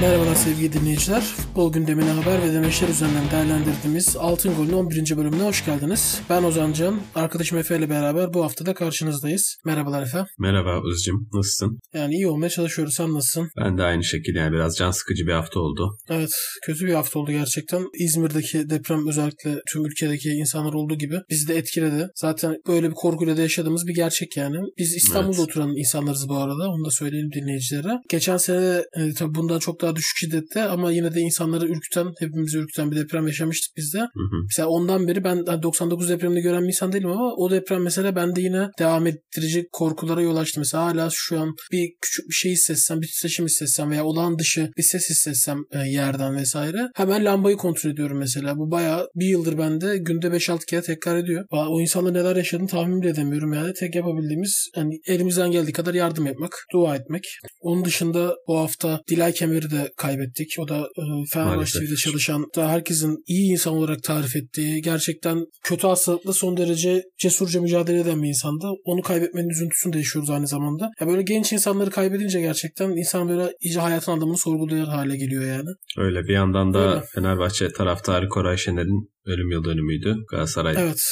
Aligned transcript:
Merhabalar 0.00 0.34
sevgili 0.34 0.72
dinleyiciler. 0.72 1.20
Futbol 1.20 1.72
gündemine 1.72 2.10
haber 2.10 2.42
ve 2.42 2.52
demeçler 2.52 2.88
üzerinden 2.88 3.30
değerlendirdiğimiz 3.30 4.16
Altın 4.16 4.54
Gol'ün 4.54 4.72
11. 4.72 5.16
bölümüne 5.16 5.42
hoş 5.42 5.64
geldiniz. 5.64 6.20
Ben 6.30 6.42
Ozan 6.42 6.72
Can, 6.72 7.00
arkadaşım 7.14 7.58
Efe 7.58 7.78
ile 7.78 7.90
beraber 7.90 8.34
bu 8.34 8.44
hafta 8.44 8.66
da 8.66 8.74
karşınızdayız. 8.74 9.56
Merhabalar 9.64 10.02
Efe. 10.02 10.24
Merhaba 10.38 10.80
Özcüm, 10.90 11.28
nasılsın? 11.32 11.78
Yani 11.94 12.14
iyi 12.14 12.28
olmaya 12.28 12.48
çalışıyoruz, 12.48 12.94
sen 12.94 13.14
nasılsın? 13.14 13.48
Ben 13.56 13.78
de 13.78 13.82
aynı 13.82 14.04
şekilde 14.04 14.38
yani 14.38 14.52
biraz 14.52 14.76
can 14.76 14.90
sıkıcı 14.90 15.26
bir 15.26 15.32
hafta 15.32 15.60
oldu. 15.60 15.96
Evet, 16.10 16.30
kötü 16.66 16.86
bir 16.86 16.94
hafta 16.94 17.18
oldu 17.18 17.30
gerçekten. 17.32 17.82
İzmir'deki 17.98 18.70
deprem 18.70 19.08
özellikle 19.08 19.60
tüm 19.72 19.86
ülkedeki 19.86 20.28
insanlar 20.28 20.72
olduğu 20.72 20.98
gibi 20.98 21.16
bizi 21.30 21.48
de 21.48 21.56
etkiledi. 21.56 22.08
Zaten 22.14 22.56
böyle 22.66 22.88
bir 22.88 22.94
korkuyla 22.94 23.36
da 23.36 23.42
yaşadığımız 23.42 23.86
bir 23.86 23.94
gerçek 23.94 24.36
yani. 24.36 24.56
Biz 24.78 24.96
İstanbul'da 24.96 25.36
evet. 25.38 25.48
oturan 25.48 25.76
insanlarız 25.76 26.28
bu 26.28 26.36
arada, 26.36 26.70
onu 26.70 26.84
da 26.84 26.90
söyleyelim 26.90 27.32
dinleyicilere. 27.32 27.92
Geçen 28.10 28.36
sene 28.36 28.82
e, 28.96 29.14
tabii 29.14 29.34
bundan 29.34 29.58
çok 29.58 29.80
daha 29.80 29.89
düşük 29.96 30.16
şiddette 30.16 30.62
ama 30.62 30.92
yine 30.92 31.14
de 31.14 31.20
insanları 31.20 31.68
ürküten, 31.68 32.06
hepimizi 32.18 32.58
ürküten 32.58 32.90
bir 32.90 32.96
deprem 32.96 33.26
yaşamıştık 33.26 33.76
biz 33.76 33.94
de. 33.94 33.98
Hı 33.98 34.04
hı. 34.04 34.42
Mesela 34.42 34.68
ondan 34.68 35.08
beri 35.08 35.24
ben 35.24 35.46
99 35.62 36.08
depremini 36.08 36.40
gören 36.40 36.62
bir 36.62 36.68
insan 36.68 36.92
değilim 36.92 37.10
ama 37.10 37.34
o 37.34 37.50
deprem 37.50 37.82
mesela 37.82 38.16
bende 38.16 38.40
yine 38.40 38.68
devam 38.78 39.06
ettirici 39.06 39.66
korkulara 39.72 40.22
yol 40.22 40.36
açtı. 40.36 40.60
Mesela 40.60 40.84
hala 40.84 41.08
şu 41.12 41.40
an 41.40 41.54
bir 41.72 41.90
küçük 42.00 42.28
bir 42.28 42.34
şey 42.34 42.52
hissetsem, 42.52 43.00
bir 43.00 43.06
titreşim 43.06 43.46
hissetsem 43.46 43.90
veya 43.90 44.04
olağan 44.04 44.38
dışı 44.38 44.70
bir 44.76 44.82
ses 44.82 45.10
hissetsem 45.10 45.58
e, 45.70 45.78
yerden 45.78 46.36
vesaire 46.36 46.88
hemen 46.94 47.24
lambayı 47.24 47.56
kontrol 47.56 47.90
ediyorum 47.90 48.18
mesela. 48.18 48.56
Bu 48.56 48.70
bayağı 48.70 49.08
bir 49.14 49.26
yıldır 49.26 49.58
bende 49.58 49.98
günde 49.98 50.26
5-6 50.26 50.66
kere 50.66 50.82
tekrar 50.82 51.16
ediyor. 51.16 51.44
O 51.50 51.80
insanlar 51.80 52.14
neler 52.14 52.36
yaşadığını 52.36 52.68
tahmin 52.68 53.02
bile 53.02 53.10
edemiyorum 53.10 53.52
yani. 53.52 53.72
Tek 53.72 53.94
yapabildiğimiz 53.94 54.70
yani 54.76 55.00
elimizden 55.06 55.50
geldiği 55.50 55.72
kadar 55.72 55.94
yardım 55.94 56.26
yapmak, 56.26 56.52
dua 56.72 56.96
etmek. 56.96 57.24
Onun 57.60 57.84
dışında 57.84 58.34
bu 58.48 58.58
hafta 58.58 59.00
Dilay 59.10 59.32
Kemer'i 59.32 59.70
de 59.70 59.79
kaybettik. 59.96 60.56
O 60.58 60.68
da 60.68 60.78
e, 60.78 61.02
Fenerbahçe'de 61.32 61.96
çalışan, 61.96 62.46
da 62.56 62.68
herkesin 62.68 63.16
iyi 63.26 63.52
insan 63.52 63.74
olarak 63.74 64.02
tarif 64.02 64.36
ettiği, 64.36 64.82
gerçekten 64.82 65.44
kötü 65.64 65.86
hastalıkla 65.86 66.32
son 66.32 66.56
derece 66.56 67.02
cesurca 67.18 67.60
mücadele 67.60 68.00
eden 68.00 68.22
bir 68.22 68.28
insandı. 68.28 68.66
Onu 68.84 69.02
kaybetmenin 69.02 69.48
üzüntüsünü 69.48 69.92
de 69.92 69.98
yaşıyoruz 69.98 70.30
aynı 70.30 70.46
zamanda. 70.46 70.90
Ya 71.00 71.06
böyle 71.06 71.22
genç 71.22 71.52
insanları 71.52 71.90
kaybedince 71.90 72.40
gerçekten 72.40 72.90
insan 72.90 73.28
böyle 73.28 73.52
iyice 73.60 73.80
hayatın 73.80 74.12
anlamını 74.12 74.38
sorguluyor 74.38 74.86
hale 74.86 75.16
geliyor 75.16 75.44
yani. 75.44 75.68
Öyle 75.98 76.22
bir 76.22 76.34
yandan 76.34 76.74
da 76.74 76.94
Öyle. 76.94 77.04
Fenerbahçe 77.14 77.72
taraftarı 77.72 78.28
Koray 78.28 78.56
Şener'in 78.56 79.10
ölüm 79.26 79.50
yıl 79.50 79.64
dönümüydü. 79.64 80.16
Galatasaray 80.30 80.74
evet. 80.78 81.02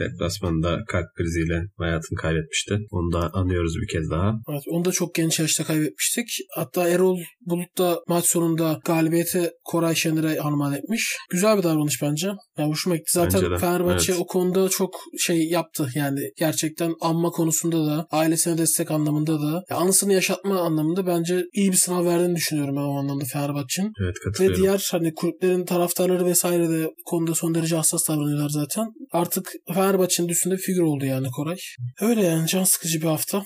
Deplasmanında 0.00 0.78
kalp 0.88 1.06
kriziyle 1.16 1.62
hayatını 1.78 2.18
kaybetmişti. 2.18 2.78
Onu 2.90 3.12
da 3.12 3.30
anıyoruz 3.32 3.74
bir 3.82 3.88
kez 3.92 4.10
daha. 4.10 4.34
Evet, 4.50 4.62
onu 4.70 4.84
da 4.84 4.92
çok 4.92 5.14
genç 5.14 5.40
yaşta 5.40 5.64
kaybetmiştik. 5.64 6.26
Hatta 6.54 6.88
Erol 6.88 7.18
Bulut 7.46 7.78
da 7.78 8.00
maç 8.08 8.24
sonunda 8.24 8.80
galibiyete 8.84 9.52
Koray 9.64 9.94
Şener'e 9.94 10.40
armağan 10.40 10.74
etmiş. 10.74 11.16
Güzel 11.30 11.58
bir 11.58 11.62
davranış 11.62 12.02
bence. 12.02 12.28
Yani 12.60 12.70
hoşuma 12.70 12.96
gitti. 12.96 13.10
Zaten 13.12 13.56
Fenerbahçe 13.58 14.12
evet. 14.12 14.22
o 14.22 14.26
konuda 14.26 14.68
çok 14.68 14.94
şey 15.18 15.48
yaptı 15.48 15.88
yani. 15.94 16.20
Gerçekten 16.38 16.94
anma 17.00 17.30
konusunda 17.30 17.86
da 17.86 18.06
ailesine 18.10 18.58
destek 18.58 18.90
anlamında 18.90 19.40
da 19.40 19.64
ya 19.70 19.76
anısını 19.76 20.12
yaşatma 20.12 20.60
anlamında 20.60 21.06
bence 21.06 21.44
iyi 21.52 21.72
bir 21.72 21.76
sınav 21.76 22.06
verdiğini 22.06 22.36
düşünüyorum 22.36 22.76
ben 22.76 22.80
o 22.80 22.98
anlamda 22.98 23.24
Fenerbahçe'nin. 23.24 23.92
Evet 24.02 24.14
katılıyorum. 24.24 24.58
Ve 24.58 24.62
diğer 24.62 24.88
hani 24.90 25.14
kulüplerin 25.14 25.64
taraftarları 25.64 26.26
vesaire 26.26 26.68
de 26.68 26.90
konuda 27.06 27.34
son 27.34 27.54
derece 27.54 27.76
hassas 27.76 28.08
davranıyorlar 28.08 28.48
zaten. 28.48 28.86
Artık 29.12 29.52
Fenerbahçe'nin 29.74 30.28
üstünde 30.28 30.56
figür 30.56 30.82
oldu 30.82 31.04
yani 31.04 31.30
Koray. 31.30 31.56
Öyle 32.00 32.22
yani 32.22 32.48
can 32.48 32.64
sıkıcı 32.64 33.02
bir 33.02 33.06
hafta 33.06 33.42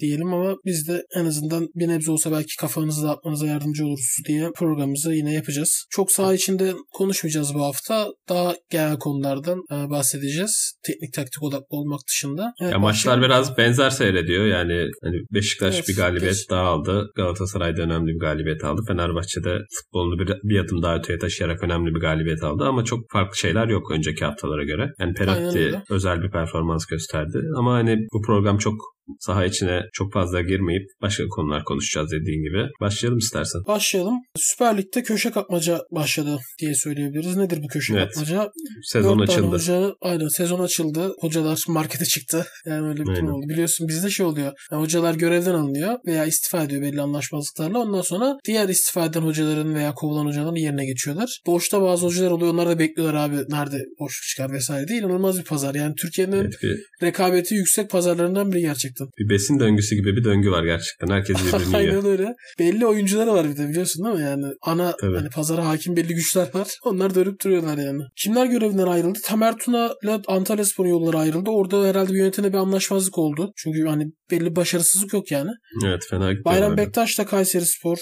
diyelim 0.00 0.34
ama 0.34 0.56
biz 0.64 0.88
de 0.88 1.02
en 1.16 1.24
azından 1.24 1.68
bir 1.74 1.88
nebze 1.88 2.10
olsa 2.10 2.32
belki 2.32 2.56
kafanızı 2.60 3.02
dağıtmanıza 3.02 3.46
yardımcı 3.46 3.84
oluruz 3.84 4.16
diye 4.28 4.50
programımızı 4.56 5.14
yine 5.14 5.34
yapacağız. 5.34 5.86
Çok 5.90 6.12
saha 6.12 6.34
içinde 6.34 6.74
konuşmayacağız 6.92 7.54
bu 7.54 7.62
hafta. 7.62 8.08
Daha 8.28 8.54
genel 8.70 8.98
konulardan 8.98 9.58
e, 9.72 9.90
bahsedeceğiz. 9.90 10.72
Teknik 10.86 11.14
taktik 11.14 11.42
odaklı 11.42 11.76
olmak 11.76 12.00
dışında. 12.08 12.52
Evet, 12.62 12.72
ya 12.72 12.78
maçlar 12.78 13.22
biraz 13.22 13.58
benzer 13.58 13.90
seyrediyor. 13.90 14.46
Yani 14.46 14.90
hani 15.02 15.16
Beşiktaş 15.34 15.74
evet, 15.74 15.88
bir 15.88 15.96
galibiyet 15.96 16.34
geç. 16.34 16.50
daha 16.50 16.62
aldı. 16.62 17.10
Galatasaray'da 17.16 17.82
önemli 17.82 18.06
bir 18.14 18.20
galibiyet 18.20 18.64
aldı. 18.64 18.82
Fenerbahçe'de 18.88 19.58
futbolunu 19.74 20.18
bir, 20.18 20.26
bir 20.42 20.60
adım 20.60 20.82
daha 20.82 20.96
öteye 20.96 21.18
taşıyarak 21.18 21.62
önemli 21.62 21.94
bir 21.94 22.00
galibiyet 22.00 22.42
aldı 22.42 22.64
ama 22.64 22.84
çok 22.84 23.00
farklı 23.12 23.36
şeyler 23.36 23.68
yok 23.68 23.90
önceki 23.90 24.24
haftalara 24.24 24.64
göre. 24.64 24.90
Yani 25.00 25.14
Perotti 25.14 25.82
özel 25.90 26.22
bir 26.22 26.30
performans 26.30 26.86
gösterdi 26.86 27.38
ama 27.56 27.72
hani 27.72 27.96
bu 28.12 28.22
program 28.22 28.58
çok 28.58 28.74
saha 29.20 29.44
içine 29.44 29.82
çok 29.92 30.12
fazla 30.12 30.40
girmeyip 30.40 30.82
başka 31.02 31.28
konular 31.28 31.64
konuşacağız 31.64 32.10
dediğin 32.12 32.42
gibi. 32.42 32.68
Başlayalım 32.80 33.18
istersen. 33.18 33.62
Başlayalım. 33.66 34.14
Süper 34.36 34.78
Lig'de 34.78 35.02
köşe 35.02 35.30
kapmaca 35.30 35.80
başladı 35.90 36.38
diye 36.60 36.74
söyleyebiliriz. 36.74 37.36
Nedir 37.36 37.62
bu 37.62 37.66
köşe 37.68 37.94
evet. 37.94 38.08
kapmaca? 38.14 38.50
Sezon 38.82 39.18
Dört 39.18 39.30
açıldı. 39.30 39.56
Hoca, 39.56 39.94
aynen 40.00 40.28
sezon 40.28 40.60
açıldı. 40.64 41.12
Hocalar 41.20 41.64
markete 41.68 42.04
çıktı. 42.04 42.46
Yani 42.66 42.88
öyle 42.88 43.02
bir 43.02 43.08
aynen. 43.08 43.26
oldu. 43.26 43.48
Biliyorsun 43.48 43.88
bizde 43.88 44.10
şey 44.10 44.26
oluyor. 44.26 44.52
Yani 44.72 44.82
hocalar 44.82 45.14
görevden 45.14 45.54
alınıyor 45.54 45.98
veya 46.06 46.24
istifa 46.24 46.64
ediyor 46.64 46.82
belli 46.82 47.00
anlaşmazlıklarla. 47.00 47.78
Ondan 47.78 48.00
sonra 48.00 48.38
diğer 48.44 48.68
istifa 48.68 49.04
eden 49.04 49.20
hocaların 49.20 49.74
veya 49.74 49.94
kovulan 49.94 50.26
hocaların 50.26 50.54
yerine 50.54 50.86
geçiyorlar. 50.86 51.40
Boşta 51.46 51.82
bazı 51.82 52.06
hocalar 52.06 52.30
oluyor. 52.30 52.52
Onlar 52.52 52.68
da 52.68 52.78
bekliyorlar 52.78 53.14
abi 53.14 53.36
nerede 53.48 53.76
boşluk 54.00 54.22
çıkar 54.22 54.52
vesaire 54.52 54.88
değil. 54.88 55.02
İnanılmaz 55.02 55.38
bir 55.38 55.44
pazar. 55.44 55.74
Yani 55.74 55.94
Türkiye'nin 55.94 56.32
evet, 56.32 56.54
bir... 56.62 57.06
rekabeti 57.06 57.54
yüksek 57.54 57.90
pazarlarından 57.90 58.52
biri 58.52 58.60
gerçekten 58.60 58.97
gerçekten. 58.98 59.24
Bir 59.24 59.30
besin 59.30 59.60
döngüsü 59.60 59.94
gibi 59.96 60.16
bir 60.16 60.24
döngü 60.24 60.50
var 60.50 60.64
gerçekten. 60.64 61.08
Herkes 61.08 61.36
birbirini 61.46 61.82
yiyor. 61.82 61.94
Aynen 61.94 62.06
öyle. 62.06 62.34
Belli 62.58 62.86
oyuncular 62.86 63.26
var 63.26 63.50
bir 63.50 63.56
de 63.56 63.68
biliyorsun 63.68 64.04
değil 64.04 64.16
mi? 64.16 64.22
Yani 64.22 64.46
ana 64.62 64.94
Tabii. 65.00 65.16
hani 65.16 65.28
pazara 65.30 65.66
hakim 65.66 65.96
belli 65.96 66.14
güçler 66.14 66.48
var. 66.54 66.68
Onlar 66.84 67.14
dönüp 67.14 67.44
duruyorlar 67.44 67.78
yani. 67.78 68.02
Kimler 68.16 68.46
görevinden 68.46 68.86
ayrıldı? 68.86 69.18
Tamer 69.24 69.56
Tuna 69.58 69.90
ile 70.02 70.20
Antalya 70.26 70.64
Spor 70.64 70.86
yolları 70.86 71.18
ayrıldı. 71.18 71.50
Orada 71.50 71.84
herhalde 71.84 72.12
bir 72.12 72.18
yönetimde 72.18 72.52
bir 72.52 72.58
anlaşmazlık 72.58 73.18
oldu. 73.18 73.52
Çünkü 73.56 73.86
hani 73.86 74.04
belli 74.30 74.56
başarısızlık 74.56 75.12
yok 75.12 75.30
yani. 75.30 75.50
Evet 75.86 76.02
fena 76.10 76.32
Bayram 76.44 76.76
Bektaş 76.76 77.18
da 77.18 77.26
Kayseri 77.26 77.66
Spor 77.66 77.98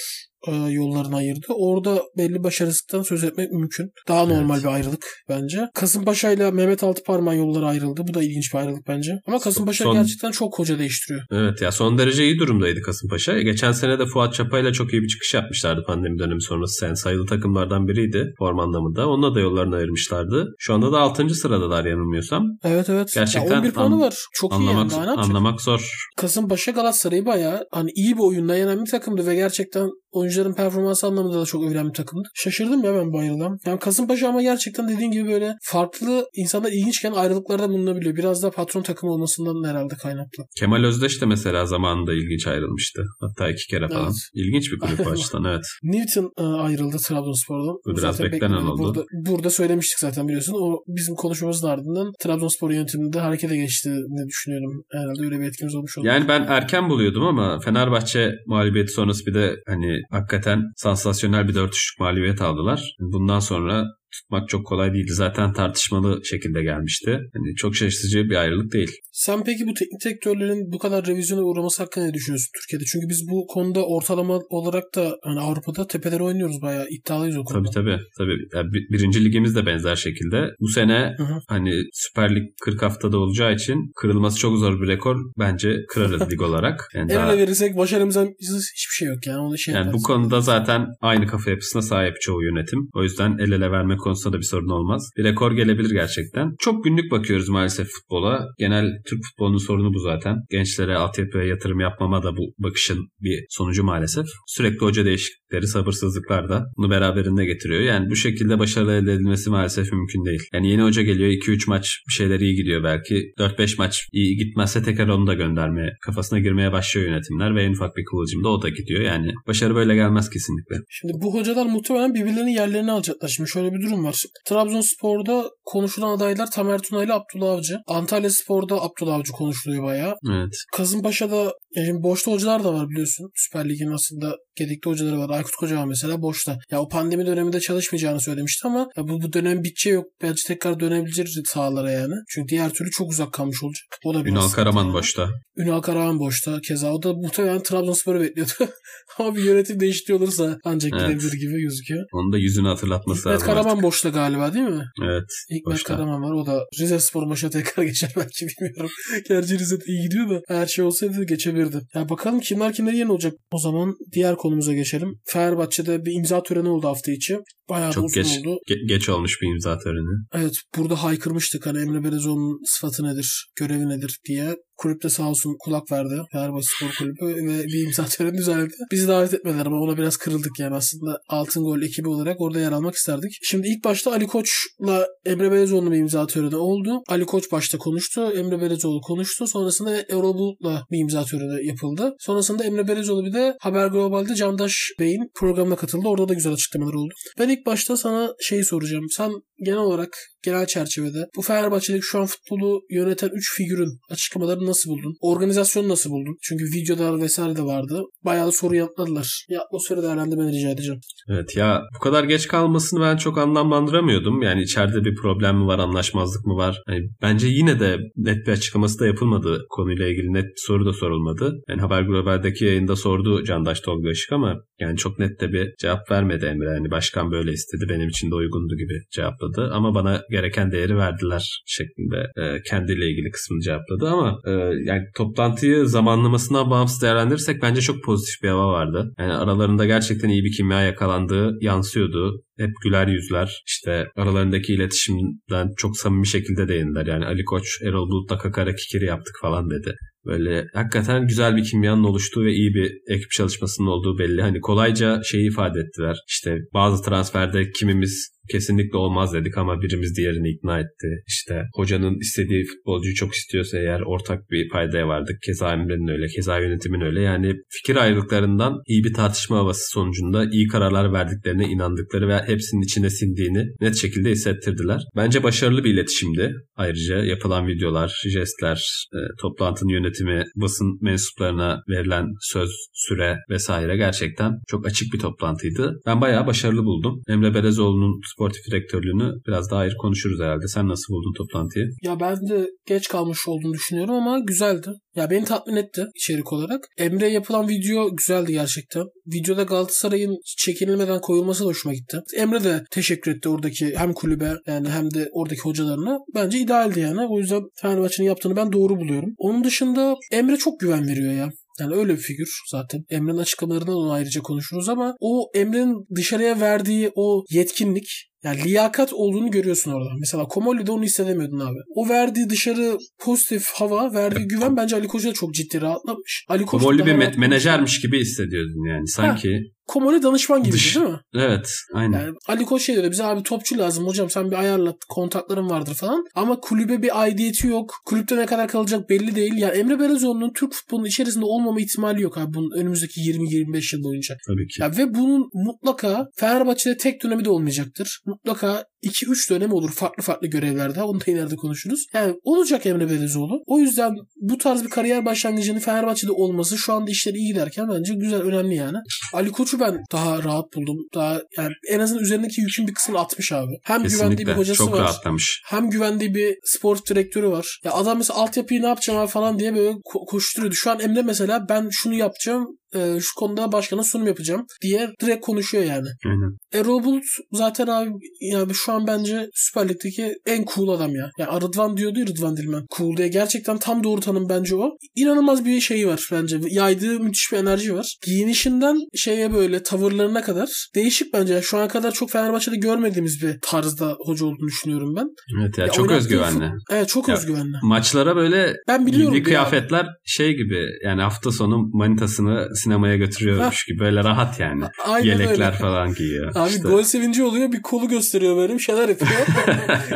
e, 0.47 0.73
yollarını 0.73 1.17
ayırdı. 1.17 1.47
Orada 1.49 2.03
belli 2.17 2.45
başarısızlıktan 2.45 3.03
söz 3.03 3.25
etmek 3.25 3.53
mümkün. 3.53 3.91
Daha 4.09 4.27
normal 4.27 4.55
evet. 4.55 4.65
bir 4.65 4.73
ayrılık 4.73 5.07
bence. 5.29 5.69
Kasımpaşa 5.75 6.31
ile 6.31 6.51
Mehmet 6.51 6.83
Altıparmağı 6.83 7.37
yolları 7.37 7.67
ayrıldı. 7.67 8.03
Bu 8.09 8.15
da 8.15 8.23
ilginç 8.23 8.55
bir 8.55 8.59
ayrılık 8.59 8.89
bence. 8.89 9.21
Ama 9.27 9.39
Kasımpaşa 9.39 9.85
son, 9.85 9.95
gerçekten 9.95 10.31
çok 10.31 10.59
hoca 10.59 10.79
değiştiriyor. 10.79 11.25
Evet 11.33 11.63
ya 11.63 11.73
son 11.73 11.99
derece 11.99 12.25
iyi 12.25 12.39
durumdaydı 12.39 12.81
Kasımpaşa. 12.83 13.41
Geçen 13.41 13.73
sene 13.73 13.99
de 13.99 14.07
Fuat 14.07 14.35
Çapa 14.35 14.59
ile 14.59 14.73
çok 14.73 14.93
iyi 14.93 15.03
bir 15.03 15.09
çıkış 15.09 15.35
yapmışlardı 15.35 15.83
pandemi 15.87 16.19
dönemi 16.19 16.43
sonrası. 16.43 16.85
Yani 16.85 16.97
sayılı 16.97 17.27
takımlardan 17.27 17.89
biriydi 17.89 18.35
form 18.39 18.59
anlamında. 18.59 19.09
Onunla 19.09 19.35
da 19.35 19.41
yollarını 19.41 19.77
ayırmışlardı. 19.77 20.55
Şu 20.59 20.75
anda 20.75 20.93
da 20.93 20.99
6. 20.99 21.29
sıradalar 21.29 21.85
yanılmıyorsam. 21.85 22.45
Evet 22.65 22.91
evet. 22.91 23.13
Gerçekten 23.15 23.55
ya 23.55 23.61
11 23.61 23.71
puanı 23.71 24.01
var. 24.01 24.15
Çok 24.33 24.53
anlamak, 24.53 24.93
iyi 24.93 24.97
yani. 24.97 25.11
Anlamak 25.11 25.61
zor. 25.61 25.91
Kasımpaşa 26.17 26.73
Galatasaray'ı 26.73 27.27
bayağı 27.27 27.65
hani 27.73 27.91
iyi 27.95 28.15
bir 28.15 28.23
oyunla 28.23 28.57
yenen 28.57 28.85
bir 28.85 28.91
takımdı 28.91 29.27
ve 29.27 29.35
gerçekten 29.35 29.91
oyuncuların 30.17 30.55
performansı 30.55 31.07
anlamında 31.07 31.41
da 31.41 31.45
çok 31.45 31.65
övülen 31.65 31.89
bir 31.89 31.95
takımdı. 31.95 32.29
Şaşırdım 32.35 32.85
ya 32.85 32.95
ben 32.95 33.13
bu 33.13 33.19
ayrılan. 33.19 33.59
Yani 33.67 33.79
Kasımpaşa 33.79 34.29
ama 34.29 34.43
gerçekten 34.43 34.89
dediğin 34.89 35.11
gibi 35.11 35.29
böyle 35.29 35.55
farklı 35.63 36.27
insanlar 36.35 36.73
ilginçken 36.73 37.13
ayrılıklarda 37.13 37.69
bulunabiliyor. 37.69 38.17
Biraz 38.17 38.43
da 38.43 38.51
patron 38.51 38.83
takım 38.83 39.09
olmasından 39.09 39.69
herhalde 39.69 39.95
kaynaklı. 39.95 40.45
Kemal 40.59 40.85
Özdeş 40.85 41.21
de 41.21 41.27
mesela 41.27 41.67
zamanında 41.67 42.15
ilginç 42.15 42.47
ayrılmıştı. 42.47 43.05
Hatta 43.21 43.51
iki 43.51 43.67
kere 43.67 43.89
falan. 43.89 44.03
Evet. 44.05 44.17
İlginç 44.35 44.73
bir 44.73 44.79
kulüp 44.79 45.07
açıdan 45.13 45.45
evet. 45.45 45.65
Newton 45.83 46.33
e, 46.39 46.43
ayrıldı 46.43 46.97
Trabzonspor'dan. 46.97 47.97
Biraz 47.97 48.17
zaten 48.17 48.33
beklenen 48.33 48.55
oldu. 48.55 48.83
Burada, 48.83 49.05
burada 49.13 49.51
söylemiştik 49.51 49.99
zaten 49.99 50.29
biliyorsun. 50.29 50.55
O 50.55 50.83
bizim 50.87 51.15
konuşmamızın 51.15 51.69
ardından 51.69 52.13
Trabzonspor 52.21 52.71
yönetiminde 52.71 53.21
harekete 53.21 53.57
geçtiğini 53.57 54.29
düşünüyorum. 54.29 54.85
Herhalde 54.93 55.25
öyle 55.25 55.41
bir 55.41 55.45
etkimiz 55.45 55.75
olmuş 55.75 55.99
oldu. 55.99 56.07
Yani 56.07 56.29
ben 56.29 56.47
erken 56.49 56.89
buluyordum 56.89 57.23
ama 57.23 57.61
Fenerbahçe 57.61 58.33
mağlubiyeti 58.47 58.93
sonrası 58.93 59.27
bir 59.27 59.35
de 59.35 59.57
hani 59.67 60.03
hakikaten 60.11 60.63
sansasyonel 60.77 61.49
bir 61.49 61.55
4-3'lük 61.55 62.01
mağlubiyet 62.01 62.43
aldılar. 62.43 62.97
Bundan 63.01 63.39
sonra 63.39 63.85
tutmak 64.13 64.49
çok 64.49 64.67
kolay 64.67 64.95
değildi. 64.95 65.13
Zaten 65.13 65.53
tartışmalı 65.53 66.25
şekilde 66.25 66.63
gelmişti. 66.63 67.11
Yani 67.11 67.55
çok 67.57 67.77
şaşırtıcı 67.77 68.31
bir 68.31 68.37
ayrılık 68.37 68.73
değil. 68.73 68.91
Sen 69.17 69.45
peki 69.45 69.67
bu 69.67 69.75
teknik 69.75 70.05
direktörlerin 70.05 70.73
bu 70.73 70.79
kadar 70.79 71.07
revizyona 71.07 71.43
uğraması 71.43 71.83
hakkında 71.83 72.05
ne 72.05 72.15
düşünüyorsun 72.15 72.51
Türkiye'de? 72.57 72.85
Çünkü 72.85 73.09
biz 73.09 73.29
bu 73.31 73.47
konuda 73.47 73.87
ortalama 73.87 74.41
olarak 74.51 74.85
da 74.95 75.17
hani 75.23 75.41
Avrupa'da 75.41 75.87
tepeleri 75.87 76.23
oynuyoruz 76.23 76.63
bayağı 76.63 76.87
iddialıyız 76.89 77.37
o 77.37 77.45
konuda. 77.45 77.71
Tabii 77.71 77.85
tabii. 77.85 77.99
tabii. 78.19 78.37
Yani 78.55 78.69
birinci 78.73 79.25
ligimiz 79.25 79.57
de 79.57 79.67
benzer 79.67 79.97
şekilde. 79.97 80.51
Bu 80.61 80.69
sene 80.69 81.15
Hı-hı. 81.19 81.39
hani 81.49 81.73
Süper 81.93 82.37
Lig 82.37 82.43
40 82.63 82.83
haftada 82.83 83.19
olacağı 83.19 83.55
için 83.55 83.93
kırılması 83.97 84.39
çok 84.39 84.59
zor 84.59 84.81
bir 84.83 84.89
rekor. 84.89 85.17
Bence 85.39 85.77
kırarız 85.89 86.21
lig 86.33 86.43
olarak. 86.43 86.89
Yani 86.95 87.13
El 87.13 87.17
daha... 87.17 87.37
verirsek 87.39 87.77
başarımıza 87.77 88.25
hiçbir 88.25 88.95
şey 88.99 89.09
yok 89.09 89.27
yani. 89.27 89.39
Onu 89.39 89.59
şey 89.59 89.75
yani 89.75 89.93
bu 89.93 90.03
konuda 90.03 90.41
zaten 90.41 90.87
aynı 91.01 91.27
kafa 91.27 91.51
yapısına 91.51 91.83
sahip 91.83 92.21
çoğu 92.21 92.43
yönetim. 92.43 92.89
O 92.95 93.03
yüzden 93.03 93.39
el 93.39 93.53
ele 93.53 93.71
verme 93.71 93.97
konusunda 93.97 94.37
da 94.37 94.41
bir 94.41 94.47
sorun 94.47 94.69
olmaz. 94.69 95.11
Bir 95.17 95.25
rekor 95.25 95.53
gelebilir 95.53 95.91
gerçekten. 95.91 96.55
Çok 96.59 96.85
günlük 96.85 97.11
bakıyoruz 97.11 97.49
maalesef 97.49 97.89
futbola. 97.89 98.47
Genel 98.59 98.87
Türk 99.09 99.25
futbolunun 99.25 99.59
sorunu 99.59 99.95
bu 99.95 99.99
zaten. 99.99 100.37
Gençlere 100.51 100.97
altyapıya 100.97 101.45
yatırım 101.45 101.81
yapmama 101.81 102.23
da 102.23 102.37
bu 102.37 102.55
bakışın 102.59 103.09
bir 103.21 103.45
sonucu 103.49 103.85
maalesef. 103.85 104.27
Sürekli 104.47 104.79
hoca 104.79 105.05
değişiklikleri, 105.05 105.67
sabırsızlıklar 105.67 106.49
da 106.49 106.65
bunu 106.77 106.91
beraberinde 106.91 107.45
getiriyor. 107.45 107.81
Yani 107.81 108.11
bu 108.11 108.17
şekilde 108.17 108.59
başarılı 108.59 108.93
elde 108.93 109.13
edilmesi 109.13 109.51
maalesef 109.51 109.93
mümkün 109.93 110.25
değil. 110.25 110.43
Yani 110.53 110.71
yeni 110.71 110.83
hoca 110.83 111.03
geliyor 111.03 111.31
2-3 111.31 111.69
maç 111.69 112.03
bir 112.09 112.13
şeyler 112.13 112.41
iyi 112.41 112.55
gidiyor 112.55 112.85
belki. 112.85 113.33
4-5 113.39 113.79
maç 113.79 114.09
iyi 114.13 114.37
gitmezse 114.37 114.83
tekrar 114.83 115.09
onu 115.09 115.27
da 115.27 115.35
göndermeye, 115.35 115.91
kafasına 116.07 116.39
girmeye 116.39 116.73
başlıyor 116.73 117.07
yönetimler 117.07 117.57
ve 117.57 117.63
en 117.63 117.73
ufak 117.73 117.97
bir 117.97 118.05
kıvılcımda 118.05 118.49
o 118.49 118.63
da 118.63 118.69
gidiyor. 118.69 119.01
Yani 119.01 119.33
başarı 119.47 119.75
böyle 119.75 119.95
gelmez 119.95 120.31
kesinlikle. 120.31 120.77
Şimdi 120.91 121.13
bu 121.23 121.35
hocalar 121.35 121.67
muhtemelen 121.67 122.15
birbirlerinin 122.15 122.51
yerlerini 122.51 122.93
alacaklar. 122.93 123.29
Şimdi 123.29 123.51
şöyle 123.51 123.73
bir 123.73 123.83
durum 123.83 124.05
var. 124.05 124.23
Trabzonspor'da 124.49 125.51
konuşulan 125.65 126.17
adaylar 126.17 126.51
Tamer 126.51 126.79
Tuna 126.79 127.05
ile 127.05 127.13
Abdullah 127.13 127.53
Avcı. 127.53 127.79
Antalya 127.87 128.31
Spor'da 128.31 128.83
Abdullah 128.97 129.17
Avcı 129.17 129.33
konuşuluyor 129.33 129.85
bayağı. 129.85 130.15
Evet. 130.31 130.55
Kasımpaşa'da 130.73 131.53
yani 131.77 132.03
boşta 132.03 132.33
hocalar 132.33 132.65
da 132.65 132.75
var 132.75 132.89
biliyorsun. 132.89 133.31
Süper 133.35 133.69
Lig'in 133.69 133.91
aslında 133.91 134.37
gedikli 134.57 134.91
hocaları 134.91 135.19
var. 135.19 135.31
Aykut 135.31 135.55
Koca 135.55 135.77
var 135.77 135.85
mesela 135.85 136.23
boşta. 136.23 136.59
Ya 136.71 136.81
o 136.81 136.89
pandemi 136.89 137.27
döneminde 137.27 137.61
çalışmayacağını 137.61 138.21
söylemişti 138.21 138.67
ama 138.67 138.89
ya 138.97 139.09
bu, 139.09 139.23
bu 139.23 139.33
dönem 139.33 139.65
biteceği 139.65 139.95
yok. 139.95 140.05
Belki 140.23 140.43
tekrar 140.47 140.81
dönebilir 140.81 141.43
sahalara 141.45 141.91
yani. 141.91 142.15
Çünkü 142.29 142.49
diğer 142.49 142.73
türlü 142.73 142.91
çok 142.91 143.11
uzak 143.11 143.33
kalmış 143.33 143.63
olacak. 143.63 143.87
O 144.05 144.15
da 144.15 144.21
Ünal 144.21 144.49
Karaman 144.49 144.93
boşta. 144.93 145.29
Ünal 145.57 145.81
Karaman 145.81 146.19
boşta. 146.19 146.61
Keza 146.61 146.93
o 146.93 147.03
da 147.03 147.13
muhtemelen 147.13 147.63
Trabzonspor'u 147.63 148.21
bekliyordu. 148.21 148.53
ama 149.19 149.37
bir 149.37 149.45
yönetim 149.45 149.81
değişikliği 149.81 150.15
olursa 150.15 150.59
ancak 150.65 150.93
evet. 150.93 151.09
gidebilir 151.09 151.33
gibi 151.33 151.61
gözüküyor. 151.61 152.05
Onun 152.13 152.33
da 152.33 152.39
yüzünü 152.39 152.69
hatırlatması 152.69 153.21
Hikmet 153.21 153.35
lazım. 153.35 153.47
Karaman 153.47 153.71
artık. 153.71 153.83
boşta 153.83 154.09
galiba 154.09 154.55
değil 154.55 154.69
mi? 154.69 154.85
Evet. 155.05 155.25
Hikmet 155.51 155.75
boşta. 155.75 155.97
Karaman 155.97 156.23
var. 156.23 156.33
O 156.33 156.47
da 156.47 156.65
Rize 156.81 157.01
Spor 157.01 157.29
başa 157.29 157.51
tekrar 157.51 157.85
geçer 157.91 158.13
belki 158.17 158.47
bilmiyorum. 158.47 158.91
Gerçi 159.29 159.59
Rize 159.59 159.77
iyi 159.87 160.03
gidiyor 160.03 160.31
da 160.31 160.43
her 160.49 160.67
şey 160.67 160.85
olsaydı 160.85 161.25
geçebilirdi. 161.67 161.87
Ya 161.95 162.09
bakalım 162.09 162.41
kimler 162.41 162.73
kimleri 162.73 162.97
yeni 162.97 163.13
olacak. 163.13 163.35
O 163.53 163.59
zaman 163.59 163.97
diğer 164.13 164.37
konumuza 164.37 164.75
geçelim. 164.75 165.21
Fenerbahçe'de 165.25 166.05
bir 166.05 166.13
imza 166.13 166.43
töreni 166.43 166.69
oldu 166.69 166.89
hafta 166.89 167.13
içi. 167.13 167.39
Bayağı 167.69 167.93
Çok 167.93 168.15
geç, 168.15 168.27
oldu. 168.27 168.59
Ge- 168.69 168.89
geç 168.89 169.09
olmuş 169.09 169.43
bir 169.43 169.49
imza 169.49 169.79
töreni. 169.79 170.25
Evet 170.35 170.55
burada 170.77 171.03
haykırmıştık 171.03 171.67
hani 171.67 171.79
Emre 171.79 172.05
Belezoğlu'nun 172.05 172.61
sıfatı 172.65 173.05
nedir, 173.05 173.47
görevi 173.61 173.89
nedir 173.89 174.19
diye. 174.29 174.57
Kulüpte 174.77 175.09
sağ 175.09 175.29
olsun 175.29 175.57
kulak 175.59 175.93
verdi. 175.93 176.21
Fenerbahçe 176.33 176.67
Spor 176.77 176.95
Kulübü 176.99 177.47
ve 177.49 177.65
bir 177.65 177.85
imza 177.85 178.05
töreni 178.17 178.39
düzenledi. 178.39 178.75
Bizi 178.93 179.09
davet 179.09 179.35
etmediler 179.35 179.67
ama 179.67 179.81
ona 179.81 179.99
biraz 179.99 180.17
kırıldık 180.17 180.59
yani 180.59 180.75
aslında 180.75 181.19
altın 181.29 181.63
gol 181.63 181.83
ekibi 181.83 182.09
olarak 182.09 182.41
orada 182.41 182.61
yer 182.61 182.73
almak 182.73 182.95
isterdik. 182.95 183.33
Şimdi 183.43 183.69
ilk 183.69 183.85
başta 183.85 184.13
Ali 184.13 184.27
Koç'la 184.27 185.07
Emre 185.27 185.53
Belezoğlu'nun 185.53 185.93
bir 185.93 185.99
imza 185.99 186.27
töreni 186.27 186.57
oldu. 186.57 187.03
Ali 187.09 187.25
Koç 187.25 187.53
başta 187.53 187.79
konuştu. 187.79 188.33
Emre 188.37 188.61
Belezoğlu 188.61 189.01
konuştu. 189.01 189.47
Sonrasında 189.47 189.97
Erol 189.97 190.35
Bulut'la 190.35 190.87
bir 190.91 190.99
imza 190.99 191.25
töreni 191.25 191.67
yapıldı. 191.67 192.15
Sonrasında 192.19 192.65
Emre 192.65 192.89
Belezoğlu 192.89 193.25
bir 193.25 193.33
de 193.33 193.57
Haber 193.61 193.87
Global'de 193.87 194.35
Candaş 194.35 194.91
Bey'in 195.01 195.31
programına 195.35 195.77
katıldı. 195.77 196.09
Orada 196.09 196.29
da 196.29 196.35
güzel 196.35 196.53
açıklamalar 196.53 196.95
oldu. 196.95 197.15
Ben 197.39 197.49
ilk 197.57 197.67
başta 197.67 197.97
sana 197.97 198.35
şeyi 198.41 198.65
soracağım. 198.65 199.07
Sen 199.11 199.33
genel 199.65 199.79
olarak 199.79 200.09
genel 200.45 200.67
çerçevede 200.67 201.27
bu 201.37 201.43
Fenerbahçe'deki 201.43 202.07
şu 202.07 202.19
an 202.19 202.27
futbolu 202.27 202.83
yöneten 202.91 203.31
3 203.35 203.57
figürün 203.57 203.99
açıklamalarını 204.11 204.67
nasıl 204.67 204.91
buldun? 204.91 205.17
Organizasyonu 205.21 205.89
nasıl 205.89 206.11
buldun? 206.11 206.37
Çünkü 206.43 206.65
videolar 206.65 207.21
vesaire 207.21 207.57
de 207.57 207.63
vardı. 207.63 208.03
Bayağı 208.25 208.47
da 208.47 208.53
soru 208.53 208.75
yanıtladılar. 208.75 209.47
Bir 209.51 209.57
atmosferi 209.57 210.03
değerlendirmeni 210.03 210.53
rica 210.53 210.71
edeceğim. 210.71 211.01
Evet 211.31 211.57
ya 211.57 211.83
bu 211.97 212.01
kadar 212.01 212.25
geç 212.25 212.49
kalmasını 212.49 213.01
ben 213.01 213.17
çok 213.17 213.39
anlamlandıramıyordum. 213.39 214.43
Yani 214.43 214.63
içeride 214.63 215.05
bir 215.05 215.15
problem 215.15 215.57
mi 215.57 215.67
var, 215.67 215.79
anlaşmazlık 215.79 216.47
mı 216.47 216.57
var? 216.57 216.83
Yani 216.89 217.09
bence 217.23 217.47
yine 217.49 217.81
de 217.81 217.99
net 218.17 218.47
bir 218.47 218.53
açıklaması 218.53 218.99
da 218.99 219.07
yapılmadı. 219.07 219.67
Konuyla 219.71 220.09
ilgili 220.09 220.33
net 220.33 220.45
bir 220.45 220.63
soru 220.67 220.87
da 220.87 220.93
sorulmadı. 220.93 221.63
Yani 221.69 221.81
Haber 221.81 222.03
Global'deki 222.03 222.65
yayında 222.65 222.97
sordu 222.97 223.45
Candaş 223.45 223.81
Tolga 223.81 224.11
Işık 224.11 224.33
ama 224.33 224.57
yani 224.81 224.97
çok 224.97 225.19
net 225.19 225.41
de 225.41 225.53
bir 225.53 225.75
cevap 225.79 226.11
vermedi 226.11 226.47
Emre. 226.47 226.75
Yani 226.75 226.91
başkan 226.91 227.31
böyle 227.31 227.46
istedi 227.53 227.85
benim 227.91 228.09
için 228.09 228.31
de 228.31 228.35
uygundu 228.35 228.77
gibi 228.77 229.03
cevapladı. 229.11 229.71
Ama 229.73 229.95
bana 229.95 230.23
gereken 230.31 230.73
değeri 230.73 230.97
verdiler 230.97 231.63
şeklinde 231.67 232.17
e, 232.37 232.63
kendiyle 232.63 233.11
ilgili 233.11 233.31
kısmını 233.31 233.61
cevapladı 233.61 234.09
ama 234.09 234.39
e, 234.47 234.51
yani 234.85 235.03
toplantıyı 235.17 235.87
zamanlamasından 235.87 236.71
bağımsız 236.71 237.03
değerlendirirsek 237.03 237.63
bence 237.63 237.81
çok 237.81 238.05
pozitif 238.05 238.43
bir 238.43 238.49
hava 238.49 238.73
vardı. 238.73 239.15
Yani 239.19 239.33
aralarında 239.33 239.87
gerçekten 239.87 240.29
iyi 240.29 240.45
bir 240.45 240.53
kimya 240.57 240.83
yakalandığı 240.83 241.59
yansıyordu. 241.61 242.43
Hep 242.59 242.71
güler 242.83 243.07
yüzler. 243.07 243.63
İşte 243.67 244.07
aralarındaki 244.17 244.73
iletişimden 244.73 245.71
çok 245.77 245.97
samimi 245.97 246.27
şekilde 246.27 246.69
değindiler. 246.69 247.07
Yani 247.07 247.27
Ali 247.27 247.45
Koç, 247.45 247.65
Erol 247.83 248.09
Bulut'la 248.11 248.39
kakara 248.39 248.75
kikiri 248.75 249.05
yaptık 249.05 249.35
falan 249.43 249.71
dedi. 249.71 249.95
Böyle 250.27 250.67
hakikaten 250.75 251.27
güzel 251.27 251.57
bir 251.57 251.65
kimyanın 251.65 252.05
oluştuğu 252.05 252.45
ve 252.45 252.53
iyi 252.53 252.75
bir 252.75 253.15
ekip 253.15 253.31
çalışmasının 253.31 253.87
olduğu 253.87 254.19
belli. 254.19 254.43
Hani 254.43 254.61
kolayca 254.61 255.21
şeyi 255.23 255.49
ifade 255.49 255.81
ettiler. 255.81 256.17
İşte 256.29 256.59
bazı 256.75 257.03
transferde 257.03 257.71
kimimiz 257.71 258.36
kesinlikle 258.51 258.99
olmaz 258.99 259.35
dedik 259.35 259.59
ama 259.59 259.83
birimiz 259.83 260.17
diğerini 260.17 260.49
ikna 260.51 260.81
etti. 260.81 261.09
İşte 261.27 261.63
hocanın 261.75 262.19
istediği 262.21 262.65
futbolcuyu 262.65 263.15
çok 263.15 263.35
istiyorsa 263.35 263.79
eğer 263.79 264.01
ortak 264.01 264.51
bir 264.51 264.69
paydaya 264.69 265.09
vardık. 265.09 265.37
Keza 265.47 265.73
Emre'nin 265.73 266.09
öyle, 266.09 266.27
keza 266.27 266.59
yönetimin 266.59 267.01
öyle. 267.01 267.21
Yani 267.21 267.55
fikir 267.69 267.97
ayrılıklarından 267.97 268.83
iyi 268.87 269.05
bir 269.05 269.15
tartışma 269.15 269.57
havası 269.57 269.91
sonucunda 269.91 270.45
iyi 270.53 270.67
kararlar 270.67 271.13
verdiklerine 271.13 271.65
inandıkları 271.69 272.29
ve 272.29 272.37
hepsinin 272.47 272.83
içine 272.83 273.11
sindiğini 273.11 273.67
net 273.81 273.97
şekilde 273.97 274.31
hissettirdiler. 274.31 275.03
Bence 275.17 275.43
başarılı 275.43 275.85
bir 275.85 275.95
iletişimdi. 275.95 276.55
Ayrıca 276.77 277.25
yapılan 277.25 277.67
videolar, 277.67 278.23
jestler, 278.33 279.07
e, 279.15 279.19
toplantının 279.41 279.93
yönetimi, 279.93 280.45
basın 280.57 280.99
mensuplarına 281.03 281.83
verilen 281.89 282.27
söz, 282.41 282.71
süre 282.93 283.37
vesaire 283.51 283.97
gerçekten 283.97 284.53
çok 284.69 284.87
açık 284.87 285.13
bir 285.15 285.19
toplantıydı. 285.19 286.01
Ben 286.07 286.21
bayağı 286.21 286.47
başarılı 286.47 286.85
buldum. 286.85 287.23
Emre 287.29 287.55
Belezoğlu'nun 287.55 288.21
sportif 288.37 288.67
direktörlüğünü 288.71 289.33
biraz 289.47 289.71
daha 289.71 289.81
ayrı 289.81 289.97
konuşuruz 289.97 290.41
herhalde. 290.41 290.69
Sen 290.69 290.89
nasıl 290.89 291.15
buldun 291.15 291.33
toplantıyı? 291.37 291.87
Ya 292.03 292.21
ben 292.21 292.37
de 292.49 292.67
geç 292.87 293.09
kalmış 293.09 293.49
olduğunu 293.49 293.73
düşünüyorum 293.73 294.15
ama 294.15 294.39
güzeldi. 294.39 294.91
Ya 295.15 295.31
beni 295.31 295.45
tatmin 295.45 295.77
etti 295.77 296.07
içerik 296.15 296.53
olarak. 296.53 296.89
Emre 296.99 297.29
yapılan 297.29 297.69
video 297.69 298.17
güzeldi 298.17 298.53
gerçekten. 298.53 299.05
Videoda 299.27 299.63
Galatasaray'ın 299.63 300.37
çekinilmeden 300.57 301.21
koyulması 301.21 301.65
da 301.65 301.69
hoşuma 301.69 301.95
gitti. 301.95 302.21
Emre 302.37 302.65
de 302.65 302.85
teşekkür 302.91 303.31
etti 303.37 303.49
oradaki 303.49 303.97
hem 303.97 304.13
kulübe 304.13 304.53
yani 304.67 304.89
hem 304.89 305.15
de 305.15 305.29
oradaki 305.33 305.61
hocalarına. 305.61 306.19
Bence 306.35 306.59
idealdi 306.59 307.01
yani. 307.01 307.27
O 307.31 307.39
yüzden 307.39 307.63
Fenerbahçe'nin 307.83 308.29
yaptığını 308.29 308.57
ben 308.57 308.73
doğru 308.73 308.97
buluyorum. 308.97 309.35
Onun 309.39 309.65
dışında 309.65 310.15
Emre 310.33 310.57
çok 310.57 310.81
güven 310.81 311.09
veriyor 311.09 311.33
ya. 311.33 311.51
Yani 311.81 311.95
öyle 311.95 312.13
bir 312.13 312.19
figür 312.19 312.49
zaten. 312.71 313.05
Emre'nin 313.11 313.39
açıklamalarından 313.39 314.09
da 314.09 314.13
ayrıca 314.13 314.41
konuşuruz 314.41 314.89
ama 314.89 315.17
o 315.21 315.51
Emre'nin 315.55 316.07
dışarıya 316.17 316.61
verdiği 316.61 317.11
o 317.15 317.45
yetkinlik 317.51 318.09
yani 318.45 318.65
liyakat 318.65 319.13
olduğunu 319.13 319.51
görüyorsun 319.51 319.93
orada. 319.93 320.09
Mesela 320.21 320.45
Komoli'de 320.45 320.93
onu 320.93 321.03
hissedemiyordun 321.03 321.61
abi. 321.61 321.79
O 321.95 322.09
verdiği 322.09 322.51
dışarı 322.51 322.99
pozitif 323.19 323.67
hava, 323.75 324.15
verdiği 324.15 324.49
güven 324.49 324.77
bence 324.77 324.97
Ali 324.97 325.09
Koç'a 325.09 325.33
çok 325.33 325.55
ciddi 325.55 325.81
rahatlamış. 325.81 326.45
Ali 326.49 326.67
Koç 326.67 326.83
Komoli 326.83 327.07
bir 327.07 327.37
menajermiş 327.39 328.01
gibi 328.01 328.21
hissediyordun 328.21 328.89
yani. 328.89 329.09
Sanki. 329.09 329.76
Komoli 329.87 330.23
danışman 330.23 330.63
gibi 330.63 330.73
Dış... 330.73 330.97
değil 330.97 331.07
mi? 331.07 331.21
Evet 331.35 331.71
aynen. 331.95 332.19
Yani 332.19 332.35
Ali 332.49 332.65
Koç 332.65 332.83
şey 332.83 332.97
diyor 332.97 333.11
bize 333.11 333.25
abi 333.25 333.43
topçu 333.43 333.79
lazım 333.79 334.07
hocam 334.07 334.31
sen 334.31 334.51
bir 334.51 334.57
ayarla 334.57 334.95
kontakların 335.09 335.71
vardır 335.71 335.95
falan. 335.95 336.25
Ama 336.35 336.61
kulübe 336.61 337.03
bir 337.03 337.23
aidiyeti 337.23 337.67
yok. 337.67 337.95
Kulüpte 338.05 338.37
ne 338.37 338.47
kadar 338.47 338.69
kalacak 338.69 339.11
belli 339.11 339.35
değil. 339.35 339.57
Yani 339.57 339.79
Emre 339.79 340.01
Belezoğlu'nun 340.01 340.53
Türk 340.53 340.73
futbolunun 340.73 341.07
içerisinde 341.07 341.45
olmama 341.45 341.81
ihtimali 341.81 342.23
yok 342.23 342.39
abi 342.39 342.55
bunun 342.55 342.71
önümüzdeki 342.77 343.21
20-25 343.21 343.97
yıl 343.97 344.05
boyunca. 344.05 344.37
Tabii 344.47 344.67
ki. 344.67 344.83
Ya 344.83 344.97
ve 344.97 345.15
bunun 345.15 345.49
mutlaka 345.55 346.29
Fenerbahçe'de 346.37 346.97
tek 346.97 347.23
dönemi 347.23 347.45
de 347.45 347.51
olmayacaktır. 347.51 348.21
Mutlaka 348.27 348.85
2-3 349.05 349.51
dönem 349.51 349.73
olur 349.73 349.93
farklı 349.93 350.23
farklı 350.23 350.47
görevlerde. 350.47 351.03
Onu 351.03 351.21
da 351.21 351.25
ileride 351.31 351.57
konuşuruz. 351.57 352.07
Yani 352.15 352.35
olacak 352.45 352.87
Emre 352.87 353.11
Belezoğlu. 353.11 353.63
O 353.67 353.79
yüzden 353.79 354.15
bu 354.37 354.59
tarz 354.59 354.85
bir 354.85 354.91
kariyer 354.91 355.25
başlangıcının 355.25 355.79
Fenerbahçe'de 355.79 356.33
olması 356.33 356.79
şu 356.79 356.93
anda 356.93 357.11
işleri 357.11 357.37
iyi 357.37 357.49
giderken 357.53 357.89
bence 357.89 358.15
güzel 358.15 358.41
önemli 358.41 358.75
yani. 358.75 358.97
Ali 359.33 359.51
Koç'u 359.53 359.81
ben 359.81 360.05
daha 360.13 360.43
rahat 360.43 360.65
buldum. 360.75 360.97
Daha 361.15 361.41
yani 361.57 361.73
en 361.89 362.01
azından 362.01 362.23
üzerindeki 362.23 362.61
yükün 362.61 362.87
bir 362.89 362.95
kısmını 362.95 363.21
atmış 363.21 363.53
abi. 363.53 363.73
Hem 363.83 364.03
Kesinlikle. 364.03 364.25
güvendiği 364.25 364.47
bir 364.47 364.53
hocası 364.53 364.79
Çok 364.79 364.93
var. 364.93 365.01
rahatlamış. 365.01 365.63
Hem 365.67 365.91
güvendiği 365.91 366.35
bir 366.35 366.55
spor 366.65 366.99
direktörü 367.11 367.49
var. 367.49 367.81
Ya 367.85 367.93
adam 367.93 368.19
mesela 368.19 368.39
altyapıyı 368.41 368.83
ne 368.83 368.87
yapacağım 368.87 369.19
abi 369.19 369.31
falan 369.31 369.59
diye 369.59 369.75
böyle 369.77 369.91
ko- 369.91 370.27
koşturuyordu. 370.27 370.75
Şu 370.75 370.91
an 370.91 371.01
Emre 371.01 371.23
mesela 371.23 371.67
ben 371.69 371.89
şunu 371.93 372.15
yapacağım 372.15 372.67
e, 372.95 373.21
şu 373.21 373.35
konuda 373.37 373.73
başkana 373.73 374.03
sunum 374.03 374.27
yapacağım 374.27 374.67
diye 374.83 375.11
direkt 375.23 375.47
konuşuyor 375.47 375.85
yani. 375.85 376.09
Aynen. 376.27 376.57
Erol 376.73 377.05
Bulut 377.05 377.25
zaten 377.53 377.87
abi 377.87 378.11
yani 378.41 378.75
şu 378.75 378.93
an 378.93 379.07
bence 379.07 379.49
Süper 379.55 379.89
Lig'deki 379.89 380.35
en 380.47 380.65
cool 380.75 380.89
adam 380.89 381.15
ya. 381.15 381.31
Ya 381.39 381.61
Rıdvan 381.61 381.97
diyordu 381.97 382.19
ya 382.19 382.27
Rıdvan 382.27 382.57
Dilmen. 382.57 382.87
Cool 382.97 383.17
diye. 383.17 383.29
Gerçekten 383.29 383.79
tam 383.79 384.05
doğru 384.05 384.21
tanım 384.21 384.49
bence 384.49 384.77
o. 384.77 384.91
İnanılmaz 385.17 385.65
bir 385.65 385.81
şeyi 385.81 386.07
var 386.07 386.29
bence. 386.33 386.61
Yaydığı 386.71 387.21
müthiş 387.21 387.53
bir 387.53 387.57
enerji 387.57 387.95
var. 387.95 388.17
Giyinişinden 388.27 388.99
şeye 389.15 389.53
böyle 389.55 389.83
tavırlarına 389.83 390.43
kadar 390.43 390.69
değişik 390.95 391.33
bence. 391.35 391.63
Şu 391.63 391.79
ana 391.79 391.89
kadar 391.89 392.13
çok 392.13 392.31
Fenerbahçe'de 392.31 392.77
görmediğimiz 392.77 393.43
bir 393.43 393.59
tarzda 393.63 394.17
hoca 394.21 394.47
olduğunu 394.47 394.67
düşünüyorum 394.67 395.17
ben. 395.17 395.27
Evet 395.61 395.79
ya, 395.79 395.87
ya 395.87 395.93
çok 395.93 396.11
özgüvenli. 396.11 396.71
Evet 396.91 397.09
çok 397.09 397.29
ya, 397.29 397.35
özgüvenli. 397.35 397.77
Maçlara 397.83 398.37
böyle 398.37 398.75
ben 398.89 399.07
biliyorum 399.07 399.43
kıyafetler 399.43 400.05
abi. 400.05 400.09
şey 400.25 400.57
gibi 400.57 400.87
yani 401.05 401.23
hafta 401.23 401.53
sonu 401.53 401.89
manitasını 401.93 402.69
sinemaya 402.87 403.17
götürüyormuş 403.17 403.85
gibi 403.85 403.99
böyle 403.99 404.25
rahat 404.25 404.61
yani. 404.61 404.85
Aynen 405.05 405.27
Yelekler 405.27 405.67
öyle. 405.67 405.79
falan 405.79 406.15
giyiyor. 406.15 406.53
Abi 406.55 406.71
işte. 406.71 406.83
gol 406.83 407.03
sevinci 407.03 407.43
oluyor 407.43 407.73
bir 407.73 407.83
kolu 407.83 408.09
gösteriyor 408.09 408.57
böyle 408.57 408.75
bir 408.75 408.79
şeyler 408.79 409.09
yapıyor. 409.09 409.31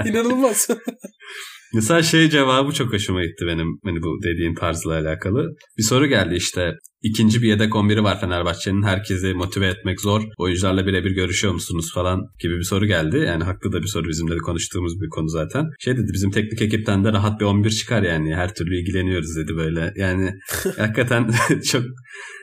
İnanılmaz. 0.07 0.69
Mesela 1.75 2.03
şey 2.03 2.31
cevabı 2.31 2.73
çok 2.73 2.93
hoşuma 2.93 3.23
gitti 3.25 3.45
benim 3.47 3.81
hani 3.85 4.03
bu 4.03 4.23
dediğin 4.23 4.55
tarzla 4.55 4.93
alakalı. 4.93 5.47
Bir 5.79 5.83
soru 5.83 6.07
geldi 6.07 6.35
işte 6.35 6.73
İkinci 7.03 7.43
bir 7.43 7.49
yedek 7.49 7.73
11'i 7.73 8.05
var 8.05 8.21
Fenerbahçe'nin. 8.21 8.83
Herkesi 8.83 9.35
motive 9.35 9.67
etmek 9.67 10.01
zor. 10.01 10.23
Oyuncularla 10.39 10.87
birebir 10.87 11.11
görüşüyor 11.11 11.55
musunuz 11.55 11.93
falan 11.95 12.27
gibi 12.39 12.59
bir 12.59 12.65
soru 12.65 12.87
geldi. 12.87 13.25
Yani 13.27 13.45
haklı 13.45 13.73
da 13.73 13.83
bir 13.83 13.87
soru 13.87 14.09
bizimle 14.09 14.35
de 14.35 14.39
konuştuğumuz 14.39 15.01
bir 15.01 15.09
konu 15.09 15.29
zaten. 15.29 15.67
Şey 15.79 15.97
dedi 15.97 16.13
bizim 16.13 16.31
teknik 16.31 16.63
ekipten 16.63 17.05
de 17.05 17.13
rahat 17.13 17.41
bir 17.41 17.45
11 17.45 17.71
çıkar 17.71 18.03
yani. 18.03 18.35
Her 18.35 18.55
türlü 18.55 18.81
ilgileniyoruz 18.81 19.37
dedi 19.37 19.57
böyle. 19.57 19.93
Yani 19.97 20.31
hakikaten 20.79 21.31
çok 21.65 21.83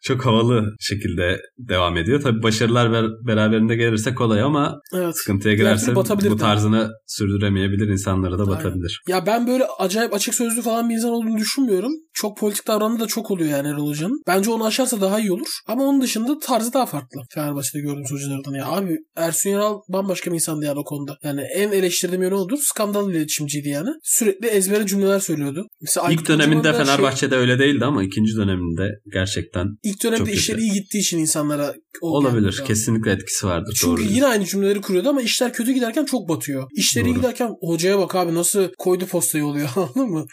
çok 0.04 0.26
havalı 0.26 0.76
şekilde 0.80 1.42
devam 1.58 1.98
ediyor. 1.98 2.22
Tabii 2.22 2.44
başarılar 2.44 2.88
ber- 2.88 3.28
beraberinde 3.28 3.76
gelirse 3.76 4.16
kolay 4.16 4.42
ama 4.42 4.82
evet. 4.94 5.18
sıkıntıya 5.18 5.56
girerse 5.56 5.96
bu 5.96 6.38
tarzını 6.38 6.92
sürdüremeyebilir. 7.08 7.88
insanlara 7.88 8.40
da 8.40 8.48
batabilir. 8.48 9.02
Aynen. 9.08 9.20
Ya 9.20 9.26
ben 9.26 9.48
böyle 9.48 9.64
acayip 9.80 10.14
açık 10.14 10.36
sözlü 10.36 10.62
falan 10.62 10.90
bir 10.90 10.96
insan 10.96 11.12
olduğunu 11.12 11.38
düşünmüyorum. 11.38 11.92
Çok 12.22 12.38
politik 12.38 12.68
davrandığı 12.68 13.00
da 13.00 13.08
çok 13.08 13.32
oluyor 13.32 13.50
yani 13.50 13.68
Erol 13.68 13.90
Hoca'nın. 13.90 14.22
Bence 14.28 14.52
onu 14.52 14.66
aşarsa 14.66 15.02
daha 15.02 15.20
iyi 15.20 15.32
olur. 15.32 15.48
Ama 15.68 15.84
onun 15.84 16.02
dışında 16.02 16.40
tarzı 16.40 16.74
daha 16.74 16.86
farklı. 16.86 17.22
Fenerbahçe'de 17.34 17.82
gördüğüm 17.82 18.06
hocalardan. 18.12 18.54
Ya 18.54 18.68
abi 18.68 18.98
Ersun 19.16 19.50
Yanal 19.50 19.80
bambaşka 19.90 20.32
bir 20.32 20.36
insandı 20.36 20.66
yani 20.66 20.80
o 20.80 20.84
konuda. 20.84 21.18
Yani 21.24 21.42
en 21.42 21.72
eleştirdiğim 21.72 22.24
yönü 22.24 22.36
odur. 22.36 22.58
Skandal 22.62 23.12
iletişimciydi 23.12 23.70
yani. 23.70 23.90
Sürekli 24.04 24.48
ezbere 24.48 24.86
cümleler 24.86 25.20
söylüyordu. 25.20 25.68
Mesela 25.82 26.12
İlk 26.12 26.28
döneminde 26.28 26.74
şey- 26.74 26.86
Fenerbahçe'de 26.86 27.36
şey... 27.36 27.40
öyle 27.40 27.60
değildi 27.60 27.86
ama 27.86 28.04
ikinci 28.04 28.36
döneminde 28.36 28.90
gerçekten 29.14 29.68
İlk 29.84 30.04
dönemde 30.04 30.32
işleri 30.32 30.62
iyi 30.62 30.72
gittiği 30.72 31.00
için 31.00 31.18
insanlara 31.18 31.74
olabilir. 32.02 32.56
Yani. 32.58 32.68
Kesinlikle 32.68 33.12
etkisi 33.12 33.48
vardır. 33.48 33.78
Çünkü 33.82 34.04
doğru. 34.04 34.12
yine 34.12 34.26
aynı 34.26 34.46
cümleleri 34.46 34.82
kuruyordu 34.82 35.10
ama 35.10 35.22
işler 35.22 35.54
kötü 35.54 35.72
giderken 35.72 36.06
çok 36.06 36.30
batıyor. 36.30 36.70
İşleri 36.76 37.06
doğru. 37.06 37.14
giderken 37.14 37.52
hocaya 37.62 38.00
bak 38.00 38.16
abi 38.16 38.36
nasıl 38.36 38.68
koydu 38.78 39.06
postayı 39.06 39.46
oluyor 39.46 39.70
anladın 39.76 40.10
mı? 40.10 40.26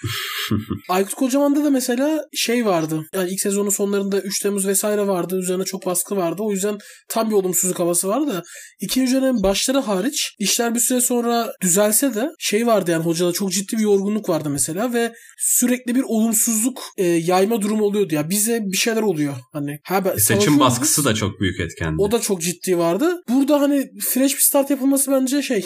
Aykut 0.89 1.15
Kocaman'da 1.15 1.65
da 1.65 1.71
mesela 1.71 2.25
şey 2.35 2.67
vardı. 2.67 3.07
Yani 3.15 3.31
ilk 3.31 3.41
sezonun 3.41 3.71
sonlarında 3.71 4.21
3 4.21 4.41
Temmuz 4.41 4.67
vesaire 4.67 5.07
vardı. 5.07 5.39
Üzerine 5.39 5.65
çok 5.65 5.87
baskı 5.87 6.17
vardı. 6.17 6.43
O 6.43 6.51
yüzden 6.53 6.79
tam 7.09 7.31
bir 7.31 7.35
olumsuzluk 7.35 7.79
havası 7.79 8.09
vardı 8.09 8.35
da 8.35 8.43
ikinci 8.81 9.15
dönemin 9.15 9.43
başları 9.43 9.79
hariç 9.79 10.35
işler 10.39 10.75
bir 10.75 10.81
süre 10.81 11.01
sonra 11.01 11.53
düzelse 11.63 12.15
de 12.15 12.29
şey 12.39 12.67
vardı 12.67 12.91
yani 12.91 13.05
hocada 13.05 13.33
çok 13.33 13.53
ciddi 13.53 13.77
bir 13.77 13.83
yorgunluk 13.83 14.29
vardı 14.29 14.51
mesela 14.51 14.93
ve 14.93 15.13
sürekli 15.39 15.95
bir 15.95 16.03
olumsuzluk 16.03 16.83
e, 16.97 17.07
yayma 17.07 17.63
durumu 17.63 17.85
oluyordu 17.85 18.15
ya. 18.15 18.31
Bize 18.31 18.61
bir 18.63 18.77
şeyler 18.77 19.03
oluyor. 19.03 19.35
Hani 19.53 19.79
ha, 19.85 20.03
e, 20.17 20.19
seçim 20.19 20.61
baskısı 20.61 21.05
da 21.05 21.15
çok 21.15 21.41
büyük 21.41 21.54
etkendi. 21.61 21.97
O 21.99 22.11
da 22.11 22.21
çok 22.21 22.43
ciddi 22.43 22.79
vardı. 22.79 23.23
Burada 23.29 23.61
hani 23.61 23.91
fresh 24.01 24.35
bir 24.35 24.41
start 24.41 24.71
yapılması 24.71 25.13
bence 25.13 25.43
şey 25.43 25.65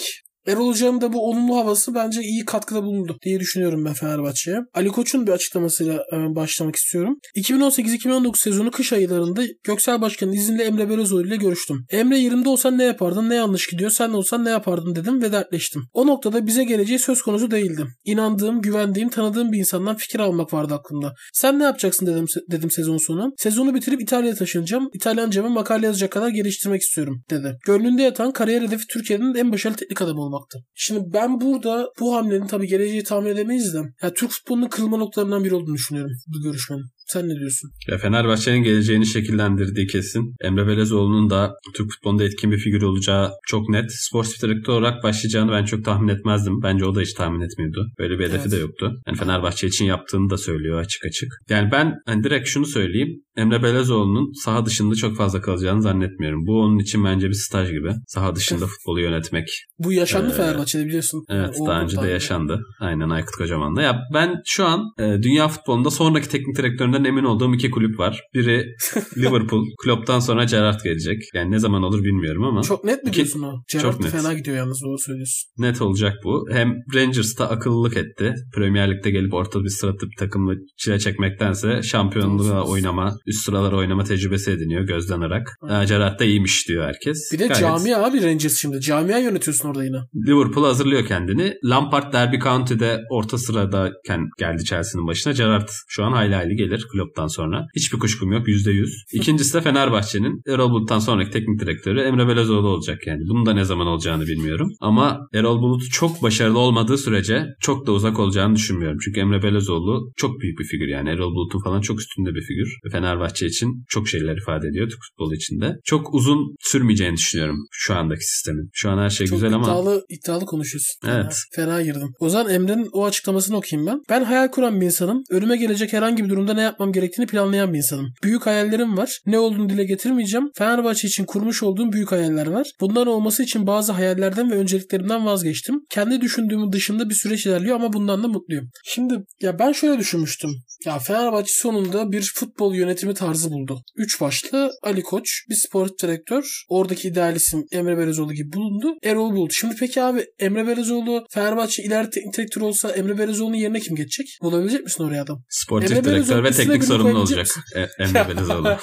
Erol 0.48 0.68
Hoca'nın 0.68 1.00
da 1.00 1.12
bu 1.12 1.28
olumlu 1.28 1.56
havası 1.56 1.94
bence 1.94 2.20
iyi 2.22 2.44
katkıda 2.44 2.82
bulundu 2.82 3.18
diye 3.22 3.40
düşünüyorum 3.40 3.84
ben 3.84 3.92
Fenerbahçe'ye. 3.92 4.58
Ali 4.74 4.88
Koç'un 4.88 5.26
bir 5.26 5.32
açıklamasıyla 5.32 6.04
başlamak 6.12 6.76
istiyorum. 6.76 7.18
2018-2019 7.36 8.38
sezonu 8.38 8.70
kış 8.70 8.92
aylarında 8.92 9.42
Göksel 9.64 10.00
Başkan'ın 10.00 10.32
izniyle 10.32 10.64
Emre 10.64 10.90
Belözoğlu 10.90 11.26
ile 11.26 11.36
görüştüm. 11.36 11.84
Emre 11.90 12.18
yerimde 12.18 12.48
olsan 12.48 12.78
ne 12.78 12.84
yapardın, 12.84 13.30
ne 13.30 13.34
yanlış 13.34 13.66
gidiyor, 13.66 13.90
sen 13.90 14.10
olsan 14.10 14.44
ne 14.44 14.50
yapardın 14.50 14.94
dedim 14.94 15.22
ve 15.22 15.32
dertleştim. 15.32 15.82
O 15.92 16.06
noktada 16.06 16.46
bize 16.46 16.64
geleceği 16.64 16.98
söz 16.98 17.22
konusu 17.22 17.50
değildi. 17.50 17.86
İnandığım, 18.04 18.60
güvendiğim, 18.60 19.08
tanıdığım 19.08 19.52
bir 19.52 19.58
insandan 19.58 19.96
fikir 19.96 20.20
almak 20.20 20.52
vardı 20.52 20.74
aklımda. 20.74 21.12
Sen 21.32 21.58
ne 21.58 21.64
yapacaksın 21.64 22.06
dedim, 22.06 22.26
dedim 22.50 22.70
sezon 22.70 22.96
sonu. 22.96 23.32
Sezonu 23.36 23.74
bitirip 23.74 24.02
İtalya'ya 24.02 24.34
taşınacağım. 24.34 24.88
İtalyancamı 24.94 25.50
makale 25.50 25.86
yazacak 25.86 26.12
kadar 26.12 26.28
geliştirmek 26.28 26.82
istiyorum 26.82 27.22
dedi. 27.30 27.58
Gönlünde 27.66 28.02
yatan 28.02 28.32
kariyer 28.32 28.62
hedefi 28.62 28.84
Türkiye'nin 28.92 29.34
en 29.34 29.52
başarılı 29.52 29.76
teknik 29.76 30.02
adamı 30.02 30.22
olmak 30.22 30.37
olmaktı. 30.38 30.58
Şimdi 30.74 31.12
ben 31.12 31.40
burada 31.40 31.90
bu 32.00 32.14
hamlenin 32.14 32.46
tabii 32.46 32.66
geleceği 32.66 33.02
tahmin 33.02 33.30
edemeyiz 33.30 33.74
de 33.74 33.78
yani 34.02 34.14
Türk 34.14 34.30
futbolunun 34.30 34.68
kırılma 34.68 34.96
noktalarından 34.96 35.44
biri 35.44 35.54
olduğunu 35.54 35.74
düşünüyorum 35.74 36.12
bu 36.26 36.42
görüşmenin. 36.42 36.84
Sen 37.12 37.28
ne 37.28 37.36
diyorsun? 37.36 37.70
Ya 37.88 37.98
Fenerbahçe'nin 37.98 38.62
geleceğini 38.62 39.06
şekillendirdiği 39.06 39.86
kesin. 39.86 40.34
Emre 40.40 40.66
Belezoğlu'nun 40.66 41.30
da 41.30 41.54
Türk 41.76 41.90
futbolunda 41.90 42.24
etkin 42.24 42.50
bir 42.50 42.58
figür 42.58 42.82
olacağı 42.82 43.30
çok 43.46 43.68
net. 43.68 43.92
Sportif 43.92 44.42
direktör 44.42 44.72
olarak 44.72 45.02
başlayacağını 45.02 45.52
ben 45.52 45.64
çok 45.64 45.84
tahmin 45.84 46.08
etmezdim. 46.08 46.62
Bence 46.62 46.84
o 46.84 46.94
da 46.94 47.00
hiç 47.00 47.12
tahmin 47.12 47.40
etmiyordu. 47.40 47.86
Böyle 47.98 48.18
bir 48.18 48.24
hedefi 48.24 48.42
evet. 48.42 48.52
de 48.52 48.56
yoktu. 48.56 48.92
Yani 49.06 49.16
Fenerbahçe 49.16 49.66
için 49.66 49.84
yaptığını 49.84 50.30
da 50.30 50.36
söylüyor 50.36 50.80
açık 50.80 51.04
açık. 51.04 51.28
Yani 51.50 51.72
ben 51.72 51.94
hani 52.06 52.24
direkt 52.24 52.48
şunu 52.48 52.66
söyleyeyim. 52.66 53.22
Emre 53.36 53.62
Belezoğlu'nun 53.62 54.32
saha 54.44 54.66
dışında 54.66 54.94
çok 54.94 55.16
fazla 55.16 55.40
kalacağını 55.40 55.82
zannetmiyorum. 55.82 56.46
Bu 56.46 56.60
onun 56.60 56.78
için 56.78 57.04
bence 57.04 57.28
bir 57.28 57.34
staj 57.34 57.70
gibi. 57.70 57.92
Saha 58.06 58.34
dışında 58.34 58.66
futbolu 58.66 59.00
yönetmek. 59.00 59.48
Bu 59.78 59.92
yaşandı 59.92 60.30
ee, 60.32 60.36
Fenerbahçe'de 60.36 60.86
biliyorsun. 60.86 61.24
Evet 61.28 61.54
yani 61.58 61.66
daha 61.68 61.82
önce 61.82 62.02
de 62.02 62.08
yaşandı. 62.08 62.60
Aynen 62.80 63.10
Aykut 63.10 63.36
Kocaman'da. 63.36 63.82
Ya 63.82 64.00
ben 64.14 64.34
şu 64.44 64.64
an 64.64 64.80
e, 64.98 65.22
dünya 65.22 65.48
futbolunda 65.48 65.90
sonraki 65.90 66.28
teknik 66.28 66.56
direktöründen 66.56 66.97
olduğundan 66.98 67.04
emin 67.04 67.24
olduğum 67.24 67.54
iki 67.54 67.70
kulüp 67.70 67.98
var. 67.98 68.20
Biri 68.34 68.66
Liverpool. 69.18 69.64
Klopp'tan 69.84 70.20
sonra 70.20 70.44
Gerrard 70.44 70.80
gelecek. 70.84 71.22
Yani 71.34 71.50
ne 71.50 71.58
zaman 71.58 71.82
olur 71.82 72.04
bilmiyorum 72.04 72.44
ama. 72.44 72.62
Çok 72.62 72.84
net 72.84 73.04
mi 73.04 73.12
diyorsun 73.12 73.42
o? 73.42 73.52
Gerrard 73.72 74.02
fena 74.02 74.34
gidiyor 74.34 74.56
yalnız 74.56 74.82
doğru 74.84 74.98
söylüyorsun. 74.98 75.50
Net 75.58 75.82
olacak 75.82 76.12
bu. 76.24 76.46
Hem 76.52 76.74
Rangers 76.94 77.38
da 77.38 77.50
akıllılık 77.50 77.96
etti. 77.96 78.34
Premier 78.54 78.90
Lig'de 78.90 79.10
gelip 79.10 79.34
orta 79.34 79.64
bir 79.64 79.68
sıratı 79.68 80.06
bir 80.06 80.16
takımla 80.18 80.54
çile 80.76 80.98
çekmektense 80.98 81.82
şampiyonluğa 81.82 82.64
oynama, 82.64 83.16
üst 83.26 83.44
sıralara 83.44 83.76
oynama 83.76 84.04
tecrübesi 84.04 84.50
ediniyor 84.50 84.82
gözden 84.82 85.20
arak. 85.20 85.48
Gerrard 85.88 86.20
da 86.20 86.24
iyiymiş 86.24 86.68
diyor 86.68 86.84
herkes. 86.84 87.32
Bir 87.32 87.38
de 87.38 87.46
Gayet... 87.46 87.60
camia 87.60 88.04
abi 88.04 88.22
Rangers 88.22 88.56
şimdi. 88.56 88.80
Camia 88.80 89.18
yönetiyorsun 89.18 89.68
orada 89.68 89.84
yine. 89.84 89.96
Liverpool 90.26 90.64
hazırlıyor 90.64 91.06
kendini. 91.06 91.54
Lampard 91.64 92.12
Derby 92.12 92.38
County'de 92.38 93.00
orta 93.10 93.38
sıradayken 93.38 94.20
geldi 94.38 94.64
Chelsea'nin 94.64 95.06
başına. 95.06 95.32
Gerrard 95.32 95.68
şu 95.88 96.04
an 96.04 96.12
hayli 96.12 96.34
hayli 96.34 96.56
gelir. 96.56 96.86
Klopp'tan 96.92 97.26
sonra. 97.26 97.66
Hiçbir 97.76 97.98
kuşkum 97.98 98.32
yok 98.32 98.48
%100. 98.48 98.88
İkincisi 99.12 99.54
de 99.54 99.60
Fenerbahçe'nin 99.60 100.42
Erol 100.48 100.70
Bulut'tan 100.70 100.98
sonraki 100.98 101.30
teknik 101.30 101.60
direktörü 101.60 102.00
Emre 102.00 102.28
Belözoğlu 102.28 102.68
olacak 102.68 103.06
yani. 103.06 103.20
Bunun 103.28 103.46
da 103.46 103.52
ne 103.52 103.64
zaman 103.64 103.86
olacağını 103.86 104.26
bilmiyorum. 104.26 104.72
Ama 104.80 105.28
Erol 105.34 105.62
Bulut 105.62 105.82
çok 105.92 106.22
başarılı 106.22 106.58
olmadığı 106.58 106.98
sürece 106.98 107.46
çok 107.60 107.86
da 107.86 107.92
uzak 107.92 108.18
olacağını 108.18 108.54
düşünmüyorum. 108.54 108.98
Çünkü 109.04 109.20
Emre 109.20 109.42
Belözoğlu 109.42 110.12
çok 110.16 110.40
büyük 110.40 110.58
bir 110.58 110.64
figür 110.64 110.88
yani. 110.88 111.08
Erol 111.08 111.34
Bulut'un 111.34 111.62
falan 111.62 111.80
çok 111.80 112.00
üstünde 112.00 112.34
bir 112.34 112.42
figür. 112.42 112.78
Fenerbahçe 112.92 113.46
için 113.46 113.84
çok 113.88 114.08
şeyler 114.08 114.36
ifade 114.36 114.68
ediyor 114.68 114.88
Türk 114.88 115.02
futbolu 115.10 115.34
içinde. 115.34 115.76
Çok 115.84 116.14
uzun 116.14 116.54
sürmeyeceğini 116.60 117.16
düşünüyorum 117.16 117.56
şu 117.70 117.94
andaki 117.94 118.24
sistemin. 118.24 118.70
Şu 118.72 118.90
an 118.90 118.98
her 118.98 119.10
şey 119.10 119.26
çok 119.26 119.36
güzel 119.36 119.48
iddialı, 119.48 119.64
ama... 119.64 119.80
iddialı 119.80 120.04
iddialı 120.08 120.46
konuşuyorsun. 120.46 121.08
Evet. 121.08 121.34
Fena, 121.54 121.82
girdim. 121.82 122.12
O 122.20 122.28
zaman 122.28 122.52
Emre'nin 122.52 122.88
o 122.92 123.04
açıklamasını 123.04 123.56
okuyayım 123.56 123.86
ben. 123.86 124.00
Ben 124.10 124.24
hayal 124.24 124.48
kuran 124.48 124.80
bir 124.80 124.86
insanım. 124.86 125.22
Önüme 125.30 125.56
gelecek 125.56 125.92
herhangi 125.92 126.24
bir 126.24 126.28
durumda 126.28 126.54
ne 126.54 126.62
yapmam 126.78 126.92
gerektiğini 126.92 127.26
planlayan 127.26 127.72
bir 127.72 127.78
insanım. 127.78 128.14
Büyük 128.22 128.46
hayallerim 128.46 128.96
var. 128.96 129.18
Ne 129.26 129.38
olduğunu 129.38 129.68
dile 129.68 129.84
getirmeyeceğim. 129.84 130.50
Fenerbahçe 130.54 131.08
için 131.08 131.24
kurmuş 131.24 131.62
olduğum 131.62 131.92
büyük 131.92 132.12
hayaller 132.12 132.46
var. 132.46 132.70
Bunların 132.80 133.12
olması 133.12 133.42
için 133.42 133.66
bazı 133.66 133.92
hayallerden 133.92 134.50
ve 134.50 134.54
önceliklerimden 134.54 135.26
vazgeçtim. 135.26 135.80
Kendi 135.90 136.20
düşündüğümün 136.20 136.72
dışında 136.72 137.10
bir 137.10 137.14
süreç 137.14 137.46
ilerliyor 137.46 137.76
ama 137.76 137.92
bundan 137.92 138.22
da 138.22 138.28
mutluyum. 138.28 138.70
Şimdi 138.84 139.14
ya 139.42 139.58
ben 139.58 139.72
şöyle 139.72 139.98
düşünmüştüm. 139.98 140.50
Ya 140.86 140.98
Fenerbahçe 140.98 141.52
sonunda 141.52 142.12
bir 142.12 142.32
futbol 142.34 142.74
yönetimi 142.74 143.14
tarzı 143.14 143.50
buldu. 143.50 143.82
Üç 143.96 144.20
başlı 144.20 144.70
Ali 144.82 145.02
Koç, 145.02 145.44
bir 145.50 145.54
spor 145.54 145.88
direktör, 146.02 146.64
oradaki 146.68 147.08
ideal 147.08 147.36
isim 147.36 147.64
Emre 147.72 147.98
Belezoğlu 147.98 148.32
gibi 148.32 148.52
bulundu. 148.52 148.94
Erol 149.02 149.32
buldu. 149.32 149.52
Şimdi 149.52 149.74
peki 149.80 150.02
abi 150.02 150.24
Emre 150.38 150.66
Belezoğlu 150.66 151.26
Fenerbahçe 151.30 151.82
ileride 151.82 152.10
teknik 152.10 152.36
direktör 152.36 152.62
olsa 152.62 152.90
Emre 152.90 153.18
Belezoğlu'nun 153.18 153.56
yerine 153.56 153.80
kim 153.80 153.96
geçecek? 153.96 154.26
Bulabilecek 154.42 154.84
misin 154.84 155.04
oraya 155.04 155.22
adam? 155.22 155.42
Sportif 155.48 155.90
Emre 155.90 156.04
direktör 156.04 156.44
ve 156.44 156.50
teknik 156.50 156.67
teknik 156.72 156.84
sorumlu 156.84 157.18
olacak 157.18 157.46
e, 157.74 157.80
Emre 158.04 158.28
Belezoğlu. 158.28 158.76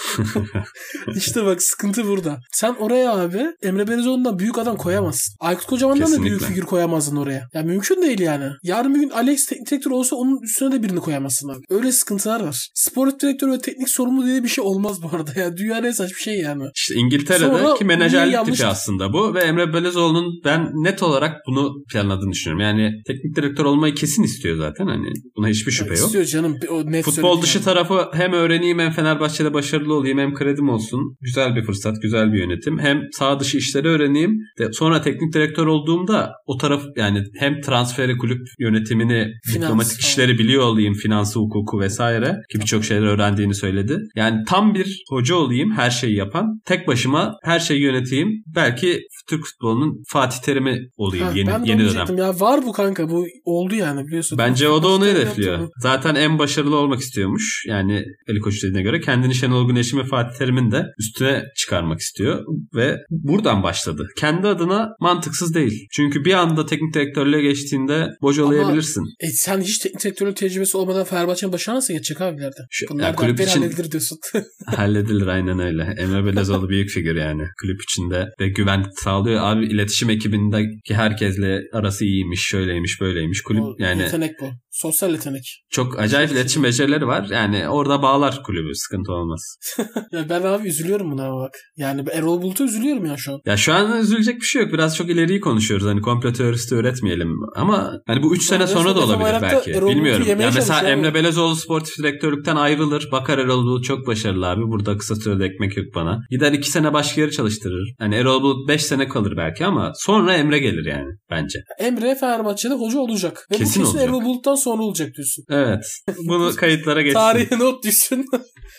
İşte 1.16 1.46
bak 1.46 1.62
sıkıntı 1.62 2.08
burada. 2.08 2.40
Sen 2.52 2.76
oraya 2.80 3.12
abi 3.14 3.46
Emre 3.62 3.88
Belezoğlu'ndan 3.88 4.40
büyük 4.40 4.58
adam 4.58 4.78
koyamazsın. 4.78 5.36
Aykut 5.40 5.66
Kocaman'dan 5.66 6.06
Kesinlikle. 6.06 6.26
da 6.26 6.30
büyük 6.30 6.44
figür 6.44 6.62
koyamazdın 6.62 7.16
oraya. 7.16 7.48
Ya 7.54 7.62
mümkün 7.62 8.02
değil 8.02 8.20
yani. 8.20 8.46
Yarın 8.64 8.96
bir 8.96 9.00
gün 9.00 9.10
Alex 9.10 9.46
teknik 9.46 9.72
direktör 9.72 9.92
olsa 9.92 10.16
onun 10.16 10.42
üstüne 10.44 10.72
de 10.72 10.84
birini 10.84 11.00
koyamazsın 11.00 11.50
abi. 11.50 11.64
Öyle 11.70 11.92
sıkıntılar 11.92 12.42
var. 12.42 12.70
Spor 12.74 13.20
direktörü 13.20 13.52
ve 13.52 13.60
teknik 13.60 13.90
sorumlu 13.90 14.26
diye 14.26 14.44
bir 14.44 14.48
şey 14.48 14.64
olmaz 14.64 15.04
bu 15.04 15.16
arada 15.16 15.32
ya. 15.40 15.58
Dünyanın 15.58 15.88
en 15.88 15.92
saçma 15.92 16.18
şey 16.18 16.40
yani. 16.40 16.64
İşte 16.76 16.96
İngiltere'deki 16.96 17.86
menajerlik 17.86 18.34
yanlış... 18.34 18.58
tipi 18.58 18.68
aslında 18.68 19.14
bu 19.14 19.34
ve 19.34 19.40
Emre 19.40 19.74
Belezoğlu'nun 19.74 20.42
ben 20.46 20.72
net 20.74 21.04
olarak 21.04 21.42
bunu 21.48 21.74
planladığını 21.92 22.32
düşünüyorum. 22.32 22.62
Yani 22.66 22.92
teknik 23.08 23.36
direktör 23.36 23.66
olmayı 23.66 23.96
kesin 23.96 24.24
istiyor 24.24 24.58
zaten. 24.58 24.88
Hani 24.88 25.08
buna 25.38 25.48
hiçbir 25.48 25.72
şüphe 25.72 25.94
yok. 25.94 26.06
İstiyor 26.06 26.26
canım. 26.26 26.58
O 26.70 26.92
net 26.92 27.06
Futbol 27.06 27.42
dışı 27.42 27.58
yani. 27.58 27.66
Tarafı 27.76 28.18
hem 28.18 28.34
öğreneyim 28.34 28.80
hem 28.80 28.92
Fenerbahçe'de 28.92 29.54
başarılı 29.54 29.94
olayım 29.94 30.18
hem 30.18 30.34
kredim 30.34 30.70
olsun. 30.70 31.18
Güzel 31.22 31.56
bir 31.56 31.64
fırsat, 31.64 32.02
güzel 32.02 32.34
bir 32.34 32.40
yönetim. 32.40 32.80
Hem 32.80 33.02
sağ 33.12 33.40
dışı 33.40 33.58
işleri 33.58 33.88
öğreneyim. 33.88 34.40
De 34.60 34.74
sonra 34.74 35.02
teknik 35.02 35.34
direktör 35.34 35.68
olduğumda 35.68 36.32
o 36.46 36.58
taraf 36.58 36.84
yani 36.96 37.24
hem 37.40 37.62
transferi, 37.62 38.18
kulüp 38.18 38.48
yönetimini, 38.60 39.32
Finans, 39.46 39.64
diplomatik 39.64 40.00
işleri 40.00 40.40
biliyor 40.40 40.64
olayım, 40.64 40.94
finansı, 40.94 41.40
hukuku 41.40 41.80
vesaire 41.80 42.36
ki 42.52 42.60
birçok 42.60 42.84
şeyler 42.84 43.08
öğrendiğini 43.08 43.56
söyledi. 43.56 44.00
Yani 44.16 44.44
tam 44.48 44.74
bir 44.74 45.04
hoca 45.10 45.36
olayım, 45.36 45.72
her 45.72 45.90
şeyi 45.90 46.16
yapan. 46.16 46.62
Tek 46.66 46.88
başıma 46.88 47.38
her 47.44 47.60
şeyi 47.60 47.82
yöneteyim. 47.82 48.30
Belki 48.56 49.02
Türk 49.30 49.46
futbolunun 49.46 50.04
Fatih 50.08 50.40
Terim'i 50.40 50.80
olayım 50.98 51.26
ha, 51.26 51.32
yeni 51.36 51.48
ben 51.48 51.64
yeni 51.64 51.80
dönem. 51.80 52.18
Ya 52.18 52.40
var 52.40 52.66
bu 52.66 52.72
kanka 52.72 53.10
bu 53.10 53.26
oldu 53.46 53.76
yani 53.76 54.08
biliyorsun. 54.08 54.38
Bence 54.38 54.70
o 54.70 54.84
da 54.84 54.88
onu 54.88 55.06
hedefliyor. 55.06 55.70
Zaten 55.78 56.16
en 56.16 56.40
başarılı 56.40 56.76
olmak 56.76 57.00
istiyormuş. 57.00 57.55
Yani 57.68 58.06
Ali 58.30 58.40
Koç 58.40 58.64
dediğine 58.64 58.82
göre 58.82 59.02
kendini 59.02 59.36
Şenol 59.36 59.68
Güneş'in 59.68 59.98
ve 59.98 60.04
Fatih 60.04 60.38
Terim'in 60.38 60.72
de 60.72 60.86
üstüne 61.00 61.44
çıkarmak 61.58 62.00
istiyor 62.00 62.44
ve 62.76 62.98
buradan 63.10 63.64
başladı. 63.64 64.08
Kendi 64.18 64.48
adına 64.48 64.90
mantıksız 65.00 65.54
değil. 65.54 65.88
Çünkü 65.92 66.26
bir 66.26 66.34
anda 66.34 66.66
teknik 66.66 66.94
direktörlüğe 66.94 67.42
geçtiğinde 67.42 68.08
bocalayabilirsin. 68.22 69.02
Ama, 69.02 69.10
e, 69.20 69.28
sen 69.28 69.62
hiç 69.62 69.78
teknik 69.78 70.04
direktörlük 70.04 70.38
tecrübesi 70.38 70.78
olmadan 70.78 71.04
Fenerbahçe'nin 71.04 71.54
başına 71.54 71.76
nasıl 71.76 71.94
geçecek 71.94 72.22
abi 72.22 72.38
ileride? 72.38 72.62
Şu, 72.70 72.86
Bunlar 72.90 73.04
yani 73.04 73.16
kulüp 73.16 73.40
için 73.40 73.62
halledilir 73.62 73.92
diyorsun. 73.92 74.18
halledilir 74.66 75.28
aynen 75.28 75.60
öyle. 75.60 75.96
Emre 75.98 76.26
Belezoğlu 76.26 76.70
büyük 76.70 76.90
figür 76.90 77.16
yani. 77.16 77.44
Kulüp 77.62 77.82
içinde 77.84 78.28
ve 78.40 78.50
güven 78.50 78.86
sağlıyor. 79.04 79.42
Abi 79.44 79.66
iletişim 79.66 80.10
ekibindeki 80.10 80.96
herkesle 80.96 81.62
arası 81.74 82.06
iyiymiş, 82.06 82.42
şöyleymiş, 82.42 83.02
böyleymiş. 83.02 83.42
Kulüp 83.42 83.64
o, 83.64 83.76
yani 83.80 84.02
yetenek 84.02 84.32
bu. 84.42 84.46
Sosyal 84.76 85.12
yetenek. 85.12 85.64
Çok 85.70 86.00
acayip 86.00 86.32
iletişim 86.32 86.64
becerileri 86.64 87.08
var. 87.08 87.28
Yani 87.32 87.70
orada 87.70 88.02
bağlar 88.02 88.44
kulübü. 88.44 88.76
Sıkıntı 88.76 89.12
olmaz. 89.12 89.58
ya 90.12 90.30
ben 90.30 90.42
abi 90.42 90.68
üzülüyorum 90.68 91.12
buna 91.12 91.32
bak. 91.32 91.52
Yani 91.78 92.04
Erol 92.12 92.42
Bulut'a 92.42 92.64
üzülüyorum 92.64 93.06
ya 93.06 93.18
şu 93.18 93.34
an. 93.34 93.40
Ya 93.46 93.58
şu 93.58 93.74
an 93.74 94.02
üzülecek 94.02 94.36
bir 94.36 94.46
şey 94.46 94.62
yok. 94.62 94.74
Biraz 94.74 94.98
çok 94.98 95.10
ileriyi 95.10 95.40
konuşuyoruz. 95.40 95.88
Hani 95.88 96.02
komplo 96.02 96.34
teoristi 96.34 96.76
üretmeyelim. 96.76 97.30
Ama 97.56 97.94
hani 98.08 98.24
bu 98.24 98.36
3 98.36 98.44
sene 98.44 98.68
sonra 98.68 98.96
da 98.96 99.00
olabilir 99.00 99.42
belki. 99.42 99.72
Erol 99.72 99.90
Bilmiyorum. 99.90 100.26
Ya 100.28 100.52
mesela 100.56 100.90
Emre 100.90 101.14
Belezoğlu 101.14 101.56
sportif 101.56 101.98
direktörlükten 101.98 102.56
ayrılır. 102.56 103.10
Bakar 103.12 103.38
Erol 103.38 103.64
Bulut 103.64 103.84
çok 103.84 104.08
başarılı 104.08 104.48
abi. 104.48 104.62
Burada 104.62 104.98
kısa 104.98 105.16
sürede 105.16 105.46
ekmek 105.46 105.78
yok 105.78 105.86
bana. 105.96 106.20
Gider 106.32 106.52
2 106.52 106.72
sene 106.72 106.94
başka 106.94 107.22
yeri 107.22 107.32
çalıştırır. 107.32 107.94
Hani 108.00 108.16
Erol 108.16 108.42
Bulut 108.42 108.68
5 108.68 108.86
sene 108.86 109.08
kalır 109.08 109.34
belki 109.38 109.66
ama 109.66 109.92
sonra 109.96 110.34
Emre 110.34 110.60
gelir 110.60 110.86
yani 110.86 111.12
bence. 111.30 111.60
Emre 111.80 112.16
Fenerbahçe'de 112.16 112.74
hoca 112.74 113.00
olacak. 113.00 113.48
Ve 113.52 113.58
kesin 113.58 113.82
bu 113.82 113.86
kesin 113.86 113.98
olacak. 113.98 114.10
Erol 114.10 114.26
Bulut'tan 114.26 114.56
sonra 114.66 114.84
olacak 114.84 115.16
diyorsun. 115.16 115.46
Evet. 115.50 115.86
Bunu 116.28 116.56
kayıtlara 116.56 117.02
geçsin. 117.02 117.20
Tarihe 117.20 117.60
not 117.60 117.84
düşsün. 117.84 118.26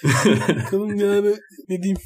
Bakalım 0.48 0.96
yani 0.96 1.34
ne 1.68 1.82
diyeyim. 1.82 1.98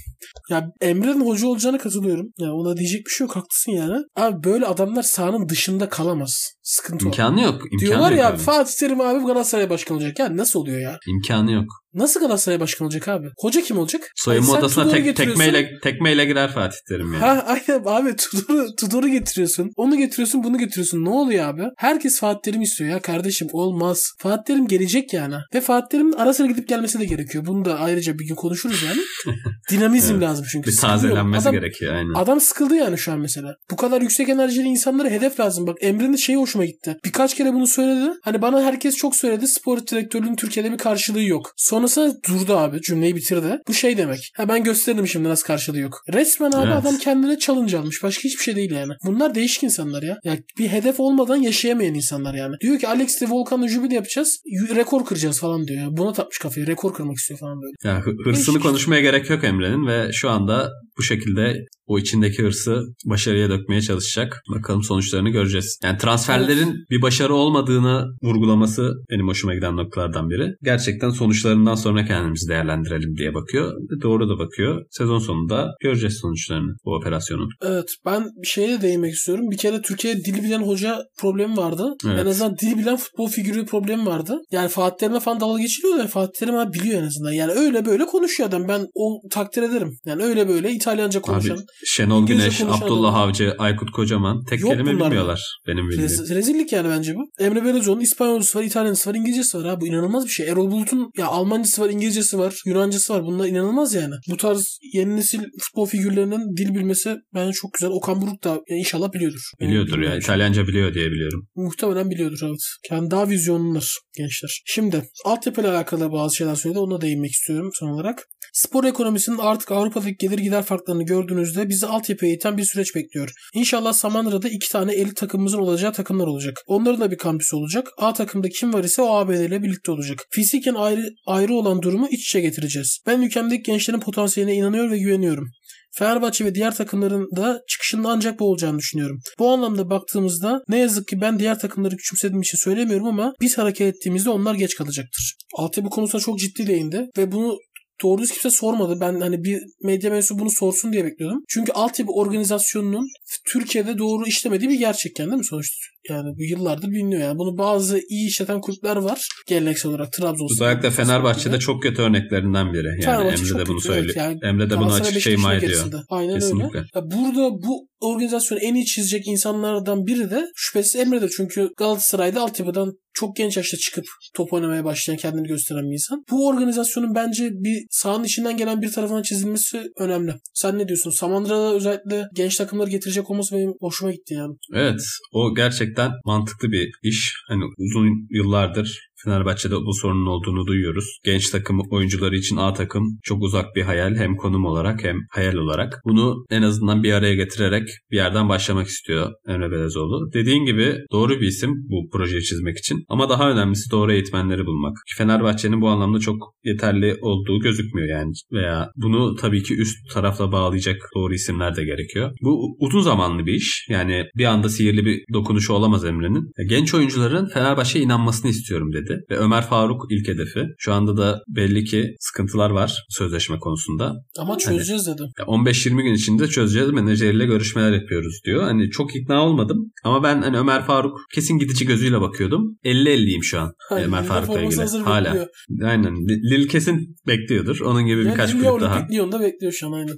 Ya 0.50 0.72
Emre'nin 0.80 1.26
hoca 1.26 1.46
olacağına 1.46 1.78
katılıyorum. 1.78 2.32
Ya 2.38 2.52
ona 2.52 2.76
diyecek 2.76 3.06
bir 3.06 3.10
şey 3.10 3.26
yok 3.26 3.36
haklısın 3.36 3.72
yani. 3.72 4.04
Abi 4.16 4.44
böyle 4.44 4.66
adamlar 4.66 5.02
sahanın 5.02 5.48
dışında 5.48 5.88
kalamaz. 5.88 6.52
Sıkıntı 6.62 7.06
İmkanı 7.06 7.40
yok. 7.40 7.54
İmkanı 7.54 7.80
Diyorlar 7.80 8.10
yok 8.10 8.20
ya 8.20 8.28
abi. 8.28 8.38
Fatih 8.38 8.74
Terim 8.74 9.00
abi 9.00 9.26
Galatasaray 9.26 9.70
başkanı 9.70 9.98
olacak. 9.98 10.18
Ya 10.18 10.36
nasıl 10.36 10.60
oluyor 10.60 10.80
ya? 10.80 10.98
İmkanı 11.06 11.52
yok. 11.52 11.64
Nasıl 11.94 12.20
Galatasaray 12.20 12.60
başkanı 12.60 12.86
olacak 12.86 13.08
abi? 13.08 13.26
Hoca 13.38 13.60
kim 13.60 13.78
olacak? 13.78 14.02
Soyunma 14.16 14.48
yani 14.48 14.58
odasına 14.58 14.90
tek, 14.90 15.16
tekmeyle, 15.16 15.78
tekmeyle 15.82 16.24
girer 16.24 16.50
Fatih 16.52 16.76
Terim 16.88 17.12
yani. 17.12 17.24
Ha 17.24 17.46
aynen 17.46 17.82
abi 17.86 18.16
Tudor'u, 18.16 18.76
Tudor'u 18.76 19.08
getiriyorsun. 19.08 19.70
Onu 19.76 19.96
getiriyorsun 19.96 20.42
bunu 20.44 20.58
getiriyorsun. 20.58 21.04
Ne 21.04 21.08
oluyor 21.08 21.48
abi? 21.48 21.62
Herkes 21.76 22.20
Fatih 22.20 22.40
Terim 22.42 22.62
istiyor 22.62 22.90
ya 22.90 23.00
kardeşim 23.00 23.48
olmaz. 23.52 24.12
Fatih 24.18 24.42
Terim 24.44 24.68
gelecek 24.68 25.14
yani. 25.14 25.34
Ve 25.54 25.60
Fatih 25.60 25.88
Terim'in 25.88 26.12
ara 26.12 26.34
sıra 26.34 26.46
gidip 26.46 26.68
gelmesi 26.68 27.00
de 27.00 27.04
gerekiyor. 27.04 27.46
Bunu 27.46 27.64
da 27.64 27.78
ayrıca 27.78 28.18
bir 28.18 28.26
gün 28.26 28.34
konuşuruz 28.34 28.82
yani. 28.82 29.00
Dinamizm 29.70 30.12
evet. 30.12 30.22
lazım 30.22 30.46
çünkü. 30.52 30.70
Bir 30.70 30.76
tazelenmesi 30.76 31.48
adam, 31.48 31.60
gerekiyor 31.60 31.94
aynen. 31.94 32.14
Adam 32.14 32.40
sıkıldı 32.40 32.74
yani 32.74 32.98
şu 32.98 33.12
an 33.12 33.20
mesela. 33.20 33.54
Bu 33.70 33.76
kadar 33.76 34.02
yüksek 34.02 34.28
enerjili 34.28 34.68
insanlara 34.68 35.08
hedef 35.08 35.40
lazım. 35.40 35.66
Bak 35.66 35.76
Emre'nin 35.80 36.16
şeyi 36.16 36.38
hoşuma 36.38 36.59
gitti. 36.66 36.96
Birkaç 37.04 37.34
kere 37.34 37.52
bunu 37.52 37.66
söyledi. 37.66 38.10
Hani 38.22 38.42
bana 38.42 38.62
herkes 38.62 38.96
çok 38.96 39.16
söyledi. 39.16 39.48
Spor 39.48 39.86
direktörlüğün 39.86 40.36
Türkiye'de 40.36 40.72
bir 40.72 40.78
karşılığı 40.78 41.22
yok. 41.22 41.52
Sonrasında 41.56 42.14
durdu 42.28 42.56
abi. 42.56 42.80
Cümleyi 42.80 43.16
bitirdi. 43.16 43.58
Bu 43.68 43.74
şey 43.74 43.96
demek. 43.96 44.32
Ha 44.36 44.48
ben 44.48 44.64
gösteririm 44.64 45.08
şimdi 45.08 45.28
nasıl 45.28 45.46
karşılığı 45.46 45.78
yok. 45.78 46.00
Resmen 46.12 46.52
abi 46.52 46.66
evet. 46.66 46.76
adam 46.76 46.98
kendine 46.98 47.38
challenge 47.38 47.78
almış. 47.78 48.02
Başka 48.02 48.24
hiçbir 48.24 48.42
şey 48.42 48.56
değil 48.56 48.70
yani. 48.70 48.92
Bunlar 49.04 49.34
değişik 49.34 49.62
insanlar 49.62 50.02
ya. 50.02 50.18
Ya 50.24 50.36
bir 50.58 50.68
hedef 50.68 51.00
olmadan 51.00 51.36
yaşayamayan 51.36 51.94
insanlar 51.94 52.34
yani. 52.34 52.54
Diyor 52.60 52.78
ki 52.78 52.88
Alex 52.88 53.20
de 53.20 53.26
Volkan'la 53.30 53.68
Jübile 53.68 53.94
yapacağız. 53.94 54.40
Rekor 54.74 55.04
kıracağız 55.04 55.40
falan 55.40 55.66
diyor. 55.66 55.80
Ya. 55.80 55.88
Buna 55.90 56.12
takmış 56.12 56.38
kafayı. 56.38 56.66
Rekor 56.66 56.94
kırmak 56.94 57.16
istiyor 57.16 57.40
falan 57.40 57.62
böyle. 57.62 57.72
Ya 57.84 58.00
hırsını 58.00 58.34
değişik. 58.34 58.62
konuşmaya 58.62 59.00
gerek 59.00 59.30
yok 59.30 59.44
Emre'nin 59.44 59.86
ve 59.86 60.12
şu 60.12 60.30
anda 60.30 60.70
bu 61.00 61.04
şekilde 61.04 61.64
o 61.86 61.98
içindeki 61.98 62.42
hırsı 62.42 62.82
başarıya 63.04 63.50
dökmeye 63.50 63.80
çalışacak. 63.80 64.42
Bakalım 64.54 64.82
sonuçlarını 64.82 65.30
göreceğiz. 65.30 65.78
Yani 65.84 65.98
transferlerin 65.98 66.66
evet. 66.66 66.90
bir 66.90 67.02
başarı 67.02 67.34
olmadığını 67.34 68.06
vurgulaması 68.22 68.92
benim 69.10 69.28
hoşuma 69.28 69.54
giden 69.54 69.76
noktalardan 69.76 70.30
biri. 70.30 70.54
Gerçekten 70.62 71.10
sonuçlarından 71.10 71.74
sonra 71.74 72.04
kendimizi 72.04 72.48
değerlendirelim 72.48 73.16
diye 73.16 73.34
bakıyor. 73.34 73.72
Doğru 74.02 74.28
da 74.28 74.38
bakıyor. 74.38 74.82
Sezon 74.90 75.18
sonunda 75.18 75.70
göreceğiz 75.82 76.18
sonuçlarını 76.22 76.72
bu 76.84 76.94
operasyonun. 76.94 77.48
Evet 77.62 77.88
ben 78.06 78.24
bir 78.42 78.46
şeye 78.46 78.68
de 78.68 78.82
değinmek 78.82 79.12
istiyorum. 79.12 79.50
Bir 79.50 79.56
kere 79.56 79.82
Türkiye'de 79.82 80.24
dil 80.24 80.44
bilen 80.44 80.62
hoca 80.62 80.98
problemi 81.18 81.56
vardı. 81.56 81.94
Evet. 82.06 82.20
En 82.20 82.26
azından 82.26 82.56
dil 82.56 82.78
bilen 82.78 82.96
futbol 82.96 83.28
figürü 83.28 83.66
problemi 83.66 84.06
vardı. 84.06 84.38
Yani 84.50 84.68
Fatih 84.68 84.96
Terim'e 84.96 85.20
falan 85.20 85.40
dalga 85.40 85.62
geçiliyor 85.62 85.98
da 85.98 86.06
Fatih 86.06 86.40
Terim 86.40 86.72
biliyor 86.72 87.02
en 87.02 87.06
azından. 87.06 87.32
Yani 87.32 87.52
öyle 87.52 87.86
böyle 87.86 88.06
konuşuyor 88.06 88.48
adam. 88.48 88.68
Ben 88.68 88.86
o 88.94 89.20
takdir 89.30 89.62
ederim. 89.62 89.98
Yani 90.06 90.22
öyle 90.22 90.48
böyle 90.48 90.72
İtalyanca 90.90 91.20
konuşan. 91.20 91.54
Abi, 91.54 91.62
Şenol 91.84 92.26
Güneş, 92.26 92.60
Abdullah 92.60 93.14
adam. 93.14 93.28
Avcı, 93.28 93.54
Aykut 93.58 93.90
Kocaman 93.90 94.44
tek 94.44 94.60
Yok 94.60 94.70
kelime 94.70 94.90
bilmiyorlar 94.90 95.60
benim 95.66 95.88
bildiğim. 95.88 96.02
Rez, 96.02 96.30
rezillik 96.30 96.72
yani 96.72 96.88
bence 96.88 97.14
bu. 97.14 97.44
Emre 97.44 97.64
Belözoğlu'nun 97.64 98.02
İspanyolcusu 98.02 98.58
var, 98.58 98.64
İtalyancısı 98.64 99.10
var, 99.10 99.14
İngilizcesi 99.14 99.58
var 99.58 99.64
abi. 99.64 99.80
Bu 99.80 99.86
inanılmaz 99.86 100.24
bir 100.24 100.30
şey. 100.30 100.48
Erol 100.48 100.70
Bulut'un 100.70 101.10
ya 101.16 101.26
Almancısı 101.26 101.82
var, 101.82 101.90
İngilizcesi 101.90 102.38
var, 102.38 102.54
Yunancısı 102.66 103.14
var. 103.14 103.22
Bunlar 103.24 103.46
inanılmaz 103.46 103.94
yani. 103.94 104.14
Bu 104.30 104.36
tarz 104.36 104.78
yeni 104.94 105.16
nesil 105.16 105.40
futbol 105.60 105.86
figürlerinin 105.86 106.56
dil 106.56 106.74
bilmesi 106.74 107.16
bence 107.34 107.52
çok 107.52 107.72
güzel. 107.72 107.90
Okan 107.90 108.22
Buruk 108.22 108.44
da 108.44 108.60
inşallah 108.68 109.12
biliyordur. 109.12 109.50
Biliyordur 109.60 109.98
ya. 109.98 110.16
İtalyanca 110.16 110.66
biliyor 110.66 110.94
diye 110.94 111.10
biliyorum. 111.10 111.48
Muhtemelen 111.56 112.10
biliyordur 112.10 112.38
evet. 112.42 112.60
Kendi 112.88 113.10
daha 113.10 113.28
vizyonlular 113.28 113.98
gençler. 114.16 114.62
Şimdi 114.66 115.02
altyapı 115.24 115.60
ile 115.60 115.68
alakalı 115.68 116.12
bazı 116.12 116.36
şeyler 116.36 116.54
söyledi. 116.54 116.78
Ona 116.78 117.00
değinmek 117.00 117.30
istiyorum 117.30 117.70
son 117.74 117.88
olarak. 117.88 118.26
Spor 118.52 118.84
ekonomisinin 118.84 119.38
artık 119.38 119.72
Avrupa'daki 119.72 120.16
gelir 120.16 120.38
gider 120.38 120.62
farklarını 120.70 121.02
gördüğünüzde 121.02 121.68
bizi 121.68 121.86
altyapıya 121.86 122.32
iten 122.32 122.56
bir 122.58 122.64
süreç 122.64 122.94
bekliyor. 122.94 123.30
İnşallah 123.54 123.92
Samandıra'da 123.92 124.48
iki 124.48 124.72
tane 124.72 124.92
elit 124.94 125.16
takımımızın 125.16 125.58
olacağı 125.58 125.92
takımlar 125.92 126.26
olacak. 126.26 126.62
Onların 126.66 127.00
da 127.00 127.10
bir 127.10 127.18
kampüsü 127.18 127.56
olacak. 127.56 127.88
A 127.98 128.12
takımda 128.12 128.48
kim 128.48 128.74
var 128.74 128.84
ise 128.84 129.02
o 129.02 129.14
ABD 129.14 129.30
ile 129.30 129.62
birlikte 129.62 129.92
olacak. 129.92 130.18
Fiziken 130.30 130.74
ayrı, 130.74 131.10
ayrı 131.26 131.54
olan 131.54 131.82
durumu 131.82 132.08
iç 132.10 132.20
içe 132.20 132.40
getireceğiz. 132.40 132.98
Ben 133.06 133.20
ülkemdeki 133.20 133.62
gençlerin 133.62 134.00
potansiyeline 134.00 134.54
inanıyor 134.54 134.90
ve 134.90 134.98
güveniyorum. 134.98 135.50
Fenerbahçe 135.92 136.44
ve 136.44 136.54
diğer 136.54 136.74
takımların 136.74 137.28
da 137.36 137.60
çıkışının 137.68 138.04
ancak 138.04 138.40
bu 138.40 138.50
olacağını 138.50 138.78
düşünüyorum. 138.78 139.20
Bu 139.38 139.50
anlamda 139.50 139.90
baktığımızda 139.90 140.62
ne 140.68 140.78
yazık 140.78 141.08
ki 141.08 141.20
ben 141.20 141.38
diğer 141.38 141.58
takımları 141.58 141.96
küçümsediğim 141.96 142.42
için 142.42 142.58
söylemiyorum 142.58 143.06
ama 143.06 143.32
biz 143.40 143.58
hareket 143.58 143.96
ettiğimizde 143.96 144.30
onlar 144.30 144.54
geç 144.54 144.74
kalacaktır. 144.74 145.34
Altyapı 145.54 145.90
konusunda 145.90 146.22
çok 146.22 146.38
ciddi 146.38 146.66
değindi 146.66 147.06
ve 147.16 147.32
bunu 147.32 147.58
doğru 148.02 148.22
düz 148.22 148.30
kimse 148.30 148.50
sormadı. 148.50 149.00
Ben 149.00 149.20
hani 149.20 149.44
bir 149.44 149.62
medya 149.82 150.10
mensubu 150.10 150.38
bunu 150.38 150.50
sorsun 150.50 150.92
diye 150.92 151.04
bekliyordum. 151.04 151.44
Çünkü 151.48 151.72
altyapı 151.72 152.12
organizasyonunun 152.12 153.08
Türkiye'de 153.46 153.98
doğru 153.98 154.26
işlemediği 154.26 154.70
bir 154.70 154.78
gerçekten 154.78 155.26
değil 155.26 155.38
mi 155.38 155.44
sonuçta? 155.44 155.86
Yani 156.08 156.36
bu 156.38 156.42
yıllardır 156.42 156.88
biliniyor 156.88 157.20
yani. 157.20 157.38
Bunu 157.38 157.58
bazı 157.58 158.00
iyi 158.08 158.28
işleten 158.28 158.60
kulüpler 158.60 158.96
var. 158.96 159.28
Geleneksel 159.48 159.90
olarak 159.90 160.12
Trabzonspor. 160.12 160.66
Özellikle 160.66 160.90
Fenerbahçe'de 160.90 161.58
çok 161.58 161.82
kötü 161.82 162.02
örneklerinden 162.02 162.72
biri. 162.72 163.02
Yani 163.02 163.28
Emre 163.28 163.58
de 163.58 163.66
bunu 163.66 163.80
söylüyor. 163.80 164.04
Evet 164.04 164.16
yani 164.16 164.38
Emre 164.42 164.70
de 164.70 164.78
bunu 164.78 164.92
açık 164.92 165.20
şey 165.20 165.34
ediyor. 165.34 166.02
Aynen 166.08 166.34
Kesinlikle. 166.34 166.78
öyle. 166.78 166.86
Ya 166.94 167.02
burada 167.02 167.50
bu 167.50 167.88
organizasyonu 168.00 168.60
en 168.60 168.74
iyi 168.74 168.84
çizecek 168.84 169.26
insanlardan 169.26 170.06
biri 170.06 170.30
de 170.30 170.46
şüphesiz 170.54 170.96
Emre'dir. 170.96 171.32
Çünkü 171.36 171.70
Galatasaray'da 171.76 172.40
altyapıdan 172.40 172.92
çok 173.14 173.36
genç 173.36 173.56
yaşta 173.56 173.76
çıkıp 173.76 174.04
top 174.34 174.52
oynamaya 174.52 174.84
başlayan 174.84 175.16
kendini 175.16 175.48
gösteren 175.48 175.84
bir 175.84 175.92
insan. 175.92 176.24
Bu 176.30 176.48
organizasyonun 176.48 177.14
bence 177.14 177.50
bir 177.52 177.86
sahanın 177.90 178.24
içinden 178.24 178.56
gelen 178.56 178.82
bir 178.82 178.92
tarafından 178.92 179.22
çizilmesi 179.22 179.82
önemli. 179.98 180.34
Sen 180.54 180.78
ne 180.78 180.88
diyorsun? 180.88 181.10
Samandıra'da 181.10 181.74
özellikle 181.74 182.26
genç 182.34 182.56
takımları 182.56 182.90
getirecek 182.90 183.30
olması 183.30 183.56
benim 183.56 183.72
hoşuma 183.80 184.12
gitti 184.12 184.34
yani. 184.34 184.54
Evet 184.74 185.00
o 185.32 185.54
gerçekten 185.90 186.20
mantıklı 186.24 186.72
bir 186.72 186.90
iş. 187.02 187.34
Hani 187.48 187.64
uzun 187.78 188.26
yıllardır 188.30 189.09
Fenerbahçe'de 189.24 189.74
bu 189.74 189.94
sorunun 189.94 190.26
olduğunu 190.26 190.66
duyuyoruz. 190.66 191.18
Genç 191.24 191.50
takım 191.50 191.80
oyuncuları 191.90 192.36
için 192.36 192.56
A 192.56 192.72
takım 192.72 193.18
çok 193.22 193.42
uzak 193.42 193.76
bir 193.76 193.82
hayal 193.82 194.16
hem 194.16 194.36
konum 194.36 194.64
olarak 194.64 195.04
hem 195.04 195.16
hayal 195.30 195.54
olarak. 195.54 196.00
Bunu 196.04 196.44
en 196.50 196.62
azından 196.62 197.02
bir 197.02 197.12
araya 197.12 197.34
getirerek 197.34 197.88
bir 198.10 198.16
yerden 198.16 198.48
başlamak 198.48 198.86
istiyor 198.86 199.32
Emre 199.48 199.70
Belezoğlu. 199.70 200.32
Dediğin 200.32 200.64
gibi 200.64 200.96
doğru 201.12 201.40
bir 201.40 201.46
isim 201.46 201.70
bu 201.70 202.10
projeyi 202.12 202.42
çizmek 202.42 202.78
için 202.78 203.04
ama 203.08 203.28
daha 203.28 203.50
önemlisi 203.50 203.90
doğru 203.90 204.12
eğitmenleri 204.12 204.66
bulmak. 204.66 204.96
Fenerbahçe'nin 205.16 205.80
bu 205.80 205.88
anlamda 205.88 206.18
çok 206.18 206.54
yeterli 206.64 207.16
olduğu 207.20 207.60
gözükmüyor 207.60 208.08
yani 208.08 208.32
veya 208.52 208.90
bunu 208.96 209.34
tabii 209.36 209.62
ki 209.62 209.74
üst 209.80 209.96
tarafla 210.12 210.52
bağlayacak 210.52 210.96
doğru 211.16 211.34
isimler 211.34 211.76
de 211.76 211.84
gerekiyor. 211.84 212.30
Bu 212.42 212.76
uzun 212.80 213.00
zamanlı 213.00 213.46
bir 213.46 213.52
iş. 213.52 213.86
Yani 213.88 214.24
bir 214.36 214.44
anda 214.44 214.68
sihirli 214.68 215.04
bir 215.04 215.22
dokunuşu 215.32 215.72
olamaz 215.72 216.04
Emre'nin. 216.04 216.52
Genç 216.68 216.94
oyuncuların 216.94 217.46
Fenerbahçe'ye 217.46 218.04
inanmasını 218.04 218.50
istiyorum 218.50 218.92
dedi 218.92 219.09
dedi. 219.10 219.24
Ve 219.30 219.36
Ömer 219.36 219.62
Faruk 219.62 220.06
ilk 220.10 220.28
hedefi. 220.28 220.66
Şu 220.78 220.92
anda 220.92 221.16
da 221.16 221.42
belli 221.48 221.84
ki 221.84 222.16
sıkıntılar 222.20 222.70
var 222.70 223.04
sözleşme 223.08 223.58
konusunda. 223.58 224.14
Ama 224.38 224.58
çözeceğiz 224.58 225.06
hani, 225.06 225.14
dedim. 225.14 225.28
15-20 225.38 226.02
gün 226.02 226.14
içinde 226.14 226.46
çözeceğiz. 226.48 226.90
Menajeriyle 226.90 227.46
görüşmeler 227.46 227.92
yapıyoruz 227.92 228.40
diyor. 228.44 228.62
Hani 228.62 228.90
çok 228.90 229.16
ikna 229.16 229.46
olmadım. 229.46 229.92
Ama 230.04 230.22
ben 230.22 230.42
hani 230.42 230.58
Ömer 230.58 230.82
Faruk 230.82 231.18
kesin 231.34 231.58
gidici 231.58 231.86
gözüyle 231.86 232.20
bakıyordum. 232.20 232.78
50-50'yim 232.84 233.42
şu 233.42 233.60
an 233.60 233.72
Hayır, 233.88 234.06
Ömer 234.06 234.24
Faruk'la 234.24 234.60
ilgili. 234.60 234.80
Hala. 235.04 235.24
Bekliyor. 235.24 235.46
Aynen. 235.84 236.14
Lil 236.26 236.68
kesin 236.68 237.16
bekliyordur. 237.26 237.80
Onun 237.80 238.06
gibi 238.06 238.24
ya 238.24 238.32
birkaç 238.32 238.52
kulüp 238.52 238.80
daha. 238.80 239.06
Lyon'da 239.12 239.40
bekliyor 239.40 239.72
şu 239.72 239.86
an 239.86 239.92
aynı. 239.92 240.10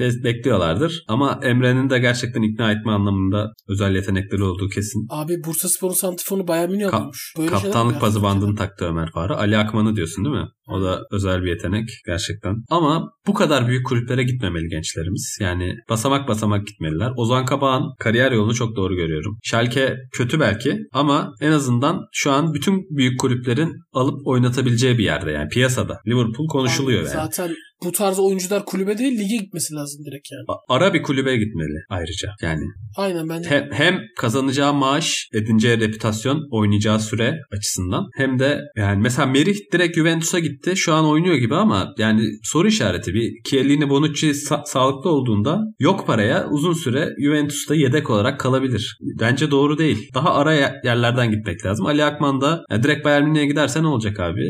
Be- 0.00 0.24
bekliyorlardır. 0.24 1.04
Ama 1.08 1.40
Emre'nin 1.42 1.90
de 1.90 1.98
gerçekten 1.98 2.42
ikna 2.42 2.72
etme 2.72 2.92
anlamında 2.92 3.52
özel 3.68 3.94
yetenekleri 3.94 4.42
olduğu 4.42 4.68
kesin. 4.68 5.06
Abi 5.10 5.44
Bursa 5.44 5.68
Spor'un 5.68 5.94
santifonu 5.94 6.48
Bayern 6.48 6.70
Münih 6.70 6.84
Ka- 6.84 6.96
almış. 6.96 7.34
Böyle 7.38 7.50
kaptanlık 7.50 8.00
pazı 8.00 8.22
bandı 8.40 8.46
bandını 8.46 8.56
taktı 8.56 8.84
Ömer 8.84 9.10
Faruk. 9.12 9.38
Ali 9.38 9.58
Akman'ı 9.58 9.96
diyorsun 9.96 10.24
değil 10.24 10.36
mi? 10.36 10.48
O 10.68 10.82
da 10.82 11.02
özel 11.10 11.42
bir 11.42 11.48
yetenek 11.48 11.88
gerçekten. 12.06 12.56
Ama 12.70 13.12
bu 13.26 13.34
kadar 13.34 13.68
büyük 13.68 13.86
kulüplere 13.86 14.22
gitmemeli 14.22 14.68
gençlerimiz. 14.68 15.38
Yani 15.40 15.76
basamak 15.88 16.28
basamak 16.28 16.66
gitmeliler. 16.66 17.12
Ozan 17.16 17.44
Kabağ'ın 17.44 17.94
kariyer 17.98 18.32
yolunu 18.32 18.54
çok 18.54 18.76
doğru 18.76 18.94
görüyorum. 18.96 19.38
Schalke 19.42 19.96
kötü 20.12 20.40
belki 20.40 20.78
ama 20.92 21.34
en 21.40 21.52
azından 21.52 22.00
şu 22.12 22.32
an 22.32 22.54
bütün 22.54 22.86
büyük 22.90 23.20
kulüplerin 23.20 23.72
alıp 23.92 24.26
oynatabileceği 24.26 24.98
bir 24.98 25.04
yerde 25.04 25.30
yani 25.30 25.48
piyasada. 25.48 26.00
Liverpool 26.06 26.48
konuşuluyor 26.48 26.98
yani. 26.98 27.10
Zaten 27.10 27.54
bu 27.84 27.92
tarz 27.92 28.18
oyuncular 28.18 28.64
kulübe 28.64 28.98
değil 28.98 29.18
lige 29.18 29.36
gitmesi 29.36 29.74
lazım 29.74 30.04
direkt 30.04 30.28
yani. 30.32 30.58
Ara 30.68 30.94
bir 30.94 31.02
kulübe 31.02 31.36
gitmeli 31.36 31.78
ayrıca 31.90 32.28
yani. 32.42 32.64
Aynen 32.96 33.28
bence. 33.28 33.50
Hem, 33.50 33.68
hem 33.72 34.00
kazanacağı 34.18 34.74
maaş, 34.74 35.28
edineceği 35.34 35.80
reputasyon, 35.80 36.48
oynayacağı 36.50 37.00
süre 37.00 37.38
açısından 37.56 38.04
hem 38.16 38.38
de 38.38 38.60
yani 38.76 39.02
mesela 39.02 39.26
Merih 39.26 39.56
direkt 39.72 39.96
Juventus'a 39.96 40.38
gitti. 40.38 40.76
Şu 40.76 40.94
an 40.94 41.06
oynuyor 41.06 41.34
gibi 41.36 41.54
ama 41.54 41.94
yani 41.98 42.22
soru 42.42 42.68
işareti 42.68 43.14
bir 43.14 43.42
Chiellini 43.44 43.88
Bonucci 43.88 44.30
sa- 44.30 44.66
sağlıklı 44.66 45.10
olduğunda 45.10 45.60
yok 45.78 46.06
paraya 46.06 46.48
uzun 46.50 46.72
süre 46.72 47.08
Juventus'ta 47.24 47.74
yedek 47.74 48.10
olarak 48.10 48.40
kalabilir. 48.40 48.98
Bence 49.20 49.50
doğru 49.50 49.78
değil. 49.78 50.10
Daha 50.14 50.34
ara 50.34 50.54
yerlerden 50.84 51.30
gitmek 51.30 51.66
lazım. 51.66 51.86
Ali 51.86 52.04
Akman 52.04 52.40
da 52.40 52.64
yani 52.70 52.82
direkt 52.82 53.04
Bayern 53.04 53.24
Münih'e 53.24 53.46
giderse 53.46 53.82
ne 53.82 53.86
olacak 53.86 54.20
abi? 54.20 54.42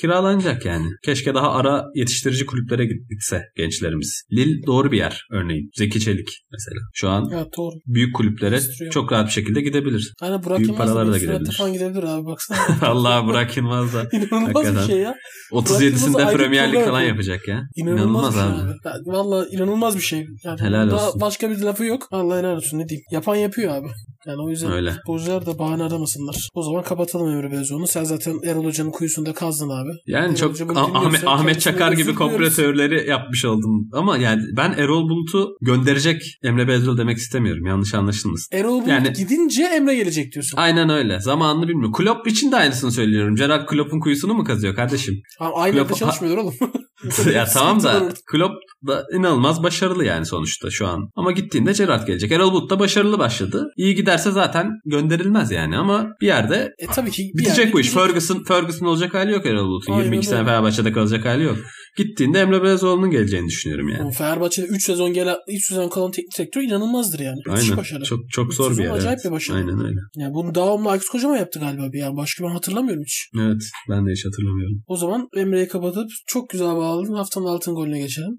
Kiralanacak 0.00 0.64
yani. 0.66 0.86
Keşke 1.04 1.34
daha 1.34 1.52
ara 1.52 1.84
yetiştirici 1.94 2.46
kulüplere 2.46 2.84
gitse 2.86 3.42
gençlerimiz. 3.56 4.22
Lil 4.32 4.66
doğru 4.66 4.92
bir 4.92 4.98
yer 4.98 5.26
örneğin. 5.30 5.70
Zeki 5.78 6.00
Çelik 6.00 6.28
mesela. 6.52 6.80
Şu 6.94 7.08
an 7.08 7.30
evet, 7.34 7.46
doğru. 7.56 7.74
büyük 7.86 8.14
kulüplere 8.14 8.60
çok 8.90 9.12
rahat 9.12 9.26
bir 9.26 9.32
şekilde 9.32 9.60
gidebilir. 9.60 10.12
Aynen 10.20 10.42
Burak 10.42 10.58
büyük 10.58 10.76
paralara 10.76 11.12
da 11.12 11.18
gidebilir. 11.18 11.52
falan 11.52 11.72
gidebilir 11.72 12.02
abi 12.02 12.26
baksana. 12.26 12.58
Allah 12.82 13.26
Burak 13.26 13.56
Yılmaz 13.56 13.94
da. 13.94 14.08
İnanılmaz 14.12 14.54
hakikaten. 14.54 14.76
bir 14.76 14.92
şey 14.92 14.98
ya. 15.00 15.14
37'sinde 15.52 16.32
Premier 16.36 16.72
Lig 16.72 16.84
falan 16.84 17.00
yapacak 17.02 17.48
ya. 17.48 17.62
İnanılmaz, 17.76 18.34
inanılmaz 18.36 18.38
abi. 18.38 18.70
abi. 18.70 18.78
Yani, 18.84 19.02
Valla 19.06 19.46
inanılmaz 19.48 19.96
bir 19.96 20.02
şey. 20.02 20.26
Yani 20.44 20.60
helal 20.60 20.90
olsun. 20.90 21.20
Başka 21.20 21.50
bir 21.50 21.58
lafı 21.58 21.84
yok. 21.84 22.08
Allah 22.10 22.38
helal 22.38 22.56
olsun 22.56 22.78
ne 22.78 22.88
diyeyim. 22.88 23.04
Yapan 23.10 23.36
yapıyor 23.36 23.74
abi. 23.74 23.88
Yani 24.26 24.42
o 24.42 24.50
yüzden 24.50 24.72
Öyle. 24.72 24.90
futbolcular 24.90 25.46
da 25.46 25.58
bahane 25.58 25.82
aramasınlar. 25.82 26.48
O 26.54 26.62
zaman 26.62 26.82
kapatalım 26.82 27.30
Emre 27.30 27.50
Belezoğlu'nu. 27.50 27.86
Sen 27.86 28.04
zaten 28.04 28.40
Erol 28.44 28.64
Hoca'nın 28.64 28.90
kuyusunda 28.90 29.32
kazdın 29.32 29.68
abi. 29.68 29.90
Yani 30.06 30.38
Erol 30.38 30.54
çok 30.54 30.76
Ahmet, 30.76 31.26
Ahmet 31.26 31.60
Çakar 31.60 31.92
gibi 31.92 32.14
komplo 32.14 32.50
teorileri 32.50 33.10
yapmış 33.10 33.44
oldum. 33.44 33.88
Ama 33.92 34.16
yani 34.18 34.42
ben 34.56 34.72
Erol 34.72 35.08
Bulut'u 35.08 35.56
gönderecek 35.60 36.22
Emre 36.42 36.68
Belezoğlu 36.68 36.98
demek 36.98 37.16
istemiyorum. 37.16 37.66
Yanlış 37.66 37.94
anlaşılmasın. 37.94 38.56
Erol 38.56 38.72
Bulut 38.72 38.88
yani, 38.88 39.12
gidince 39.12 39.62
Emre 39.62 39.94
gelecek 39.94 40.32
diyorsun. 40.32 40.58
Aynen 40.58 40.88
öyle. 40.88 41.20
Zamanını 41.20 41.68
bilmiyorum. 41.68 41.92
Klopp 41.92 42.28
için 42.28 42.52
de 42.52 42.56
aynısını 42.56 42.92
söylüyorum. 42.92 43.36
Gerard 43.36 43.66
Klopp'un 43.66 44.00
kuyusunu 44.00 44.34
mu 44.34 44.44
kazıyor 44.44 44.74
kardeşim? 44.74 45.22
Abi, 45.40 45.54
aynı 45.54 45.76
Klopp, 45.76 45.96
çalışmıyor 45.96 46.36
oğlum. 46.36 46.54
ya 47.34 47.44
tamam 47.44 47.82
da 47.82 48.08
Klopp 48.26 48.54
da 48.86 49.04
inanılmaz 49.14 49.62
başarılı 49.62 50.04
yani 50.04 50.26
sonuçta 50.26 50.70
şu 50.70 50.86
an. 50.86 51.10
Ama 51.16 51.32
gittiğinde 51.32 51.72
Gerrard 51.72 52.06
gelecek. 52.06 52.32
Erol 52.32 52.52
Bulut 52.52 52.70
da 52.70 52.78
başarılı 52.78 53.18
başladı. 53.18 53.70
İyi 53.76 53.94
giderse 54.12 54.30
zaten 54.30 54.70
gönderilmez 54.84 55.50
yani 55.50 55.76
ama 55.76 56.06
bir 56.20 56.26
yerde 56.26 56.74
e, 56.78 56.86
tabii 56.86 57.10
ki 57.10 57.30
bitecek 57.34 57.72
bu 57.72 57.80
iş. 57.80 57.90
Ferguson 57.90 58.44
Ferguson 58.44 58.86
olacak 58.86 59.14
hali 59.14 59.32
yok 59.32 59.46
Erol 59.46 59.66
Bulut'un. 59.66 59.98
22 59.98 60.26
sene 60.26 60.44
Fenerbahçe'de 60.44 60.92
kalacak 60.92 61.24
hali 61.24 61.42
yok. 61.42 61.56
Gittiğinde 61.96 62.40
Emre 62.40 62.62
Belezoğlu'nun 62.62 63.10
geleceğini 63.10 63.46
düşünüyorum 63.46 63.88
yani. 63.88 64.08
O 64.08 64.10
Fenerbahçe'de 64.10 64.66
3 64.66 64.84
sezon 64.84 65.12
gelen 65.12 65.36
3 65.48 65.66
sezon 65.66 65.88
kalan 65.88 66.10
teknik 66.10 66.38
direktör 66.38 66.62
inanılmazdır 66.62 67.18
yani. 67.18 67.38
Aynen. 67.48 67.76
başarı. 67.76 68.04
Çok 68.04 68.20
çok 68.30 68.54
zor 68.54 68.78
bir 68.78 68.84
yer. 68.84 68.90
Acayip 68.90 69.18
evet. 69.18 69.24
bir 69.24 69.30
başarı. 69.30 69.56
Aynen 69.56 69.84
öyle. 69.84 70.00
Yani 70.16 70.34
bunu 70.34 70.54
devamlı 70.54 70.90
Aykut 70.90 71.08
Kocaman 71.08 71.36
yaptı 71.36 71.60
galiba 71.60 71.92
bir 71.92 71.98
yani. 71.98 72.16
Başka 72.16 72.44
ben 72.44 72.50
hatırlamıyorum 72.50 73.02
hiç. 73.02 73.28
Evet. 73.40 73.62
Ben 73.90 74.06
de 74.06 74.10
hiç 74.12 74.26
hatırlamıyorum. 74.26 74.82
O 74.86 74.96
zaman 74.96 75.28
Emre'yi 75.36 75.68
kapatıp 75.68 76.10
çok 76.26 76.50
güzel 76.50 76.76
bağladın. 76.76 77.14
Haftanın 77.14 77.46
altın 77.46 77.74
golüne 77.74 77.98
geçelim. 77.98 78.38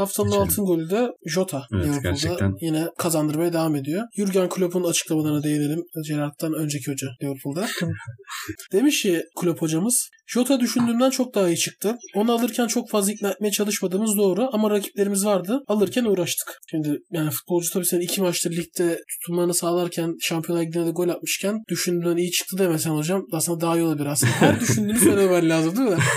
Haftanın 0.00 0.28
Geçelim. 0.28 0.42
altın 0.46 0.64
golü 0.64 0.90
de 0.90 1.08
Jota. 1.26 1.62
Evet, 1.74 1.84
Liverpool'da 1.84 2.08
gerçekten. 2.10 2.52
yine 2.60 2.86
kazandırmaya 2.98 3.52
devam 3.52 3.76
ediyor. 3.76 4.02
Jurgen 4.16 4.48
Klopp'un 4.48 4.84
açıklamalarına 4.84 5.42
değinelim. 5.42 5.82
Gerard'dan 6.08 6.52
önceki 6.52 6.90
hoca 6.92 7.08
Liverpool'da. 7.22 7.66
Demiş 8.72 9.02
ki 9.02 9.22
Klopp 9.40 9.62
hocamız 9.62 10.08
Jota 10.26 10.60
düşündüğümden 10.60 11.10
çok 11.10 11.34
daha 11.34 11.48
iyi 11.48 11.56
çıktı. 11.56 11.96
Onu 12.14 12.32
alırken 12.32 12.66
çok 12.66 12.90
fazla 12.90 13.12
ikna 13.12 13.30
etmeye 13.30 13.50
çalışmadığımız 13.50 14.16
doğru 14.16 14.48
ama 14.52 14.70
rakiplerimiz 14.70 15.24
vardı. 15.24 15.60
Alırken 15.66 16.04
uğraştık. 16.04 16.58
Şimdi 16.70 16.98
yani 17.12 17.30
futbolcu 17.30 17.70
tabii 17.72 17.86
sen 17.86 18.00
iki 18.00 18.22
maçtır 18.22 18.50
ligde 18.50 19.00
tutunmanı 19.12 19.54
sağlarken 19.54 20.14
Şampiyonlar 20.20 20.62
Ligi'nde 20.64 20.86
de 20.86 20.90
gol 20.90 21.08
atmışken 21.08 21.58
düşündüğünden 21.68 22.16
iyi 22.16 22.30
çıktı 22.30 22.58
demesen 22.58 22.90
hocam 22.90 23.22
aslında 23.32 23.60
daha 23.60 23.76
iyi 23.78 23.82
olabilir 23.82 24.06
aslında. 24.06 24.32
Her 24.32 24.60
düşündüğünü 24.60 24.98
söylemen 24.98 25.48
lazım 25.48 25.76
değil 25.76 25.88
mi? 25.88 25.98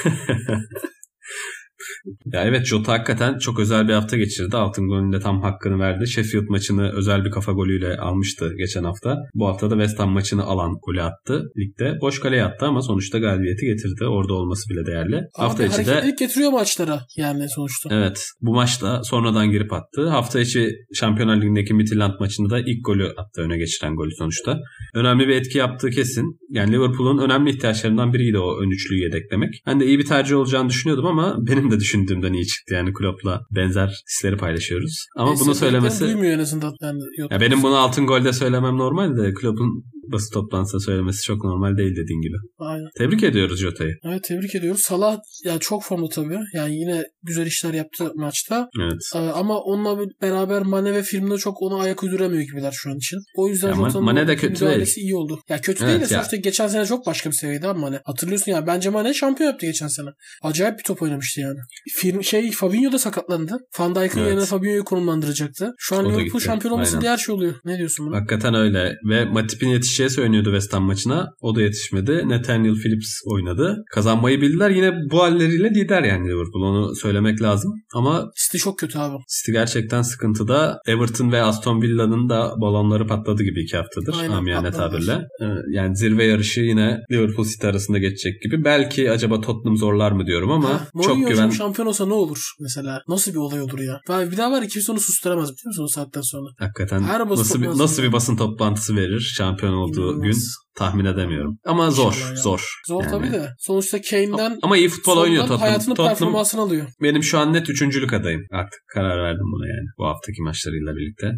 Ya 2.34 2.44
evet 2.44 2.66
Jota 2.66 2.94
hakikaten 2.94 3.38
çok 3.38 3.60
özel 3.60 3.88
bir 3.88 3.94
hafta 3.94 4.18
geçirdi. 4.18 4.58
Altın 4.58 4.88
golünde 4.88 5.20
tam 5.20 5.42
hakkını 5.42 5.80
verdi. 5.80 6.08
Sheffield 6.08 6.50
maçını 6.50 6.92
özel 6.92 7.26
bir 7.26 7.32
kafa 7.32 7.52
golüyle 7.52 7.98
almıştı 7.98 8.52
geçen 8.58 8.84
hafta. 8.84 9.18
Bu 9.34 9.48
hafta 9.48 9.70
da 9.70 9.74
West 9.74 10.00
Ham 10.00 10.12
maçını 10.12 10.44
alan 10.44 10.78
golü 10.88 11.02
attı 11.02 11.44
ligde. 11.58 11.98
Boş 12.02 12.20
kaleye 12.20 12.44
attı 12.44 12.66
ama 12.66 12.82
sonuçta 12.82 13.20
galibiyeti 13.20 13.66
getirdi. 13.66 14.06
Orada 14.06 14.34
olması 14.34 14.70
bile 14.70 14.86
değerli. 14.86 15.16
Abi 15.16 15.24
hafta 15.36 15.66
içi 15.66 15.86
de 15.86 16.16
getiriyor 16.20 16.52
maçlara 16.52 17.02
yani 17.18 17.50
sonuçta. 17.50 17.90
Evet. 17.92 18.26
Bu 18.42 18.54
maçta 18.54 19.04
sonradan 19.04 19.52
girip 19.52 19.74
attı. 19.74 20.10
Hafta 20.10 20.40
içi 20.40 20.70
Şampiyonlar 20.94 21.38
Ligi'ndeki 21.38 21.74
Midtjylland 21.74 22.20
maçında 22.20 22.50
da 22.50 22.60
ilk 22.60 22.86
golü 22.86 23.08
attı 23.18 23.42
öne 23.42 23.58
geçiren 23.58 23.96
golü 23.96 24.12
sonuçta. 24.18 24.60
Önemli 24.94 25.28
bir 25.28 25.36
etki 25.36 25.58
yaptığı 25.58 25.90
kesin. 25.90 26.40
Yani 26.50 26.72
Liverpool'un 26.72 27.18
önemli 27.18 27.50
ihtiyaçlarından 27.50 28.14
biriydi 28.14 28.38
o 28.40 28.62
ön 28.62 28.70
üçlüyü 28.70 29.04
yedeklemek. 29.04 29.54
Ben 29.68 29.80
de 29.80 29.86
iyi 29.86 30.00
bir 30.00 30.06
tercih 30.06 30.36
olacağını 30.36 30.70
düşünüyordum 30.70 31.06
ama 31.06 31.36
benim 31.48 31.72
de 31.72 31.80
düşündüğümden 32.24 32.34
iyi 32.34 32.48
çıktı. 32.48 32.74
Yani 32.74 32.94
Klopp'la 32.94 33.42
benzer 33.52 34.04
hisleri 34.10 34.38
paylaşıyoruz. 34.38 35.08
Ama 35.18 35.34
e, 35.34 35.36
bunu 35.40 35.56
söylemesi... 35.56 36.06
Duymuyor 36.06 36.34
en 36.34 36.40
azından. 36.40 36.74
Yani 36.82 37.00
yok 37.18 37.32
ya 37.32 37.42
benim 37.42 37.64
bunu 37.64 37.76
altın 37.76 38.08
golde 38.08 38.34
söylemem 38.34 38.78
normal 38.78 39.18
de 39.18 39.34
Klopp'un 39.34 39.84
basın 40.14 40.34
toplantısında 40.34 40.80
söylemesi 40.82 41.24
çok 41.24 41.44
normal 41.44 41.78
değil 41.78 41.92
dediğin 41.92 42.22
gibi. 42.22 42.36
Aynen. 42.60 42.88
Tebrik 42.98 43.24
ediyoruz 43.24 43.60
Jota'yı. 43.60 43.96
Evet 44.06 44.24
tebrik 44.24 44.56
ediyoruz. 44.56 44.82
Salah 44.82 45.18
yani 45.46 45.60
çok 45.60 45.84
formda 45.84 46.10
tabii. 46.10 46.40
Yani 46.54 46.76
yine 46.76 47.04
güzel 47.24 47.46
işler 47.46 47.74
yaptı 47.74 48.12
maçta. 48.16 48.70
Evet. 48.82 49.02
Ee, 49.16 49.18
ama 49.18 49.60
onunla 49.60 50.06
beraber 50.22 50.62
Mane 50.62 50.94
ve 50.94 51.04
Firmino 51.04 51.38
çok 51.38 51.62
ona 51.62 51.82
ayak 51.82 52.04
uyduramıyor 52.04 52.42
gibiler 52.42 52.72
şu 52.72 52.90
an 52.90 52.98
için. 52.98 53.18
O 53.38 53.48
yüzden 53.48 53.68
Ya 53.70 53.76
Jota'nın 53.76 54.06
Mane 54.06 54.28
de 54.28 54.36
kötü 54.36 54.54
müdahalesi 54.66 55.02
iyi 55.02 55.16
oldu. 55.16 55.40
Ya 55.50 55.62
kötü 55.62 55.84
Evet 55.84 56.00
değil 56.00 56.10
de 56.10 56.14
ya. 56.14 56.20
sonuçta 56.20 56.38
geçen 56.38 56.68
sene 56.68 56.86
çok 56.86 57.06
başka 57.06 57.30
bir 57.30 57.36
seviyede 57.36 57.68
ama 57.68 57.80
Mane. 57.80 58.00
Hatırlıyorsun 58.06 58.52
ya 58.52 58.68
bence 58.68 58.90
Mane 58.90 59.14
şampiyon 59.14 59.50
yaptı 59.50 59.66
geçen 59.66 59.88
sene. 59.88 60.10
Acayip 60.44 60.78
bir 60.78 60.84
top 60.84 61.02
oynamıştı 61.02 61.42
yani. 61.42 61.60
Firm, 61.96 62.24
şey 62.24 62.52
Fabinho 62.52 62.92
da 62.92 63.00
sakatlandı. 63.00 63.58
Van 63.80 63.96
Dijk'ın 63.96 64.20
Evet. 64.20 64.30
yerine 64.30 64.46
Fabinho'yu 64.46 64.84
konumlandıracaktı. 64.84 65.72
Şu 65.78 65.96
an 65.96 66.06
O 66.06 66.10
Liverpool 66.12 66.40
şampiyon 66.42 66.74
olması 66.74 66.92
Aynen. 66.92 67.02
diğer 67.02 67.18
şey 67.18 67.36
oluyor. 67.36 67.54
Ne 67.66 67.78
diyorsun 67.78 68.06
buna? 68.08 68.16
Hakikaten 68.18 68.54
öyle. 68.54 68.96
Ve 69.10 69.26
Matip'in 69.26 69.68
yetişeceği 69.68 70.03
söyleniyordu 70.10 70.50
West 70.50 70.74
Ham 70.74 70.84
maçına. 70.84 71.28
O 71.42 71.56
da 71.56 71.62
yetişmedi. 71.62 72.30
Nathaniel 72.30 72.74
Phillips 72.76 73.10
oynadı. 73.26 73.84
Kazanmayı 73.92 74.42
bildiler. 74.42 74.70
Yine 74.70 74.92
bu 75.12 75.24
halleriyle 75.24 75.70
lider 75.70 76.04
yani 76.04 76.28
Liverpool. 76.28 76.64
Onu 76.64 76.96
söylemek 76.96 77.42
lazım. 77.42 77.72
Ama 77.96 78.26
City 78.46 78.58
çok 78.58 78.80
kötü 78.80 79.00
abi. 79.00 79.16
City 79.40 79.52
gerçekten 79.52 80.02
sıkıntıda. 80.02 80.80
Everton 80.88 81.32
ve 81.32 81.42
Aston 81.42 81.82
Villa'nın 81.82 82.30
da 82.30 82.54
balonları 82.62 83.08
patladı 83.08 83.44
gibi 83.44 83.62
iki 83.64 83.78
haftadır. 83.78 84.16
Aynen, 84.22 84.34
Amiyane 84.34 84.72
tabirle. 84.72 85.14
Ee, 85.42 85.46
Yani 85.72 85.98
zirve 85.98 86.26
yarışı 86.26 86.62
yine 86.62 87.00
Liverpool 87.12 87.46
City 87.48 87.68
arasında 87.68 87.98
geçecek 87.98 88.42
gibi. 88.42 88.64
Belki 88.66 89.12
acaba 89.12 89.42
Tottenham 89.42 89.78
zorlar 89.78 90.12
mı 90.12 90.26
diyorum 90.26 90.52
ama 90.52 90.70
Ha, 90.70 90.88
çok 91.04 91.18
güven... 91.18 91.32
hocam 91.32 91.52
şampiyon 91.52 91.88
olsa 91.88 92.06
ne 92.06 92.14
olur 92.14 92.40
mesela? 92.62 93.02
Nasıl 93.08 93.32
bir 93.32 93.38
olay 93.38 93.62
olur 93.62 93.80
ya? 93.80 94.00
Var- 94.10 94.32
Bir 94.32 94.38
daha 94.38 94.52
var 94.52 94.68
kimse 94.68 94.92
onu 94.92 95.00
susturamaz 95.00 95.44
biliyor 95.50 95.66
musun 95.68 95.84
o 95.84 95.88
saatten 95.88 96.22
sonra? 96.22 96.50
Hakikaten 96.60 97.04
Her 97.04 97.30
nasıl 97.30 97.62
bir, 97.62 97.68
nasıl 97.68 98.04
bir 98.04 98.12
basın 98.14 98.36
toplantısı 98.38 98.96
verir 98.96 99.20
şampiyon 99.38 99.74
olduğu 99.84 100.02
İnanılmaz. 100.02 100.24
gün 100.24 100.36
tahmin 100.76 101.06
edemiyorum. 101.06 101.58
Ama 101.66 101.92
zor, 101.92 102.14
ya. 102.30 102.36
zor. 102.36 102.74
Zor 102.88 103.02
Yani- 103.04 103.12
tabii 103.12 103.32
de. 103.32 103.50
Sonuçta 103.60 104.02
Kane'den 104.02 104.60
Ama 104.64 104.78
iyi 104.78 104.90
futbol 104.90 105.18
oynuyor 105.18 105.42
Tottenham. 105.42 105.62
hayatının 105.62 105.96
Tottenham 105.96 106.10
performansını 106.18 106.62
alıyor. 106.62 106.88
benim 107.02 107.24
şu 107.24 107.40
an 107.40 107.54
net 107.54 107.70
üçüncülük 107.70 108.14
adayım. 108.14 108.42
Artık 108.52 108.80
karar 108.94 109.24
verdim 109.24 109.46
buna 109.54 109.68
yani. 109.68 109.88
Bu 109.98 110.06
haftaki 110.06 110.42
maçlarıyla 110.42 110.96
birlikte. 110.96 111.32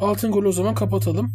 Altın 0.00 0.30
golü 0.32 0.48
o 0.48 0.52
zaman 0.52 0.74
kapatalım. 0.74 1.30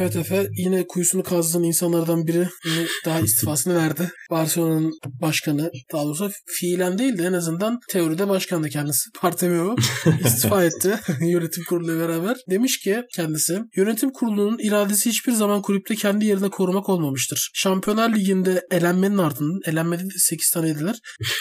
Evet 0.00 0.16
Efe 0.16 0.48
yine 0.56 0.86
kuyusunu 0.86 1.22
kazdığın 1.22 1.62
insanlardan 1.62 2.26
biri 2.26 2.48
yine 2.64 2.86
daha 3.04 3.20
istifasını 3.20 3.76
verdi. 3.76 4.10
Barcelona'nın 4.30 4.92
başkanı 5.04 5.70
daha 5.92 6.04
doğrusu 6.04 6.30
fiilen 6.46 6.98
değil 6.98 7.18
de 7.18 7.22
en 7.24 7.32
azından 7.32 7.78
teoride 7.90 8.28
başkandı 8.28 8.68
kendisi. 8.68 9.10
Bartomeu 9.22 9.76
istifa 10.24 10.64
etti 10.64 11.00
yönetim 11.20 11.64
kuruluyla 11.68 12.08
beraber. 12.08 12.36
Demiş 12.50 12.78
ki 12.78 13.02
kendisi 13.16 13.60
yönetim 13.76 14.10
kurulunun 14.12 14.58
iradesi 14.58 15.10
hiçbir 15.10 15.32
zaman 15.32 15.62
kulüpte 15.62 15.94
kendi 15.94 16.26
yerine 16.26 16.48
korumak 16.48 16.88
olmamıştır. 16.88 17.50
Şampiyonlar 17.54 18.14
Ligi'nde 18.14 18.62
elenmenin 18.70 19.18
ardından 19.18 19.60
elenmede 19.64 20.04
de 20.04 20.18
8 20.18 20.50
tane 20.50 20.68
yediler. 20.68 20.96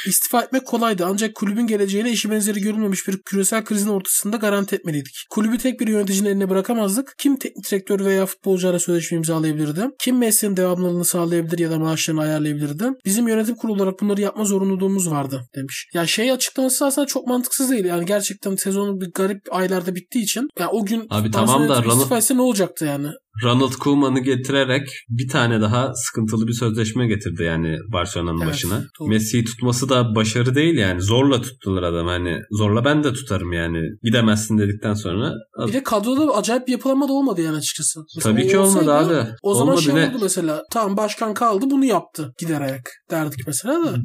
İstifa 0.08 0.42
etmek 0.42 0.66
kolaydı 0.66 1.06
ancak 1.06 1.36
kulübün 1.36 1.68
geleceğine 1.68 2.12
eşi 2.12 2.32
benzeri 2.32 2.62
görülmemiş 2.62 3.08
bir 3.08 3.22
küresel 3.22 3.64
krizin 3.64 3.90
ortasında 3.90 4.38
garanti 4.38 4.76
etmeliydik. 4.76 5.14
Kulübü 5.30 5.58
tek 5.58 5.80
bir 5.80 5.88
yöneticinin 5.88 6.30
eline 6.30 6.50
bırakamazdık. 6.50 7.14
Kim 7.18 7.40
teknik 7.40 7.72
direktör 7.72 8.06
veya 8.06 8.26
futbolculara 8.50 8.80
sözleşme 8.80 9.18
imzalayabilirdi? 9.18 9.82
Kim 10.00 10.18
mesleğin 10.18 10.58
devamlılığını 10.58 11.06
sağlayabilir 11.06 11.60
ya 11.60 11.72
da 11.72 11.80
maaşlarını 11.80 12.22
ayarlayabilirdi? 12.22 12.84
Bizim 13.06 13.28
yönetim 13.28 13.56
kurulu 13.56 13.76
olarak 13.76 14.02
bunları 14.02 14.22
yapma 14.22 14.46
zorunluluğumuz 14.46 15.12
vardı 15.12 15.42
demiş. 15.56 15.90
Ya 15.94 16.08
şey 16.08 16.32
açıklaması 16.32 16.86
aslında 16.86 17.08
çok 17.08 17.28
mantıksız 17.28 17.72
değil. 17.72 17.86
Yani 17.86 18.06
gerçekten 18.06 18.56
sezonun 18.56 19.02
bir 19.02 19.12
garip 19.12 19.42
aylarda 19.52 19.96
bittiği 19.96 20.24
için 20.24 20.50
ya 20.60 20.70
o 20.70 20.86
gün 20.86 21.08
Abi 21.10 21.32
tamam 21.32 21.70
da 21.70 21.82
Ronald- 21.84 22.36
ne 22.36 22.42
olacaktı 22.42 22.86
yani? 22.86 23.08
Ronald 23.44 23.74
Koeman'ı 23.74 24.20
getirerek 24.20 24.90
bir 25.10 25.28
tane 25.28 25.62
daha 25.62 25.94
sıkıntılı 25.96 26.48
bir 26.48 26.54
sözleşme 26.54 27.08
getirdi 27.08 27.44
yani 27.44 27.78
Barcelona'nın 27.94 28.42
Evet, 28.42 28.50
başına. 28.50 28.84
doğru. 29.00 29.10
Messi'yi 29.10 29.44
tutması 29.44 29.90
da 29.90 30.16
başarı 30.16 30.56
değil 30.56 30.78
yani. 30.78 31.02
Zorla 31.02 31.42
tuttular 31.42 31.84
adam 31.84 32.08
hani. 32.08 32.38
Zorla 32.52 32.86
ben 32.86 33.04
de 33.04 33.14
tutarım 33.14 33.54
yani. 33.54 33.80
Gidemezsin 34.04 34.58
dedikten 34.58 34.94
sonra. 34.94 35.34
Bir 35.68 35.74
de 35.74 35.84
kadroda 35.84 36.36
acayip 36.38 36.68
bir 36.68 36.72
yapılanma 36.72 37.08
da 37.08 37.14
olmadı 37.14 37.42
yani 37.42 37.58
açıkçası. 37.58 38.00
Mesela 38.16 38.36
Tabii 38.36 38.48
ki 38.48 38.58
olmadı 38.58 38.94
abi. 38.94 39.30
O 39.42 39.54
zaman 39.54 39.68
Olmadı 39.74 39.82
şey 39.84 39.96
ne? 39.96 40.04
olurdu 40.06 40.18
mesela. 40.22 40.64
Tamam 40.72 40.98
başkan 40.98 41.34
kaldı 41.34 41.66
bunu 41.72 41.86
yaptı. 41.86 42.34
Gider 42.40 42.62
ayak 42.62 42.90
derdik 43.12 43.40
mesela 43.48 43.86
da. 43.86 43.96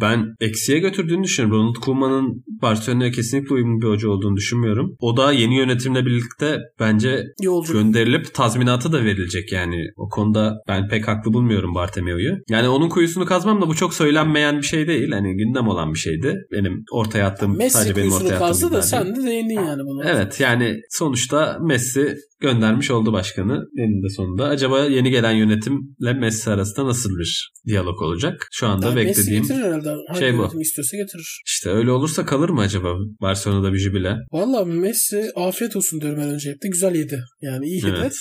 Ben 0.00 0.34
eksiye 0.40 0.78
götürdüğünü 0.78 1.24
düşünüyorum. 1.24 1.60
Ronald 1.60 1.74
Koeman'ın 1.74 2.44
Barcelona'ya 2.62 3.10
kesinlikle 3.10 3.54
uyumlu 3.54 3.82
bir 3.82 3.86
hoca 3.86 4.08
olduğunu 4.08 4.36
düşünmüyorum. 4.36 4.96
O 5.00 5.16
da 5.16 5.32
yeni 5.32 5.56
yönetimle 5.56 6.06
birlikte 6.06 6.58
bence 6.80 7.24
Yolcu. 7.42 7.72
gönderilip 7.72 8.34
tazminatı 8.34 8.92
da 8.92 9.04
verilecek 9.04 9.52
yani. 9.52 9.76
O 9.96 10.08
konuda 10.08 10.54
ben 10.68 10.88
pek 10.88 11.08
haklı 11.08 11.32
bulmuyorum 11.32 11.74
Bartomeu'yu. 11.74 12.36
Yani 12.48 12.68
onun 12.68 12.88
kuyusunu 12.88 13.26
kazmam 13.26 13.62
da 13.62 13.68
bu 13.68 13.74
çok 13.74 13.94
söylenmeyen 13.94 14.58
bir 14.58 14.66
şey 14.66 14.86
değil. 14.86 15.12
Hani 15.12 15.36
gündem 15.36 15.68
olan 15.68 15.94
bir 15.94 15.98
şeydi. 15.98 16.36
Benim 16.52 16.84
ortaya 16.92 17.26
attığım 17.26 17.56
Messi 17.56 17.78
sadece 17.78 17.96
benim 17.96 18.12
ortaya 18.12 18.26
attığım 18.26 18.38
kazdı 18.38 18.72
da 18.72 18.82
sen 18.82 19.16
de 19.16 19.22
değindin 19.22 19.54
yani 19.54 19.82
buna. 19.86 20.10
Evet 20.10 20.40
yani 20.40 20.80
sonuçta 20.90 21.58
Messi 21.62 22.16
göndermiş 22.40 22.90
oldu 22.90 23.12
başkanı 23.12 23.64
eninde 23.78 24.08
sonunda. 24.08 24.44
Acaba 24.44 24.84
yeni 24.84 25.10
gelen 25.10 25.32
yönetimle 25.32 26.12
Messi 26.12 26.50
arasında 26.50 26.86
nasıl 26.86 27.10
bir 27.18 27.52
diyalog 27.66 28.02
olacak? 28.02 28.48
Şu 28.52 28.66
anda 28.66 28.90
Messi 28.90 29.08
beklediğim 29.08 29.44
herhalde. 29.90 30.08
Hangi 30.08 30.20
şey 30.20 30.38
bu. 30.38 30.62
istiyorsa 30.62 30.96
getirir. 30.96 31.42
işte 31.46 31.70
öyle 31.70 31.90
olursa 31.90 32.24
kalır 32.24 32.48
mı 32.48 32.60
acaba 32.60 32.94
Barcelona'da 33.20 33.72
bir 33.72 33.78
jübile? 33.78 34.16
Valla 34.32 34.64
Messi 34.64 35.30
afiyet 35.36 35.76
olsun 35.76 36.00
diyorum 36.00 36.20
ben 36.20 36.28
önce 36.28 36.50
hep 36.50 36.62
de. 36.62 36.68
Güzel 36.68 36.94
yedi. 36.94 37.22
Yani 37.42 37.66
iyi 37.66 37.86
yedi. 37.86 37.96
Evet. 38.00 38.14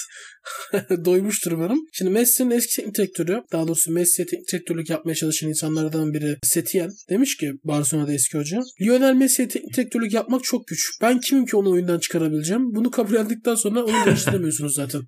Doymuştur 1.05 1.51
umarım. 1.51 1.79
Şimdi 1.93 2.11
Messi'nin 2.11 2.51
eski 2.51 2.75
teknik 2.75 2.95
direktörü, 2.97 3.41
daha 3.51 3.67
doğrusu 3.67 3.91
Messi'ye 3.91 4.25
teknik 4.25 4.51
direktörlük 4.51 4.89
yapmaya 4.89 5.15
çalışan 5.15 5.49
insanlardan 5.49 6.13
biri 6.13 6.37
Setien 6.43 6.89
demiş 7.09 7.37
ki 7.37 7.51
Barcelona'da 7.63 8.13
eski 8.13 8.37
hoca. 8.37 8.61
Lionel 8.81 9.13
Messi'ye 9.13 9.47
teknik 9.47 9.77
direktörlük 9.77 10.13
yapmak 10.13 10.43
çok 10.43 10.67
güç. 10.67 10.79
Ben 11.01 11.19
kimim 11.19 11.45
ki 11.45 11.57
onu 11.57 11.71
oyundan 11.71 11.99
çıkarabileceğim? 11.99 12.75
Bunu 12.75 12.91
kabul 12.91 13.15
ettikten 13.15 13.55
sonra 13.55 13.83
onu 13.83 14.05
değiştiremiyorsunuz 14.05 14.75
zaten. 14.75 15.01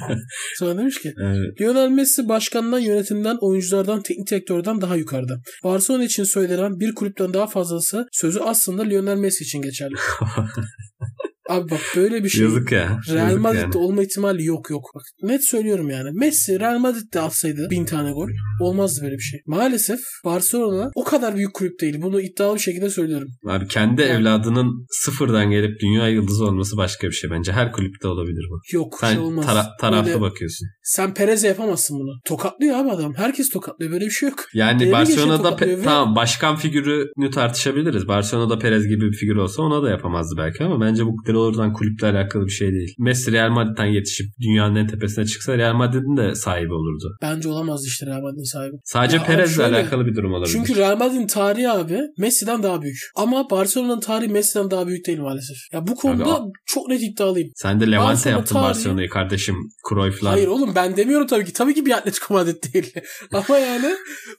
sonra 0.58 0.78
demiş 0.78 1.00
ki 1.00 1.14
Evet. 1.22 1.60
Lionel 1.60 1.88
Messi 1.88 2.28
başkandan, 2.28 2.78
yönetimden, 2.78 3.36
oyunculardan, 3.40 4.02
teknik 4.02 4.30
direktörden 4.30 4.80
daha 4.80 4.96
yukarıda. 4.96 5.40
Barcelona 5.64 5.91
için 6.00 6.24
söylenen 6.24 6.80
bir 6.80 6.94
kulüpten 6.94 7.34
daha 7.34 7.46
fazlası 7.46 8.06
sözü 8.12 8.40
aslında 8.40 8.82
Lionel 8.82 9.16
Messi 9.16 9.44
için 9.44 9.62
geçerli. 9.62 9.94
Abi 11.52 11.70
bak 11.70 11.80
böyle 11.96 12.24
bir 12.24 12.28
şey 12.28 12.42
Yazık 12.44 12.72
ya. 12.72 12.98
Real 13.12 13.36
Madrid'de 13.36 13.60
yani. 13.62 13.76
olma 13.78 14.02
ihtimali 14.02 14.44
yok 14.44 14.70
yok. 14.70 14.84
Bak, 14.94 15.02
net 15.22 15.48
söylüyorum 15.48 15.90
yani. 15.90 16.08
Messi 16.12 16.60
Real 16.60 16.78
Madrid'de 16.78 17.20
atsaydı 17.20 17.66
bin 17.70 17.84
tane 17.84 18.12
gol 18.12 18.28
olmazdı 18.60 19.02
böyle 19.02 19.14
bir 19.14 19.20
şey. 19.22 19.40
Maalesef 19.46 20.00
Barcelona 20.24 20.90
o 20.94 21.04
kadar 21.04 21.36
büyük 21.36 21.54
kulüp 21.54 21.80
değil. 21.80 22.02
Bunu 22.02 22.20
iddialı 22.20 22.54
bir 22.54 22.60
şekilde 22.60 22.90
söylüyorum. 22.90 23.28
Abi 23.48 23.66
kendi 23.68 24.02
Yani- 24.02 24.10
evladının 24.20 24.86
sıfırdan 24.90 25.50
gelip 25.50 25.80
dünya 25.80 26.08
yıldızı 26.08 26.44
olması 26.44 26.76
başka 26.76 27.06
bir 27.06 27.12
şey 27.12 27.30
bence. 27.30 27.52
Her 27.52 27.72
kulüpte 27.72 28.08
olabilir 28.08 28.44
bu. 28.50 28.76
Yok 28.76 28.96
Sen 29.00 29.12
şey 29.12 29.18
olmaz. 29.18 29.46
tara- 29.46 29.68
taraflı 29.80 30.10
Böyle- 30.10 30.20
bakıyorsun. 30.20 30.68
Sen 30.82 31.14
Perez'e 31.14 31.48
yapamazsın 31.48 31.98
bunu. 32.00 32.20
Tokatlıyor 32.24 32.76
abi 32.76 32.90
adam. 32.90 33.14
Herkes 33.16 33.48
tokatlıyor. 33.50 33.92
Böyle 33.92 34.04
bir 34.04 34.10
şey 34.10 34.28
yok. 34.28 34.38
Yani 34.54 34.80
Devre 34.80 34.92
Barcelona'da 34.92 35.48
pe- 35.48 35.82
tamam 35.84 36.16
başkan 36.16 36.56
figürünü 36.56 37.30
tartışabiliriz. 37.30 38.08
Barcelona'da 38.08 38.58
Perez 38.58 38.88
gibi 38.88 39.10
bir 39.12 39.16
figür 39.16 39.36
olsa 39.36 39.62
ona 39.62 39.82
da 39.82 39.90
yapamazdı 39.90 40.34
belki 40.38 40.64
ama 40.64 40.80
bence 40.80 41.06
bu 41.06 41.16
doğrudan 41.42 41.72
kulüple 41.72 42.06
alakalı 42.06 42.46
bir 42.46 42.50
şey 42.50 42.72
değil. 42.72 42.94
Messi 42.98 43.32
Real 43.32 43.50
Madrid'den 43.50 43.86
yetişip 43.86 44.26
dünyanın 44.40 44.76
en 44.76 44.86
tepesine 44.86 45.26
çıksa 45.26 45.58
Real 45.58 45.74
Madrid'in 45.74 46.16
de 46.16 46.34
sahibi 46.34 46.72
olurdu. 46.72 47.16
Bence 47.22 47.48
olamazdı 47.48 47.86
işte 47.86 48.06
Real 48.06 48.20
Madrid'in 48.20 48.52
sahibi. 48.52 48.76
Sadece 48.84 49.16
Ya 49.16 49.24
Perez'le 49.24 49.54
şöyle, 49.56 49.76
alakalı 49.76 50.06
bir 50.06 50.14
durum 50.16 50.32
olabilir. 50.32 50.52
Çünkü 50.52 50.76
Real 50.76 50.96
Madrid'in 50.96 51.26
tarihi 51.26 51.68
abi 51.70 52.00
Messi'den 52.18 52.62
daha 52.62 52.82
büyük. 52.82 52.98
Ama 53.16 53.50
Barcelona'nın 53.50 54.00
tarihi 54.00 54.32
Messi'den 54.32 54.70
daha 54.70 54.86
büyük 54.86 55.06
değil 55.06 55.18
maalesef. 55.20 55.56
Ya 55.72 55.86
bu 55.86 55.94
konuda 55.94 56.36
Abi, 56.36 56.50
çok 56.66 56.88
net 56.88 57.02
iddialıyım. 57.02 57.50
Sen 57.54 57.80
de 57.80 57.90
Levante 57.90 58.12
Barcelona 58.12 58.38
yaptın 58.38 58.54
tarihi- 58.56 58.62
Barcelona'yı 58.62 59.08
kardeşim. 59.08 59.56
Cruyff'lar. 59.88 60.32
Hayır 60.32 60.48
oğlum 60.48 60.74
ben 60.74 60.96
demiyorum 60.96 61.26
tabii 61.26 61.44
ki. 61.44 61.52
Tabii 61.52 61.74
ki 61.74 61.86
bir 61.86 61.92
Atletico 61.92 62.34
Madrid 62.34 62.74
değil. 62.74 62.94
Ama 63.32 63.58
yani 63.58 63.94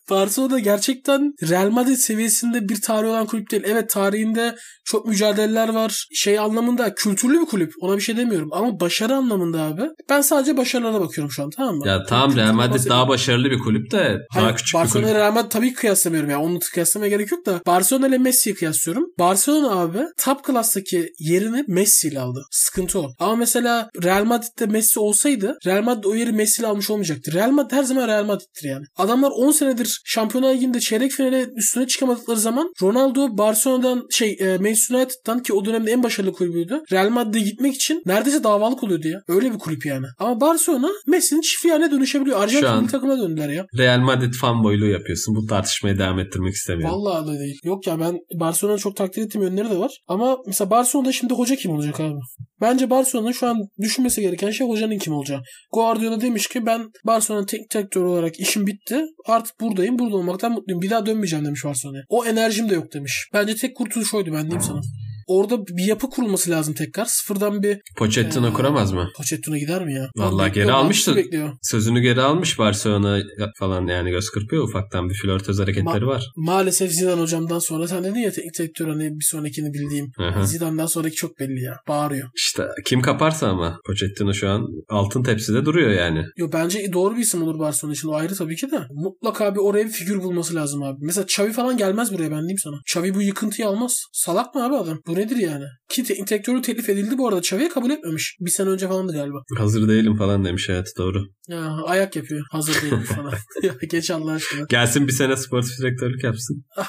Barcelona 0.10 0.60
gerçekten 0.60 1.34
Real 1.50 1.70
Madrid 1.70 1.96
seviyesinde 1.96 2.70
bir 2.70 2.82
tarih 2.82 3.10
olan 3.10 3.26
kulüp 3.26 3.52
değil. 3.52 3.64
Evet 3.66 3.90
tarihinde 3.90 4.56
çok 4.86 5.08
mücadeleler 5.08 5.70
var. 5.70 6.08
Şey 6.14 6.40
anlamında 6.40 6.93
Ya 6.94 6.96
kültürlü 6.96 7.42
bir 7.42 7.46
kulüp. 7.46 7.74
Ona 7.82 7.98
bir 7.98 8.02
şey 8.02 8.18
demiyorum. 8.18 8.50
Ama 8.52 8.80
başarı 8.80 9.16
anlamında 9.16 9.62
abi. 9.62 9.82
Ben 10.10 10.22
sadece 10.22 10.58
başarılara 10.58 11.02
bakıyorum 11.02 11.32
şu 11.32 11.44
an 11.44 11.50
tamam 11.50 11.76
mı? 11.76 11.88
Ya 11.88 12.04
tamam 12.04 12.36
Real 12.36 12.54
Madrid 12.54 12.90
daha 12.90 13.08
başarılı 13.08 13.52
bir 13.52 13.60
kulüp 13.60 13.92
de 13.92 13.98
Hayır, 13.98 14.48
daha 14.48 14.56
küçük 14.56 14.76
Barcelona 14.76 15.08
bir 15.08 15.12
kulüp. 15.12 15.22
Real 15.22 15.34
Madrid 15.34 15.52
tabii 15.52 15.70
ki 15.70 15.76
kıyaslamıyorum 15.76 16.30
ya. 16.30 16.42
Onu 16.42 16.60
kıyaslamaya 16.74 17.10
gerek 17.10 17.32
yok 17.32 17.46
da. 17.46 17.62
Barcelona 17.66 18.08
ile 18.08 18.18
Messi'yi 18.18 18.56
kıyaslıyorum. 18.56 19.06
Barcelona 19.20 19.80
abi 19.80 20.00
top 20.24 20.46
class'taki 20.48 21.10
yerini 21.20 21.64
Messi 21.68 22.08
ile 22.08 22.20
aldı. 22.20 22.46
Sıkıntı 22.52 23.00
o. 23.00 23.12
Ama 23.20 23.36
mesela 23.36 23.90
Real 24.04 24.26
Madrid'de 24.26 24.66
Messi 24.66 25.00
olsaydı 25.00 25.58
Real 25.66 25.84
Madrid 25.84 26.04
o 26.04 26.16
yeri 26.16 26.32
Messi 26.32 26.62
ile 26.62 26.68
almış 26.68 26.90
olmayacaktı. 26.90 27.34
Real 27.34 27.52
Madrid 27.52 27.72
her 27.72 27.84
zaman 27.84 28.08
Real 28.08 28.26
Madrid'dir 28.26 28.70
yani. 28.70 28.86
Adamlar 28.98 29.32
10 29.36 29.52
senedir 29.52 30.02
Şampiyonlar 30.06 30.54
Ligi'nde 30.54 30.80
çeyrek 30.80 31.12
finale 31.12 31.46
üstüne 31.56 31.88
çıkamadıkları 31.88 32.40
zaman 32.40 32.74
Ronaldo 32.82 33.38
Barcelona'dan 33.38 34.06
şey 34.12 34.38
e, 34.40 34.58
Manchester 34.58 34.96
United'dan 34.96 35.44
ki 35.44 35.54
o 35.54 35.66
dönemde 35.66 35.92
en 35.92 36.04
başarılı 36.04 36.34
kulübüydü. 36.34 36.73
Real 36.92 37.10
Madrid'e 37.10 37.40
gitmek 37.40 37.76
için 37.76 38.02
neredeyse 38.06 38.44
davalık 38.44 38.84
oluyordu 38.84 39.08
ya. 39.08 39.20
Öyle 39.28 39.54
bir 39.54 39.60
kulüp 39.60 39.86
yani. 39.86 40.06
Ama 40.20 40.42
Barcelona 40.42 40.90
Messi'nin 41.08 41.42
çift 41.42 41.66
haline 41.66 41.92
dönüşebiliyor. 41.92 42.42
Arjantin 42.42 42.88
takıma 42.88 43.18
döndüler 43.18 43.50
ya. 43.50 43.66
Real 43.78 44.00
Madrid 44.00 44.34
fanboyluğu 44.34 44.90
yapıyorsun. 44.90 45.36
Bu 45.36 45.46
tartışmayı 45.46 46.00
devam 46.00 46.20
ettirmek 46.20 46.54
istemiyorum. 46.54 46.96
Vallahi 46.96 47.30
öyle 47.30 47.40
değil. 47.40 47.60
Yok 47.64 47.88
ya 47.88 48.00
ben 48.00 48.20
Barcelona'nın 48.40 48.80
çok 48.80 48.96
takdir 48.96 49.22
ettiğim 49.22 49.44
yönleri 49.44 49.70
de 49.70 49.78
var. 49.80 49.92
Ama 50.08 50.38
mesela 50.48 50.70
Barcelona'da 50.70 51.12
şimdi 51.12 51.34
hoca 51.34 51.56
kim 51.56 51.72
olacak 51.72 52.00
abi? 52.00 52.20
Bence 52.62 52.90
Barcelona'nın 52.90 53.32
şu 53.32 53.48
an 53.48 53.58
düşünmesi 53.82 54.22
gereken 54.22 54.52
şey 54.52 54.68
hocanın 54.68 54.98
kim 54.98 55.14
olacağı. 55.14 55.42
Guardiola 55.74 56.22
demiş 56.22 56.48
ki 56.48 56.66
ben 56.66 56.90
Barcelona 57.06 57.46
teknik 57.46 57.74
direktör 57.74 58.02
olarak 58.04 58.40
işim 58.40 58.68
bitti. 58.68 59.02
Artık 59.26 59.62
buradayım. 59.62 60.00
Burada 60.00 60.16
olmaktan 60.16 60.52
mutluyum. 60.52 60.82
Bir 60.82 60.90
daha 60.90 61.06
dönmeyeceğim 61.06 61.46
demiş 61.46 61.66
Barcelona'ya. 61.66 62.04
O 62.10 62.26
enerjim 62.26 62.70
de 62.70 62.74
yok 62.74 62.94
demiş. 62.94 63.30
Bence 63.34 63.56
tek 63.56 63.76
kurtuluş 63.78 64.14
oydu 64.14 64.30
ben 64.34 64.42
diyeyim 64.42 64.62
sana. 64.62 64.82
Orada 65.28 65.68
bir 65.68 65.86
yapı 65.86 66.10
kurulması 66.10 66.52
lazım 66.52 66.74
tekrar. 66.74 67.06
Sıfırdan 67.06 67.64
bir... 67.64 67.80
Pochettino 67.98 68.50
ee, 68.50 68.54
kuramaz 68.54 68.92
mı? 68.92 69.10
Pochettino 69.18 69.58
gider 69.58 69.86
mi 69.86 69.94
ya? 69.94 70.10
Vallahi 70.16 70.52
geri 70.52 70.72
almıştı. 70.72 71.24
Sözünü 71.62 72.00
geri 72.02 72.22
almış 72.22 72.60
Barcelona 72.60 73.22
falan 73.60 73.88
yani 73.88 74.12
göz 74.12 74.30
kırpıyor 74.30 74.64
ufaktan 74.64 75.10
bir 75.10 75.16
flörtöz 75.16 75.60
hareketleri 75.60 76.04
Ma- 76.04 76.08
var. 76.08 76.32
Maalesef 76.36 76.92
Zidane 76.92 77.22
hocamdan 77.22 77.60
sonra 77.60 77.88
sen 77.88 78.04
dedin 78.04 78.20
ya 78.20 78.32
teknik 78.32 78.58
direktör 78.58 78.88
hani 78.88 79.10
bir 79.20 79.26
sonrakini 79.26 79.74
bildiğim. 79.74 80.12
Hı-hı. 80.18 80.48
Zidane'dan 80.48 80.86
sonraki 80.86 81.16
çok 81.16 81.40
belli 81.40 81.64
ya. 81.64 81.78
Bağırıyor. 81.88 82.30
İşte 82.36 82.68
kim 82.86 83.02
kaparsa 83.02 83.48
ama 83.48 83.78
Pochettino 83.86 84.34
şu 84.34 84.50
an 84.50 84.68
altın 84.90 85.24
tepside 85.24 85.66
duruyor 85.66 85.90
yani. 85.90 86.26
Yo 86.38 86.50
bence 86.54 86.94
doğru 86.94 87.16
bir 87.16 87.22
isim 87.22 87.44
olur 87.44 87.60
Barcelona 87.60 87.94
için. 87.94 88.08
O 88.08 88.14
ayrı 88.14 88.36
tabii 88.36 88.56
ki 88.56 88.72
de. 88.72 88.80
Mutlaka 88.92 89.56
bir 89.56 89.60
oraya 89.60 89.86
bir 89.86 89.92
figür 89.92 90.24
bulması 90.24 90.56
lazım 90.56 90.84
abi. 90.84 90.98
Mesela 91.02 91.24
Xavi 91.24 91.52
falan 91.52 91.78
gelmez 91.78 92.14
buraya 92.14 92.32
ben 92.32 92.40
diyeyim 92.40 92.58
sana. 92.58 92.76
Xavi 92.88 93.16
bu 93.16 93.22
yıkıntıyı 93.22 93.68
almaz. 93.68 94.04
Salak 94.14 94.56
mı 94.56 94.66
abi 94.66 94.76
adam? 94.76 95.00
Bu 95.08 95.13
nedir 95.16 95.36
yani? 95.36 95.66
Ki 95.90 96.04
teknik 96.04 96.30
direktörü 96.30 96.62
teklif 96.62 96.90
edildi 96.90 97.18
bu 97.18 97.28
arada. 97.28 97.40
Xavi'ye 97.40 97.70
kabul 97.70 97.90
etmemiş. 97.92 98.38
Bir 98.40 98.52
sene 98.52 98.70
önce 98.70 98.88
falandı 98.88 99.14
galiba. 99.14 99.44
Hazır 99.58 99.88
değilim 99.88 100.16
falan 100.16 100.46
demiş 100.46 100.70
evet 100.70 100.88
doğru. 100.98 101.26
Ya 101.48 101.78
ayak 101.86 102.16
yapıyor. 102.16 102.46
Hazır 102.52 102.82
değilim 102.82 103.04
falan. 103.04 103.34
ya 103.64 103.74
geç 103.90 104.12
Allah 104.12 104.32
aşkına. 104.32 104.66
Gelsin 104.70 105.08
bir 105.08 105.14
sene 105.14 105.38
sportif 105.38 105.80
direktörlük 105.80 106.24
yapsın. 106.24 106.66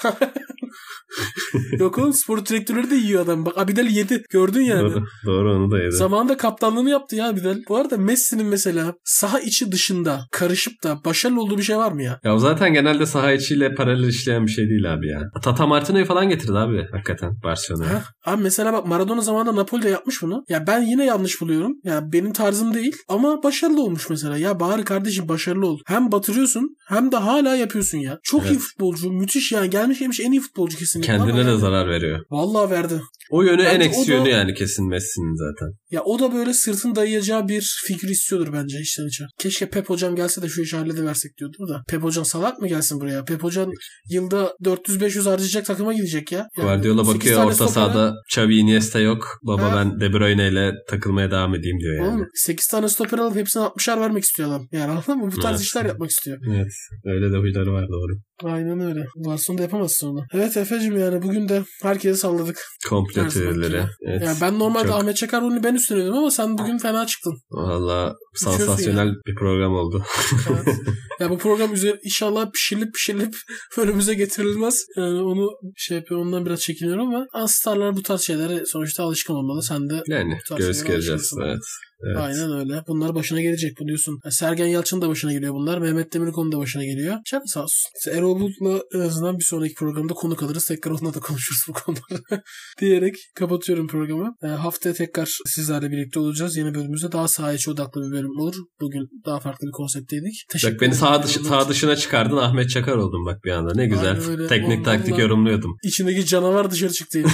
Yok 1.78 1.98
oğlum 1.98 2.12
spor 2.12 2.46
direktörleri 2.46 2.90
de 2.90 2.94
yiyor 2.94 3.24
adam. 3.24 3.46
Bak 3.46 3.58
Abidal 3.58 3.86
yedi. 3.86 4.22
Gördün 4.30 4.62
yani. 4.62 4.82
Doğru, 4.82 5.04
doğru 5.26 5.56
onu 5.56 5.70
da 5.70 5.78
yedi. 5.78 5.92
Zamanında 5.92 6.36
kaptanlığını 6.36 6.90
yaptı 6.90 7.16
ya 7.16 7.28
Abidal. 7.28 7.56
Bu 7.68 7.76
arada 7.76 7.96
Messi'nin 7.96 8.46
mesela 8.46 8.94
saha 9.04 9.40
içi 9.40 9.72
dışında 9.72 10.20
karışıp 10.30 10.82
da 10.84 11.04
başarılı 11.04 11.40
olduğu 11.40 11.58
bir 11.58 11.62
şey 11.62 11.76
var 11.76 11.92
mı 11.92 12.02
ya? 12.02 12.20
Ya 12.24 12.38
zaten 12.38 12.72
genelde 12.72 13.06
saha 13.06 13.32
içiyle 13.32 13.74
paralel 13.74 14.08
işleyen 14.08 14.46
bir 14.46 14.50
şey 14.50 14.68
değil 14.68 14.94
abi 14.94 15.08
ya. 15.08 15.20
Tata 15.42 15.66
Martino'yu 15.66 16.04
falan 16.04 16.28
getirdi 16.28 16.58
abi 16.58 16.86
hakikaten 16.92 17.30
Barcelona'ya. 17.42 18.02
Abi 18.26 18.42
mesela 18.42 18.72
bak 18.72 18.86
Maradona 18.86 19.20
zamanında 19.20 19.56
Napoli'de 19.56 19.88
yapmış 19.88 20.22
bunu. 20.22 20.44
Ya 20.48 20.66
ben 20.66 20.82
yine 20.82 21.04
yanlış 21.04 21.40
buluyorum. 21.40 21.72
Ya 21.84 22.12
benim 22.12 22.32
tarzım 22.32 22.74
değil 22.74 22.96
ama 23.08 23.42
başarılı 23.42 23.82
olmuş 23.82 24.10
mesela. 24.10 24.36
Ya 24.36 24.60
bari 24.60 24.84
kardeşim 24.84 25.28
başarılı 25.28 25.66
ol. 25.66 25.78
Hem 25.86 26.12
batırıyorsun 26.12 26.76
hem 26.88 27.12
de 27.12 27.16
hala 27.16 27.56
yapıyorsun 27.56 27.98
ya. 27.98 28.18
Çok 28.22 28.42
evet. 28.42 28.52
iyi 28.52 28.58
futbolcu. 28.58 29.10
Müthiş 29.12 29.52
yani. 29.52 29.70
Gelmiş 29.70 30.00
gelmiş 30.14 30.20
en 30.20 30.32
iyi 30.32 30.40
futbolcu 30.40 30.76
kesinlikle. 30.76 31.03
Kendine 31.06 31.46
de 31.46 31.56
zarar 31.56 31.88
veriyor. 31.88 32.20
Vallahi 32.30 32.70
verdi. 32.70 33.00
O 33.30 33.42
yönü 33.42 33.58
bence 33.58 33.68
en 33.68 33.80
eksi 33.80 34.10
yönü 34.10 34.28
yani 34.28 34.54
kesin 34.54 34.88
Messi'nin 34.88 35.34
zaten. 35.34 35.68
Ya 35.90 36.02
o 36.02 36.18
da 36.18 36.34
böyle 36.34 36.54
sırtın 36.54 36.94
dayayacağı 36.94 37.48
bir 37.48 37.82
figür 37.86 38.08
istiyordur 38.08 38.52
bence 38.52 38.78
işten 38.80 39.06
içe. 39.06 39.24
Keşke 39.38 39.70
Pep 39.70 39.90
hocam 39.90 40.16
gelse 40.16 40.42
de 40.42 40.48
şu 40.48 40.62
işi 40.62 40.76
hallediversek 40.76 41.38
diyordu 41.38 41.68
da. 41.68 41.82
Pep 41.88 42.02
hocam 42.02 42.24
salak 42.24 42.58
mı 42.60 42.68
gelsin 42.68 43.00
buraya? 43.00 43.24
Pep 43.24 43.42
hocam 43.42 43.70
yılda 44.10 44.52
400-500 44.64 45.30
harcayacak 45.30 45.66
takıma 45.66 45.92
gidecek 45.92 46.32
ya. 46.32 46.38
Yani 46.38 46.66
Guardiola 46.66 47.06
bakıyor 47.06 47.44
orta 47.44 47.68
sahada 47.68 48.14
Xavi 48.30 48.56
Iniesta 48.56 49.00
yok. 49.00 49.38
Baba 49.42 49.72
ha. 49.72 49.76
ben 49.76 50.00
De 50.00 50.12
Bruyne 50.12 50.48
ile 50.48 50.72
takılmaya 50.88 51.30
devam 51.30 51.54
edeyim 51.54 51.80
diyor 51.80 51.94
yani. 51.94 52.14
Oğlum 52.14 52.26
8 52.34 52.66
tane 52.66 52.88
stoper 52.88 53.18
alıp 53.18 53.36
hepsine 53.36 53.62
60'ar 53.62 54.00
vermek 54.00 54.24
istiyor 54.24 54.48
adam. 54.48 54.68
Yani 54.72 54.90
anladın 54.90 55.18
mı? 55.18 55.32
Bu 55.36 55.40
tarz 55.40 55.56
evet. 55.56 55.66
işler 55.66 55.84
yapmak 55.84 56.10
istiyor. 56.10 56.38
Evet. 56.48 56.72
Öyle 57.04 57.32
de 57.32 57.36
huyları 57.36 57.72
var 57.72 57.88
doğru. 57.88 58.12
Aynen 58.42 58.80
öyle. 58.80 59.04
Barcelona'da 59.16 59.62
yapamazsın 59.62 60.06
onu. 60.06 60.24
Evet 60.32 60.56
Efe'cim 60.56 60.98
yani 60.98 61.22
bugün 61.22 61.48
de 61.48 61.62
herkese 61.82 62.16
salladık. 62.16 62.58
Komple 62.88 63.28
teorileri. 63.28 63.82
Evet. 64.02 64.22
Yani 64.22 64.38
ben 64.40 64.58
normalde 64.58 64.86
Çok... 64.86 64.96
Ahmet 64.96 65.16
Çakar 65.16 65.42
rolünü 65.42 65.62
ben 65.62 65.74
üstleniyordum 65.74 66.18
ama 66.18 66.30
sen 66.30 66.58
bugün 66.58 66.78
fena 66.78 67.06
çıktın. 67.06 67.38
Valla 67.50 68.14
sansasyonel 68.34 69.06
yani. 69.06 69.16
bir 69.26 69.34
program 69.34 69.74
oldu. 69.74 70.04
evet. 70.48 70.76
Ya 71.20 71.30
bu 71.30 71.38
program 71.38 71.72
üzeri 71.72 71.98
inşallah 72.04 72.50
pişirilip 72.52 72.94
pişirilip 72.94 73.34
önümüze 73.78 74.14
getirilmez. 74.14 74.86
Yani 74.96 75.22
onu 75.22 75.50
şey 75.76 75.96
yapıyor 75.96 76.20
ondan 76.20 76.46
biraz 76.46 76.60
çekiniyorum 76.60 77.14
ama 77.14 77.48
starlar 77.48 77.96
bu 77.96 78.02
tarz 78.02 78.20
şeylere 78.20 78.66
sonuçta 78.66 79.02
alışkın 79.02 79.34
olmalı. 79.34 79.62
Sen 79.62 79.90
de 79.90 80.02
yani 80.06 80.38
göz 80.56 80.84
göreceğiz. 80.84 81.32
Evet. 81.44 81.58
Evet. 82.06 82.16
Aynen 82.16 82.58
öyle. 82.58 82.82
Bunlar 82.88 83.14
başına 83.14 83.40
gelecek 83.40 83.78
biliyorsun. 83.80 84.20
Sergen 84.30 84.66
Yalçın 84.66 85.02
da 85.02 85.08
başına 85.08 85.32
geliyor 85.32 85.54
bunlar. 85.54 85.78
Mehmet 85.78 86.14
Demirkol 86.14 86.52
da 86.52 86.58
başına 86.58 86.84
geliyor. 86.84 87.16
Canı 87.26 87.48
sağ 87.48 87.62
olsun. 87.62 87.90
Erol 88.12 88.40
Bulut'la 88.40 88.82
en 88.94 89.00
azından 89.00 89.38
bir 89.38 89.44
sonraki 89.44 89.74
programda 89.74 90.14
konuk 90.14 90.42
alırız. 90.42 90.66
Tekrar 90.66 90.90
onunla 90.90 91.14
da 91.14 91.20
konuşuruz 91.20 91.64
bu 91.68 91.72
konuları. 91.72 92.42
diyerek 92.80 93.14
kapatıyorum 93.34 93.88
programı. 93.88 94.34
E, 94.42 94.46
haftaya 94.46 94.94
tekrar 94.94 95.38
sizlerle 95.46 95.90
birlikte 95.90 96.20
olacağız. 96.20 96.56
Yeni 96.56 96.74
bölümümüzde 96.74 97.12
daha 97.12 97.28
saha 97.28 97.52
içi 97.52 97.70
odaklı 97.70 98.02
bir 98.02 98.12
bölüm 98.12 98.38
olur. 98.40 98.54
Bugün 98.80 99.08
daha 99.26 99.40
farklı 99.40 99.66
bir 99.66 99.72
konseptteydik. 99.72 100.34
Teşekkür 100.50 100.74
bak 100.74 100.80
beni 100.80 100.94
sağ, 100.94 101.22
dışı, 101.22 101.44
sağ 101.44 101.68
dışına 101.68 101.96
çıkardın. 101.96 102.36
Ahmet 102.36 102.70
Çakar 102.70 102.96
oldum 102.96 103.26
bak 103.26 103.44
bir 103.44 103.50
anda. 103.50 103.72
Ne 103.74 103.86
güzel. 103.86 104.20
Teknik 104.48 104.78
Ondan 104.78 104.82
taktik 104.82 105.18
yorumluyordum. 105.18 105.76
İçindeki 105.82 106.26
canavar 106.26 106.70
dışarı 106.70 106.92
çıktı. 106.92 107.18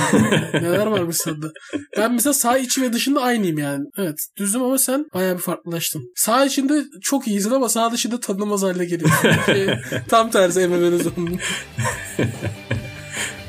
Neler 0.55 0.87
varmış 0.87 1.17
sende. 1.17 1.47
Ben 1.97 2.13
mesela 2.15 2.33
sağ 2.33 2.59
içi 2.59 2.83
ve 2.83 2.93
dışında 2.93 3.21
aynıyım 3.23 3.59
yani. 3.59 3.85
Evet. 3.97 4.17
Düzdüm 4.61 4.71
ama 4.71 4.79
sen 4.79 5.07
bayağı 5.15 5.37
bir 5.37 5.43
farklılaştın. 5.43 6.13
Sağ 6.15 6.45
içinde 6.45 6.85
çok 7.03 7.29
iyisin 7.29 7.51
ama 7.51 7.69
sağ 7.69 7.93
dışında 7.93 8.21
tanınmaz 8.21 8.63
hale 8.63 8.85
geliyorsun. 8.85 9.31
tam 10.09 10.31
tersi 10.31 10.61
Emre 10.61 10.99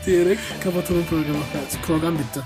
diyerek 0.06 0.40
kapatalım 0.64 1.06
programı. 1.10 1.44
Evet, 1.56 1.78
program 1.88 2.14
bitti. 2.20 2.40